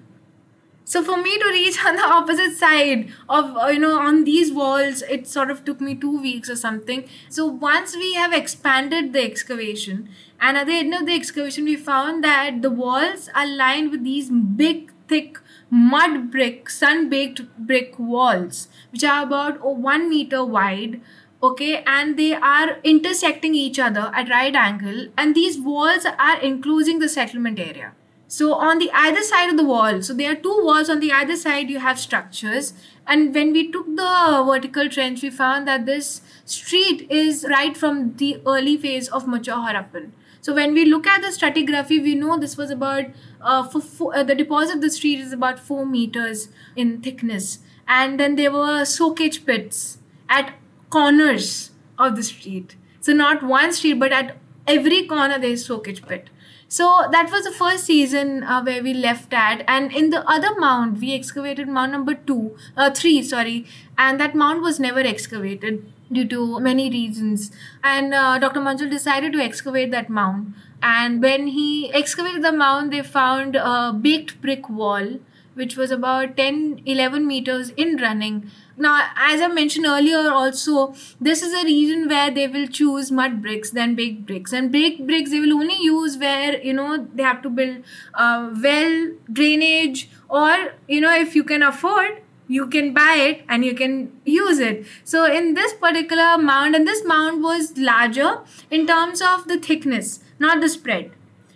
So 0.92 1.02
for 1.02 1.16
me 1.16 1.38
to 1.40 1.46
reach 1.46 1.78
on 1.86 1.96
the 1.96 2.04
opposite 2.04 2.58
side 2.58 3.14
of 3.30 3.56
uh, 3.56 3.68
you 3.68 3.80
know 3.80 3.98
on 3.98 4.26
these 4.26 4.52
walls, 4.52 5.04
it 5.04 5.26
sort 5.26 5.50
of 5.50 5.64
took 5.64 5.80
me 5.80 5.96
two 5.96 6.20
weeks 6.22 6.50
or 6.50 6.58
something. 6.58 7.06
So 7.30 7.46
once 7.46 7.96
we 7.96 8.14
have 8.16 8.34
expanded 8.34 9.14
the 9.14 9.22
excavation 9.24 10.10
and 10.42 10.58
at 10.58 10.68
the 10.68 10.74
end 10.74 10.94
of 10.94 11.06
the 11.06 11.14
excavation, 11.14 11.64
we 11.64 11.78
found 11.78 12.26
that 12.26 12.62
the 12.62 12.70
walls 12.70 13.30
are 13.34 13.48
lined 13.48 13.92
with 13.92 14.04
these 14.04 14.30
big, 14.30 14.92
thick 15.08 15.40
mud 15.70 16.30
brick, 16.30 16.70
sun 16.70 17.08
baked 17.08 17.42
brick 17.58 17.98
walls, 17.98 18.68
which 18.92 19.06
are 19.06 19.24
about 19.24 19.60
oh, 19.64 19.72
one 19.72 20.10
meter 20.10 20.44
wide. 20.44 21.00
Okay, 21.42 21.84
and 21.88 22.20
they 22.20 22.34
are 22.34 22.80
intersecting 22.84 23.56
each 23.56 23.80
other 23.80 24.12
at 24.14 24.30
right 24.30 24.56
angle, 24.56 25.08
and 25.18 25.36
these 25.36 25.58
walls 25.58 26.06
are 26.06 26.38
enclosing 26.42 27.00
the 27.00 27.08
settlement 27.08 27.60
area. 27.60 27.94
So 28.32 28.54
on 28.54 28.80
the 28.80 28.90
either 28.94 29.24
side 29.24 29.50
of 29.50 29.58
the 29.58 29.66
wall, 29.66 30.02
so 30.02 30.14
there 30.14 30.32
are 30.32 30.36
two 30.36 30.58
walls 30.64 30.90
on 30.90 31.02
the 31.02 31.12
either 31.12 31.36
side, 31.36 31.70
you 31.70 31.80
have 31.80 32.00
structures. 32.00 32.74
And 33.06 33.36
when 33.36 33.52
we 33.52 33.70
took 33.70 33.86
the 33.98 34.44
vertical 34.48 34.88
trench, 34.88 35.22
we 35.22 35.30
found 35.30 35.68
that 35.68 35.86
this 35.86 36.22
street 36.46 37.12
is 37.12 37.46
right 37.50 37.76
from 37.76 38.16
the 38.16 38.42
early 38.48 38.78
phase 38.78 39.10
of 39.10 39.28
mature 39.28 39.58
Harappan. 39.58 40.12
So 40.40 40.56
when 40.56 40.74
we 40.74 40.86
look 40.86 41.06
at 41.08 41.22
the 41.22 41.28
stratigraphy, 41.28 42.02
we 42.02 42.16
know 42.16 42.38
this 42.38 42.56
was 42.56 42.72
about 42.72 43.08
uh, 43.42 43.68
for, 43.68 44.16
uh, 44.16 44.24
the 44.24 44.34
deposit 44.34 44.76
of 44.76 44.82
the 44.82 44.90
street 44.90 45.20
is 45.20 45.34
about 45.34 45.60
four 45.60 45.86
meters 45.86 46.48
in 46.78 47.02
thickness, 47.02 47.60
and 47.86 48.18
then 48.18 48.38
there 48.38 48.54
were 48.54 48.86
soakage 48.86 49.46
pits 49.46 49.98
at 50.30 50.54
corners 50.90 51.72
of 52.00 52.16
the 52.16 52.24
street. 52.24 52.78
So 53.02 53.12
not 53.12 53.44
one 53.44 53.74
street, 53.74 54.00
but 54.00 54.14
at 54.14 54.38
every 54.66 55.06
corner 55.06 55.38
there 55.38 55.50
is 55.50 55.66
soakage 55.66 56.08
pit. 56.08 56.30
So 56.72 57.06
that 57.12 57.30
was 57.30 57.44
the 57.44 57.52
first 57.52 57.84
season 57.84 58.44
uh, 58.44 58.64
where 58.64 58.82
we 58.82 58.94
left 58.94 59.34
at, 59.34 59.62
and 59.68 59.92
in 59.92 60.10
the 60.10 60.26
other 60.26 60.58
mound 60.58 61.02
we 61.02 61.14
excavated 61.14 61.68
mound 61.68 61.92
number 61.92 62.14
two, 62.14 62.56
uh, 62.78 62.92
three, 62.92 63.22
sorry, 63.24 63.66
and 63.98 64.18
that 64.22 64.36
mound 64.36 64.62
was 64.62 64.80
never 64.80 65.02
excavated 65.02 65.92
due 66.10 66.26
to 66.30 66.62
many 66.62 66.90
reasons. 66.90 67.52
And 67.84 68.14
uh, 68.14 68.40
Dr. 68.40 68.62
Manjul 68.62 68.90
decided 68.90 69.34
to 69.34 69.40
excavate 69.40 69.92
that 69.92 70.10
mound. 70.10 70.54
And 70.82 71.22
when 71.22 71.48
he 71.48 71.94
excavated 71.94 72.42
the 72.42 72.54
mound, 72.54 72.94
they 72.94 73.02
found 73.02 73.58
a 73.58 73.92
baked 73.92 74.42
brick 74.42 74.70
wall 74.70 75.20
which 75.54 75.76
was 75.76 75.92
about 75.92 76.38
10 76.38 76.82
11 76.86 77.28
meters 77.28 77.72
in 77.72 77.98
running 77.98 78.50
now 78.78 79.10
as 79.16 79.42
i 79.42 79.48
mentioned 79.48 79.86
earlier 79.86 80.32
also 80.32 80.94
this 81.20 81.42
is 81.42 81.54
a 81.54 81.66
region 81.66 82.08
where 82.08 82.32
they 82.32 82.48
will 82.48 82.68
choose 82.68 83.12
mud 83.12 83.42
bricks 83.42 83.72
than 83.72 83.96
baked 83.96 84.26
bricks. 84.26 84.54
And 84.54 84.72
baked 84.72 85.06
bricks 85.06 85.32
they 85.32 85.40
will 85.40 85.54
only 85.54 85.78
use 85.82 86.18
where 86.18 86.62
you 86.62 86.74
know 86.74 87.08
they 87.14 87.24
have 87.24 87.42
to 87.44 87.50
build 87.50 87.84
uh, 88.14 88.50
well 88.64 89.12
drainage 89.32 90.10
or 90.30 90.74
you 90.88 91.02
know 91.02 91.16
if 91.16 91.36
you 91.36 91.44
can 91.44 91.64
afford 91.64 92.22
you 92.48 92.68
can 92.68 92.94
buy 92.94 93.16
it 93.16 93.44
and 93.48 93.64
you 93.64 93.74
can 93.74 94.12
use 94.26 94.60
it. 94.60 94.86
So 95.06 95.26
in 95.26 95.54
this 95.54 95.74
particular 95.74 96.38
mound 96.38 96.76
and 96.76 96.86
this 96.86 97.06
mound 97.06 97.42
was 97.42 97.78
larger 97.78 98.40
in 98.70 98.86
terms 98.88 99.22
of 99.22 99.48
the 99.48 99.58
thickness 99.58 100.20
not 100.40 100.62
the 100.62 100.70
spread. 100.70 101.12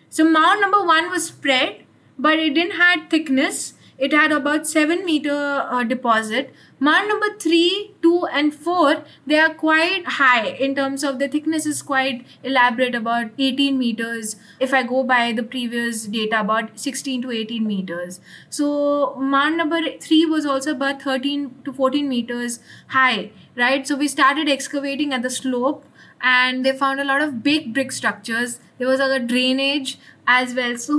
So 0.09 0.23
mound 0.23 0.61
number 0.61 0.83
one 0.83 1.09
was 1.09 1.27
spread 1.27 1.83
but 2.17 2.39
it 2.39 2.53
didn't 2.53 2.77
had 2.77 3.09
thickness 3.09 3.73
it 3.97 4.11
had 4.11 4.31
about 4.31 4.67
7 4.67 5.05
meter 5.05 5.31
uh, 5.31 5.83
deposit. 5.83 6.53
Mound 6.79 7.07
number 7.07 7.27
3 7.39 7.93
2 8.01 8.27
and 8.31 8.53
4 8.53 9.03
they 9.25 9.39
are 9.39 9.53
quite 9.53 10.05
high. 10.05 10.47
In 10.47 10.75
terms 10.75 11.03
of 11.03 11.19
the 11.19 11.27
thickness 11.27 11.65
is 11.65 11.81
quite 11.81 12.25
elaborate 12.43 12.95
about 12.95 13.31
18 13.37 13.77
meters. 13.77 14.35
If 14.59 14.73
i 14.73 14.83
go 14.83 15.03
by 15.03 15.31
the 15.31 15.43
previous 15.43 16.05
data 16.05 16.41
about 16.41 16.77
16 16.79 17.21
to 17.21 17.31
18 17.31 17.65
meters. 17.65 18.19
So 18.49 19.15
mound 19.15 19.57
number 19.57 19.79
3 19.99 20.25
was 20.25 20.45
also 20.45 20.71
about 20.71 21.01
13 21.01 21.61
to 21.63 21.73
14 21.73 22.09
meters 22.09 22.59
high 22.87 23.31
right? 23.55 23.87
So 23.87 23.95
we 23.95 24.07
started 24.07 24.49
excavating 24.49 25.13
at 25.13 25.21
the 25.21 25.29
slope 25.29 25.85
and 26.25 26.65
they 26.65 26.75
found 26.77 26.99
a 26.99 27.05
lot 27.05 27.21
of 27.21 27.41
big 27.43 27.73
brick 27.73 27.91
structures 27.91 28.59
there 28.77 28.87
was 28.87 28.99
a 28.99 29.19
drainage 29.19 29.97
as 30.27 30.53
well. 30.53 30.77
So 30.77 30.95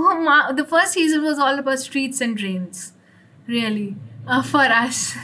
the 0.55 0.65
first 0.65 0.93
season 0.93 1.23
was 1.23 1.39
all 1.39 1.59
about 1.59 1.79
streets 1.79 2.21
and 2.21 2.37
drains, 2.37 2.93
really. 3.47 3.97
Uh, 4.29 4.43
for 4.43 4.59
us 4.59 5.15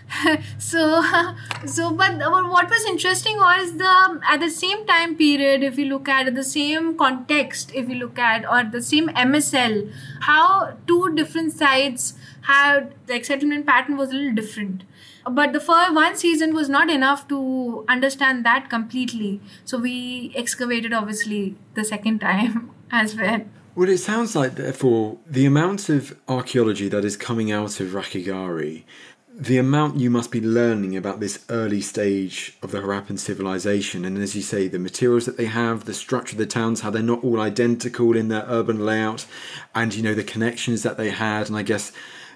so 0.58 1.00
so 1.64 1.92
but 1.92 2.18
what 2.18 2.68
was 2.68 2.84
interesting 2.86 3.36
was 3.36 3.76
the 3.76 4.20
at 4.28 4.40
the 4.40 4.50
same 4.50 4.84
time 4.84 5.14
period 5.14 5.62
if 5.62 5.78
you 5.78 5.84
look 5.84 6.08
at 6.08 6.34
the 6.34 6.42
same 6.42 6.98
context 6.98 7.70
if 7.72 7.88
you 7.88 7.94
look 7.94 8.18
at 8.18 8.44
or 8.50 8.64
the 8.64 8.82
same 8.82 9.06
msl 9.10 9.88
how 10.22 10.76
two 10.88 11.14
different 11.14 11.52
sites 11.52 12.14
had 12.48 12.92
the 13.06 13.22
settlement 13.22 13.64
pattern 13.64 13.96
was 13.96 14.10
a 14.10 14.14
little 14.14 14.34
different 14.34 14.82
but 15.30 15.52
the 15.52 15.60
first 15.60 15.94
one 15.94 16.16
season 16.16 16.54
was 16.54 16.68
not 16.68 16.90
enough 16.90 17.26
to 17.28 17.84
understand 17.88 18.44
that 18.44 18.68
completely 18.70 19.40
so 19.64 19.78
we 19.78 20.32
excavated 20.34 20.92
obviously 20.92 21.56
the 21.74 21.84
second 21.84 22.20
time 22.20 22.70
as 22.90 23.16
well. 23.16 23.42
Well, 23.74 23.88
it 23.88 23.98
sounds 23.98 24.34
like, 24.34 24.56
therefore, 24.56 25.18
the 25.24 25.46
amount 25.46 25.88
of 25.88 26.18
archaeology 26.26 26.88
that 26.88 27.04
is 27.04 27.16
coming 27.16 27.52
out 27.52 27.78
of 27.78 27.90
Rakhigarhi, 27.90 28.82
the 29.32 29.58
amount 29.58 30.00
you 30.00 30.10
must 30.10 30.32
be 30.32 30.40
learning 30.40 30.96
about 30.96 31.20
this 31.20 31.44
early 31.48 31.80
stage 31.80 32.58
of 32.60 32.72
the 32.72 32.80
Harappan 32.80 33.20
civilization, 33.20 34.04
and 34.04 34.18
as 34.18 34.34
you 34.34 34.42
say, 34.42 34.66
the 34.66 34.80
materials 34.80 35.26
that 35.26 35.36
they 35.36 35.44
have, 35.44 35.84
the 35.84 35.94
structure 35.94 36.34
of 36.34 36.38
the 36.38 36.46
towns, 36.46 36.80
how 36.80 36.90
they're 36.90 37.02
not 37.04 37.22
all 37.22 37.40
identical 37.40 38.16
in 38.16 38.26
their 38.26 38.44
urban 38.48 38.84
layout, 38.84 39.26
and 39.76 39.94
you 39.94 40.02
know 40.02 40.14
the 40.14 40.24
connections 40.24 40.82
that 40.82 40.96
they 40.96 41.10
had, 41.10 41.46
and 41.46 41.56
I 41.56 41.62
guess 41.62 41.92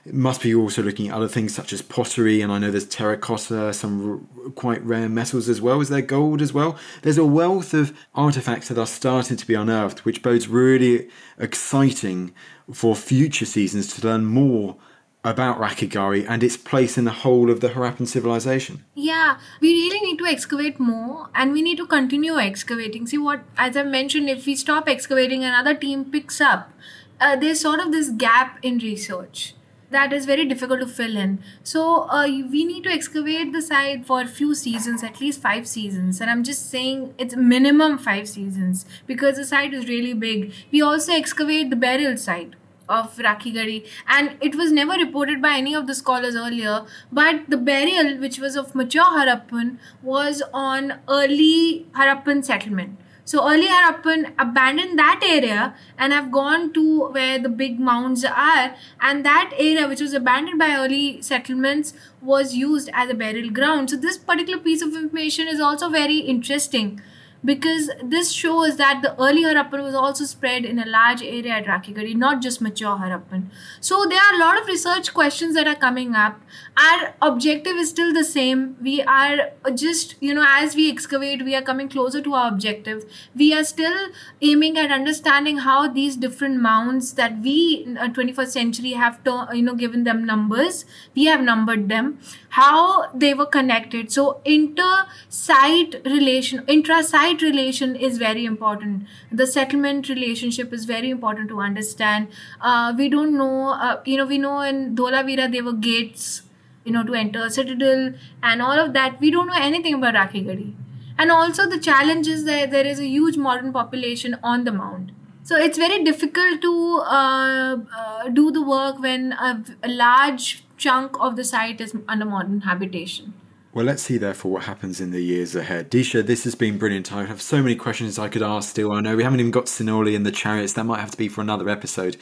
must 0.07 0.43
be 0.43 0.55
also 0.55 0.83
looking 0.83 1.09
at 1.09 1.15
other 1.15 1.29
things 1.29 1.55
such 1.55 1.73
as 1.73 1.81
pottery, 1.81 2.41
and 2.41 2.51
I 2.51 2.59
know 2.59 2.71
there's 2.71 2.87
terracotta, 2.87 3.73
some 3.73 4.25
r- 4.45 4.51
quite 4.51 4.83
rare 4.85 5.09
metals 5.09 5.49
as 5.49 5.61
well. 5.61 5.81
Is 5.81 5.89
there 5.89 6.03
gold 6.03 6.43
as 6.43 6.53
well? 6.53 6.77
There's 7.03 7.19
a 7.19 7.25
wealth 7.25 7.73
of 7.73 7.97
artifacts 8.15 8.69
that 8.69 8.79
are 8.79 8.87
starting 8.87 9.37
to 9.37 9.47
be 9.47 9.55
unearthed, 9.55 10.05
which 10.05 10.23
bodes 10.23 10.49
really 10.49 11.09
exciting 11.39 12.35
for 12.73 12.97
future 12.97 13.45
seasons 13.45 13.95
to 13.95 14.07
learn 14.07 14.25
more 14.25 14.77
about 15.25 15.61
Rakhigarhi 15.61 16.27
and 16.29 16.43
its 16.43 16.57
place 16.57 16.99
in 16.99 17.05
the 17.05 17.13
whole 17.13 17.49
of 17.49 17.61
the 17.61 17.69
Harappan 17.69 18.09
civilization. 18.09 18.85
Yeah, 18.95 19.39
we 19.61 19.69
really 19.69 20.01
need 20.01 20.19
to 20.19 20.27
excavate 20.27 20.81
more 20.81 21.29
and 21.33 21.53
we 21.53 21.63
need 21.63 21.77
to 21.77 21.87
continue 21.87 22.39
excavating. 22.39 23.07
See, 23.07 23.19
what, 23.19 23.45
as 23.57 23.77
I 23.77 23.85
mentioned, 23.85 24.29
if 24.29 24.47
we 24.47 24.57
stop 24.57 24.89
excavating, 24.89 25.45
another 25.45 25.75
team 25.75 26.07
picks 26.07 26.41
up. 26.41 26.73
Uh, 27.21 27.37
there's 27.37 27.61
sort 27.61 27.79
of 27.79 27.93
this 27.93 28.09
gap 28.11 28.59
in 28.63 28.79
research 28.79 29.55
that 29.93 30.13
is 30.13 30.27
very 30.27 30.45
difficult 30.45 30.81
to 30.81 30.87
fill 30.87 31.17
in. 31.17 31.43
So 31.63 32.09
uh, 32.09 32.27
we 32.27 32.65
need 32.65 32.85
to 32.85 32.91
excavate 32.91 33.53
the 33.53 33.63
site 33.63 34.07
for 34.07 34.23
a 34.23 34.27
few 34.27 34.55
seasons, 34.55 35.03
at 35.03 35.21
least 35.21 35.41
five 35.41 35.69
seasons. 35.69 36.21
And 36.21 36.31
I'm 36.31 36.43
just 36.43 36.71
saying 36.71 37.15
it's 37.19 37.37
minimum 37.37 37.99
five 37.99 38.29
seasons 38.29 38.85
because 39.07 39.37
the 39.37 39.45
site 39.45 39.73
is 39.75 39.89
really 39.89 40.15
big. 40.15 40.53
We 40.71 40.83
also 40.83 41.13
excavate 41.13 41.71
the 41.71 41.77
burial 41.77 42.17
site 42.17 42.55
of 42.89 43.17
Rakhigarhi 43.17 43.87
and 44.09 44.37
it 44.41 44.55
was 44.55 44.73
never 44.73 44.93
reported 44.93 45.41
by 45.41 45.57
any 45.57 45.75
of 45.75 45.87
the 45.87 45.95
scholars 45.95 46.35
earlier 46.35 46.85
but 47.11 47.49
the 47.49 47.57
burial 47.57 48.19
which 48.19 48.39
was 48.39 48.57
of 48.57 48.75
mature 48.75 49.05
Harappan 49.05 49.79
was 50.03 50.43
on 50.53 50.99
early 51.09 51.87
Harappan 51.93 52.45
settlement 52.45 52.99
so 53.25 53.49
earlier 53.49 53.71
Harappan 53.71 54.33
abandoned 54.39 54.99
that 54.99 55.21
area 55.25 55.75
and 55.97 56.13
have 56.13 56.33
gone 56.33 56.73
to 56.73 57.09
where 57.09 57.39
the 57.39 57.49
big 57.49 57.79
mounds 57.79 58.25
are, 58.25 58.75
and 59.01 59.25
that 59.25 59.53
area 59.57 59.87
which 59.87 60.01
was 60.01 60.13
abandoned 60.13 60.59
by 60.59 60.75
early 60.75 61.23
settlements 61.23 61.95
was 62.21 62.55
used 62.55 62.91
as 62.93 63.11
a 63.11 63.15
burial 63.15 63.51
ground. 63.51 63.91
So 63.91 63.97
this 63.97 64.19
particular 64.19 64.59
piece 64.59 64.83
of 64.83 64.95
information 64.95 65.49
is 65.49 65.61
also 65.61 65.89
very 65.89 66.19
interesting 66.19 67.01
because 67.45 67.91
this 68.03 68.31
shows 68.31 68.77
that 68.77 69.01
the 69.03 69.21
early 69.21 69.43
Harappan 69.43 69.83
was 69.83 69.95
also 69.95 70.25
spread 70.25 70.65
in 70.65 70.79
a 70.79 70.87
large 70.87 71.23
area 71.23 71.53
at 71.55 71.65
Rakhigarhi, 71.65 72.15
not 72.15 72.41
just 72.41 72.61
mature 72.61 72.97
Harappan. 72.97 73.47
So 73.81 74.07
there 74.09 74.21
are 74.21 74.35
a 74.35 74.39
lot 74.39 74.61
of 74.61 74.67
research 74.67 75.13
questions 75.13 75.55
that 75.55 75.67
are 75.67 75.75
coming 75.75 76.15
up. 76.15 76.41
Our 76.77 77.15
objective 77.21 77.77
is 77.77 77.91
still 77.91 78.13
the 78.13 78.25
same. 78.25 78.77
We 78.81 79.03
are 79.03 79.51
just, 79.75 80.15
you 80.21 80.35
know, 80.35 80.45
as 80.47 80.77
we 80.77 80.91
excavate, 80.91 81.45
we 81.45 81.57
are 81.57 81.63
coming 81.63 81.89
closer 81.89 82.21
to 82.21 82.35
our 82.35 82.49
objective. 82.49 83.05
We 83.35 83.53
are 83.55 83.65
still 83.65 84.11
aiming 84.41 84.79
at 84.79 84.93
understanding 84.93 85.59
how 85.59 85.89
these 85.89 86.17
different 86.17 86.61
mounds 86.61 87.15
that 87.15 87.41
we, 87.41 87.85
uh, 87.99 88.05
in 88.05 88.13
21st 88.15 88.49
century, 88.49 88.93
have, 88.93 89.23
to, 89.25 89.49
you 89.53 89.63
know, 89.63 89.75
given 89.75 90.05
them 90.05 90.25
numbers. 90.25 90.85
We 91.17 91.25
have 91.25 91.41
numbered 91.41 91.89
them. 91.89 92.21
How 92.51 93.11
they 93.13 93.35
were 93.35 93.47
connected. 93.47 94.13
So 94.13 94.41
inter-site 94.45 96.03
relation, 96.05 96.65
intra-site 96.69 97.32
relation 97.41 97.97
is 97.97 98.19
very 98.19 98.45
important. 98.45 99.07
The 99.31 99.47
settlement 99.47 100.09
relationship 100.09 100.73
is 100.73 100.85
very 100.85 101.09
important 101.09 101.49
to 101.49 101.61
understand. 101.61 102.29
Uh, 102.61 102.93
we 102.97 103.09
don't 103.09 103.39
know, 103.39 103.71
uh, 103.71 104.03
you 104.05 104.19
know, 104.19 104.27
we 104.27 104.39
know 104.39 104.61
in 104.61 104.95
Dholavira 104.95 105.51
there 105.51 105.65
were 105.65 105.73
gates, 105.73 106.43
you 106.85 106.93
know, 106.93 107.05
to 107.05 107.15
enter 107.15 107.45
a 107.45 107.51
Citadel 107.51 108.15
and 108.43 108.61
all 108.61 108.79
of 108.79 108.93
that. 108.93 109.21
We 109.21 109.31
don't 109.31 109.47
know 109.47 109.57
anything 109.57 109.95
about 109.95 110.15
Rakhigarhi. 110.15 110.75
And 111.17 111.31
also 111.31 111.69
the 111.69 111.79
challenge 111.79 112.27
is 112.27 112.45
that 112.45 112.71
there 112.71 112.85
is 112.85 112.99
a 112.99 113.07
huge 113.07 113.37
modern 113.37 113.73
population 113.73 114.37
on 114.43 114.65
the 114.65 114.73
mound. 114.73 115.13
So 115.45 115.57
it's 115.57 115.79
very 115.79 116.03
difficult 116.05 116.61
to 116.63 117.03
uh, 117.05 117.77
uh, 117.97 118.29
do 118.29 118.51
the 118.51 118.63
work 118.63 119.01
when 119.01 119.33
a, 119.33 119.65
a 119.83 119.89
large 119.89 120.65
chunk 120.77 121.17
of 121.21 121.37
the 121.37 121.45
site 121.45 121.81
is 121.81 121.95
under 122.09 122.25
modern 122.25 122.61
habitation. 122.63 123.35
Well, 123.75 123.87
let's 123.87 124.03
see, 124.03 124.19
therefore, 124.19 124.53
what 124.53 124.65
happens 124.65 125.01
in 125.01 125.13
the 125.13 125.23
years 125.23 125.57
ahead. 125.57 125.91
Disha, 125.91 126.25
this 126.25 126.45
has 126.45 126.55
been 126.55 126.77
brilliant. 126.77 127.11
I 127.11 127.25
have 127.25 127.41
so 127.41 127.63
many 127.63 127.75
questions 127.75 128.19
I 128.19 128.29
could 128.29 128.43
ask 128.43 128.69
still. 128.69 128.93
I 128.93 129.01
know 129.01 129.17
we 129.17 129.23
haven't 129.23 129.41
even 129.41 129.51
got 129.51 129.65
Sinauli 129.65 130.15
and 130.15 130.27
the 130.27 130.31
chariots. 130.31 130.75
That 130.75 130.85
might 130.85 131.01
have 131.01 131.11
to 131.13 131.17
be 131.17 131.29
for 131.29 131.41
another 131.41 131.71
episode. 131.71 132.19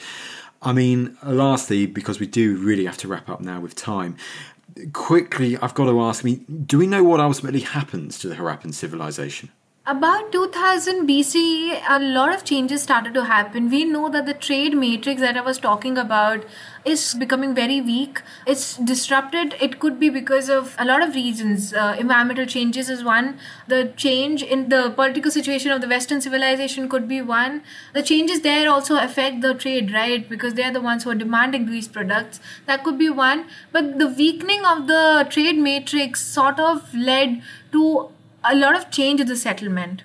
I 0.61 0.71
mean, 0.71 1.17
lastly, 1.25 1.87
because 1.87 2.21
we 2.21 2.27
do 2.27 2.55
really 2.55 2.85
have 2.85 2.97
to 2.99 3.09
wrap 3.09 3.27
up 3.27 3.41
now 3.41 3.59
with 3.59 3.75
time, 3.75 4.15
quickly, 4.93 5.57
I've 5.57 5.73
got 5.73 5.85
to 5.85 6.01
ask 6.01 6.23
me 6.23 6.35
do 6.65 6.77
we 6.77 6.87
know 6.87 7.03
what 7.03 7.19
ultimately 7.19 7.61
happens 7.61 8.17
to 8.19 8.29
the 8.29 8.35
Harappan 8.35 8.73
civilization? 8.73 9.49
About 9.83 10.31
2000 10.31 11.07
BCE, 11.07 11.81
a 11.89 11.99
lot 11.99 12.31
of 12.35 12.43
changes 12.43 12.83
started 12.83 13.15
to 13.15 13.25
happen. 13.25 13.67
We 13.67 13.83
know 13.83 14.09
that 14.09 14.27
the 14.27 14.35
trade 14.35 14.77
matrix 14.77 15.21
that 15.21 15.35
I 15.35 15.41
was 15.41 15.57
talking 15.57 15.97
about 15.97 16.45
is 16.85 17.15
becoming 17.15 17.55
very 17.55 17.81
weak. 17.81 18.21
It's 18.45 18.77
disrupted. 18.77 19.55
It 19.59 19.79
could 19.79 19.99
be 19.99 20.09
because 20.09 20.49
of 20.49 20.75
a 20.77 20.85
lot 20.85 21.01
of 21.01 21.15
reasons. 21.15 21.73
Uh, 21.73 21.95
environmental 21.97 22.45
changes 22.45 22.91
is 22.91 23.03
one. 23.03 23.39
The 23.67 23.91
change 23.97 24.43
in 24.43 24.69
the 24.69 24.91
political 24.91 25.31
situation 25.31 25.71
of 25.71 25.81
the 25.81 25.87
Western 25.87 26.21
civilization 26.21 26.87
could 26.87 27.07
be 27.07 27.19
one. 27.19 27.63
The 27.95 28.03
changes 28.03 28.41
there 28.41 28.69
also 28.69 28.97
affect 28.97 29.41
the 29.41 29.55
trade, 29.55 29.91
right? 29.91 30.29
Because 30.29 30.53
they're 30.53 30.71
the 30.71 30.79
ones 30.79 31.05
who 31.05 31.09
are 31.09 31.15
demanding 31.15 31.65
these 31.65 31.87
products. 31.87 32.39
That 32.67 32.83
could 32.83 32.99
be 32.99 33.09
one. 33.09 33.47
But 33.71 33.97
the 33.97 34.09
weakening 34.09 34.63
of 34.63 34.85
the 34.85 35.25
trade 35.31 35.57
matrix 35.57 36.21
sort 36.21 36.59
of 36.59 36.93
led 36.93 37.41
to 37.71 38.11
a 38.43 38.55
lot 38.55 38.75
of 38.75 38.89
change 38.89 39.19
in 39.21 39.27
the 39.27 39.35
settlement 39.35 40.03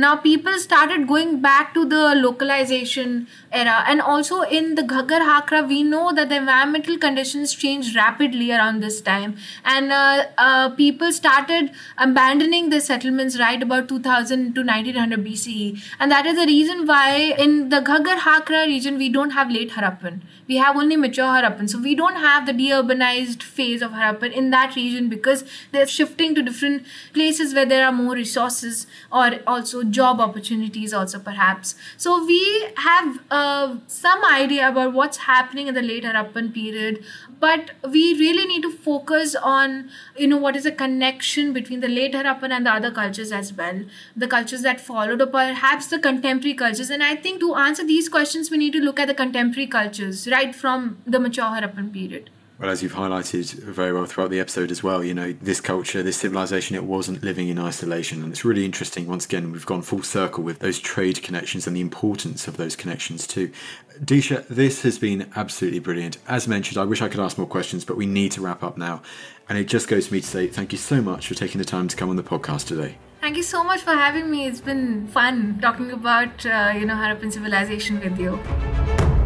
Now 0.00 0.14
people 0.14 0.56
started 0.60 1.08
going 1.08 1.40
back 1.40 1.74
to 1.74 1.84
the 1.84 2.14
localization 2.14 3.26
era, 3.52 3.82
and 3.88 4.00
also 4.00 4.42
in 4.42 4.76
the 4.76 4.82
Ghaggar 4.82 5.22
Hakra, 5.28 5.66
we 5.66 5.82
know 5.82 6.12
that 6.14 6.28
the 6.28 6.36
environmental 6.36 6.96
conditions 6.98 7.52
changed 7.52 7.96
rapidly 7.96 8.52
around 8.52 8.78
this 8.80 9.00
time, 9.00 9.34
and 9.64 9.90
uh, 9.90 10.26
uh, 10.38 10.68
people 10.76 11.10
started 11.10 11.72
abandoning 12.06 12.70
the 12.70 12.80
settlements 12.80 13.40
right 13.40 13.60
about 13.60 13.88
2000 13.88 14.54
to 14.54 14.62
1900 14.62 15.24
BCE, 15.24 15.82
and 15.98 16.12
that 16.12 16.26
is 16.26 16.36
the 16.36 16.46
reason 16.46 16.86
why 16.86 17.34
in 17.46 17.68
the 17.70 17.80
Ghaggar 17.80 18.18
Hakra 18.18 18.66
region 18.66 18.98
we 18.98 19.08
don't 19.08 19.30
have 19.30 19.50
late 19.50 19.72
Harappan. 19.72 20.20
We 20.46 20.58
have 20.58 20.76
only 20.76 20.96
mature 20.96 21.26
Harappan, 21.26 21.68
so 21.68 21.76
we 21.76 21.96
don't 21.96 22.22
have 22.28 22.46
the 22.46 22.52
deurbanized 22.52 23.42
phase 23.42 23.82
of 23.82 23.90
Harappan 23.90 24.32
in 24.32 24.50
that 24.50 24.76
region 24.76 25.08
because 25.08 25.44
they're 25.72 25.88
shifting 25.88 26.36
to 26.36 26.42
different 26.42 26.86
places 27.12 27.52
where 27.52 27.66
there 27.66 27.84
are 27.84 27.92
more 27.92 28.14
resources 28.14 28.86
or 29.10 29.40
also 29.44 29.82
job 29.90 30.20
opportunities 30.20 30.92
also 30.92 31.18
perhaps. 31.18 31.74
So 31.96 32.24
we 32.24 32.68
have 32.76 33.20
uh, 33.30 33.76
some 33.86 34.24
idea 34.24 34.68
about 34.68 34.92
what's 34.92 35.18
happening 35.18 35.66
in 35.68 35.74
the 35.74 35.82
late 35.82 36.04
harappan 36.04 36.52
period 36.54 37.04
but 37.40 37.70
we 37.88 38.14
really 38.18 38.46
need 38.46 38.62
to 38.62 38.72
focus 38.72 39.34
on 39.36 39.90
you 40.16 40.26
know 40.26 40.36
what 40.36 40.56
is 40.56 40.64
the 40.64 40.72
connection 40.72 41.52
between 41.52 41.80
the 41.80 41.88
late 41.88 42.14
harappan 42.14 42.50
and 42.50 42.66
the 42.66 42.72
other 42.72 42.90
cultures 42.90 43.32
as 43.32 43.52
well. 43.52 43.82
The 44.16 44.26
cultures 44.26 44.62
that 44.62 44.80
followed 44.80 45.22
or 45.22 45.26
perhaps 45.26 45.86
the 45.86 45.98
contemporary 45.98 46.54
cultures. 46.54 46.90
And 46.90 47.02
i 47.02 47.14
think 47.16 47.40
to 47.40 47.54
answer 47.54 47.84
these 47.84 48.08
questions 48.08 48.50
we 48.50 48.58
need 48.58 48.72
to 48.72 48.80
look 48.80 48.98
at 49.00 49.08
the 49.08 49.14
contemporary 49.14 49.66
cultures 49.66 50.26
right 50.28 50.54
from 50.54 50.98
the 51.06 51.20
mature 51.20 51.44
harappan 51.44 51.92
period 51.92 52.30
well, 52.58 52.70
as 52.70 52.82
you've 52.82 52.94
highlighted 52.94 53.52
very 53.62 53.92
well 53.92 54.04
throughout 54.04 54.30
the 54.30 54.40
episode 54.40 54.72
as 54.72 54.82
well, 54.82 55.04
you 55.04 55.14
know, 55.14 55.32
this 55.32 55.60
culture, 55.60 56.02
this 56.02 56.16
civilization, 56.16 56.74
it 56.74 56.82
wasn't 56.82 57.22
living 57.22 57.48
in 57.48 57.58
isolation. 57.58 58.22
And 58.22 58.32
it's 58.32 58.44
really 58.44 58.64
interesting. 58.64 59.06
Once 59.06 59.24
again, 59.24 59.52
we've 59.52 59.64
gone 59.64 59.82
full 59.82 60.02
circle 60.02 60.42
with 60.42 60.58
those 60.58 60.80
trade 60.80 61.22
connections 61.22 61.68
and 61.68 61.76
the 61.76 61.80
importance 61.80 62.48
of 62.48 62.56
those 62.56 62.74
connections 62.74 63.28
too. 63.28 63.52
Disha, 64.00 64.46
this 64.48 64.82
has 64.82 64.98
been 64.98 65.30
absolutely 65.36 65.78
brilliant. 65.78 66.18
As 66.26 66.48
mentioned, 66.48 66.78
I 66.78 66.84
wish 66.84 67.00
I 67.00 67.08
could 67.08 67.20
ask 67.20 67.38
more 67.38 67.46
questions, 67.46 67.84
but 67.84 67.96
we 67.96 68.06
need 68.06 68.32
to 68.32 68.40
wrap 68.40 68.64
up 68.64 68.76
now. 68.76 69.02
And 69.48 69.56
it 69.56 69.64
just 69.64 69.86
goes 69.86 70.08
to 70.08 70.12
me 70.12 70.20
to 70.20 70.26
say 70.26 70.48
thank 70.48 70.72
you 70.72 70.78
so 70.78 71.00
much 71.00 71.28
for 71.28 71.34
taking 71.34 71.60
the 71.60 71.64
time 71.64 71.86
to 71.86 71.96
come 71.96 72.10
on 72.10 72.16
the 72.16 72.24
podcast 72.24 72.66
today. 72.66 72.98
Thank 73.20 73.36
you 73.36 73.42
so 73.44 73.62
much 73.62 73.82
for 73.82 73.92
having 73.92 74.30
me. 74.30 74.46
It's 74.46 74.60
been 74.60 75.06
fun 75.08 75.60
talking 75.60 75.92
about, 75.92 76.44
uh, 76.44 76.72
you 76.74 76.86
know, 76.86 76.94
Harappan 76.94 77.32
civilization 77.32 78.00
with 78.00 78.18
you. 78.18 79.17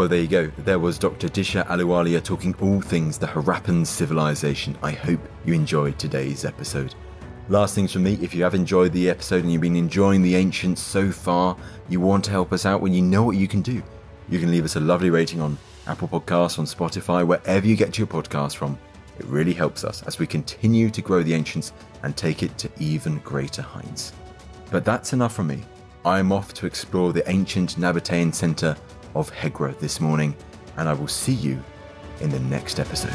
Well, 0.00 0.08
there 0.08 0.22
you 0.22 0.28
go. 0.28 0.46
There 0.56 0.78
was 0.78 0.98
Dr. 0.98 1.28
Disha 1.28 1.66
Ahluwalia 1.66 2.24
talking 2.24 2.54
all 2.62 2.80
things 2.80 3.18
the 3.18 3.26
Harappan 3.26 3.86
civilization. 3.86 4.74
I 4.82 4.92
hope 4.92 5.20
you 5.44 5.52
enjoyed 5.52 5.98
today's 5.98 6.46
episode. 6.46 6.94
Last 7.50 7.74
things 7.74 7.92
from 7.92 8.04
me 8.04 8.14
if 8.22 8.34
you 8.34 8.42
have 8.42 8.54
enjoyed 8.54 8.94
the 8.94 9.10
episode 9.10 9.42
and 9.42 9.52
you've 9.52 9.60
been 9.60 9.76
enjoying 9.76 10.22
the 10.22 10.36
ancients 10.36 10.80
so 10.80 11.10
far, 11.12 11.54
you 11.90 12.00
want 12.00 12.24
to 12.24 12.30
help 12.30 12.50
us 12.54 12.64
out 12.64 12.80
when 12.80 12.94
you 12.94 13.02
know 13.02 13.22
what 13.22 13.36
you 13.36 13.46
can 13.46 13.60
do. 13.60 13.82
You 14.30 14.40
can 14.40 14.50
leave 14.50 14.64
us 14.64 14.76
a 14.76 14.80
lovely 14.80 15.10
rating 15.10 15.42
on 15.42 15.58
Apple 15.86 16.08
Podcasts, 16.08 16.58
on 16.58 16.64
Spotify, 16.64 17.26
wherever 17.26 17.66
you 17.66 17.76
get 17.76 17.98
your 17.98 18.06
podcast 18.06 18.56
from. 18.56 18.78
It 19.18 19.26
really 19.26 19.52
helps 19.52 19.84
us 19.84 20.02
as 20.04 20.18
we 20.18 20.26
continue 20.26 20.88
to 20.88 21.02
grow 21.02 21.22
the 21.22 21.34
ancients 21.34 21.74
and 22.04 22.16
take 22.16 22.42
it 22.42 22.56
to 22.56 22.70
even 22.78 23.18
greater 23.18 23.60
heights. 23.60 24.14
But 24.70 24.86
that's 24.86 25.12
enough 25.12 25.34
from 25.34 25.48
me. 25.48 25.62
I'm 26.06 26.32
off 26.32 26.54
to 26.54 26.64
explore 26.64 27.12
the 27.12 27.28
ancient 27.30 27.76
Nabatean 27.76 28.34
Centre 28.34 28.74
of 29.14 29.32
Hegra 29.32 29.78
this 29.78 30.00
morning, 30.00 30.36
and 30.76 30.88
I 30.88 30.92
will 30.92 31.08
see 31.08 31.32
you 31.32 31.62
in 32.20 32.30
the 32.30 32.40
next 32.40 32.78
episode. 32.78 33.12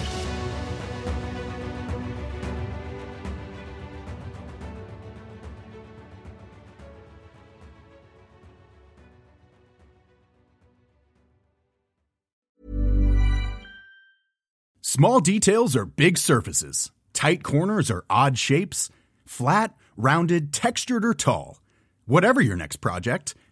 Small 14.82 15.20
details 15.20 15.76
are 15.76 15.84
big 15.84 16.18
surfaces, 16.18 16.90
tight 17.12 17.44
corners 17.44 17.92
are 17.92 18.06
odd 18.10 18.38
shapes, 18.38 18.90
flat, 19.26 19.76
rounded, 19.98 20.54
textured, 20.54 21.04
or 21.04 21.14
tall. 21.14 21.60
Whatever 22.06 22.40
your 22.40 22.56
next 22.56 22.78
project, 22.78 23.36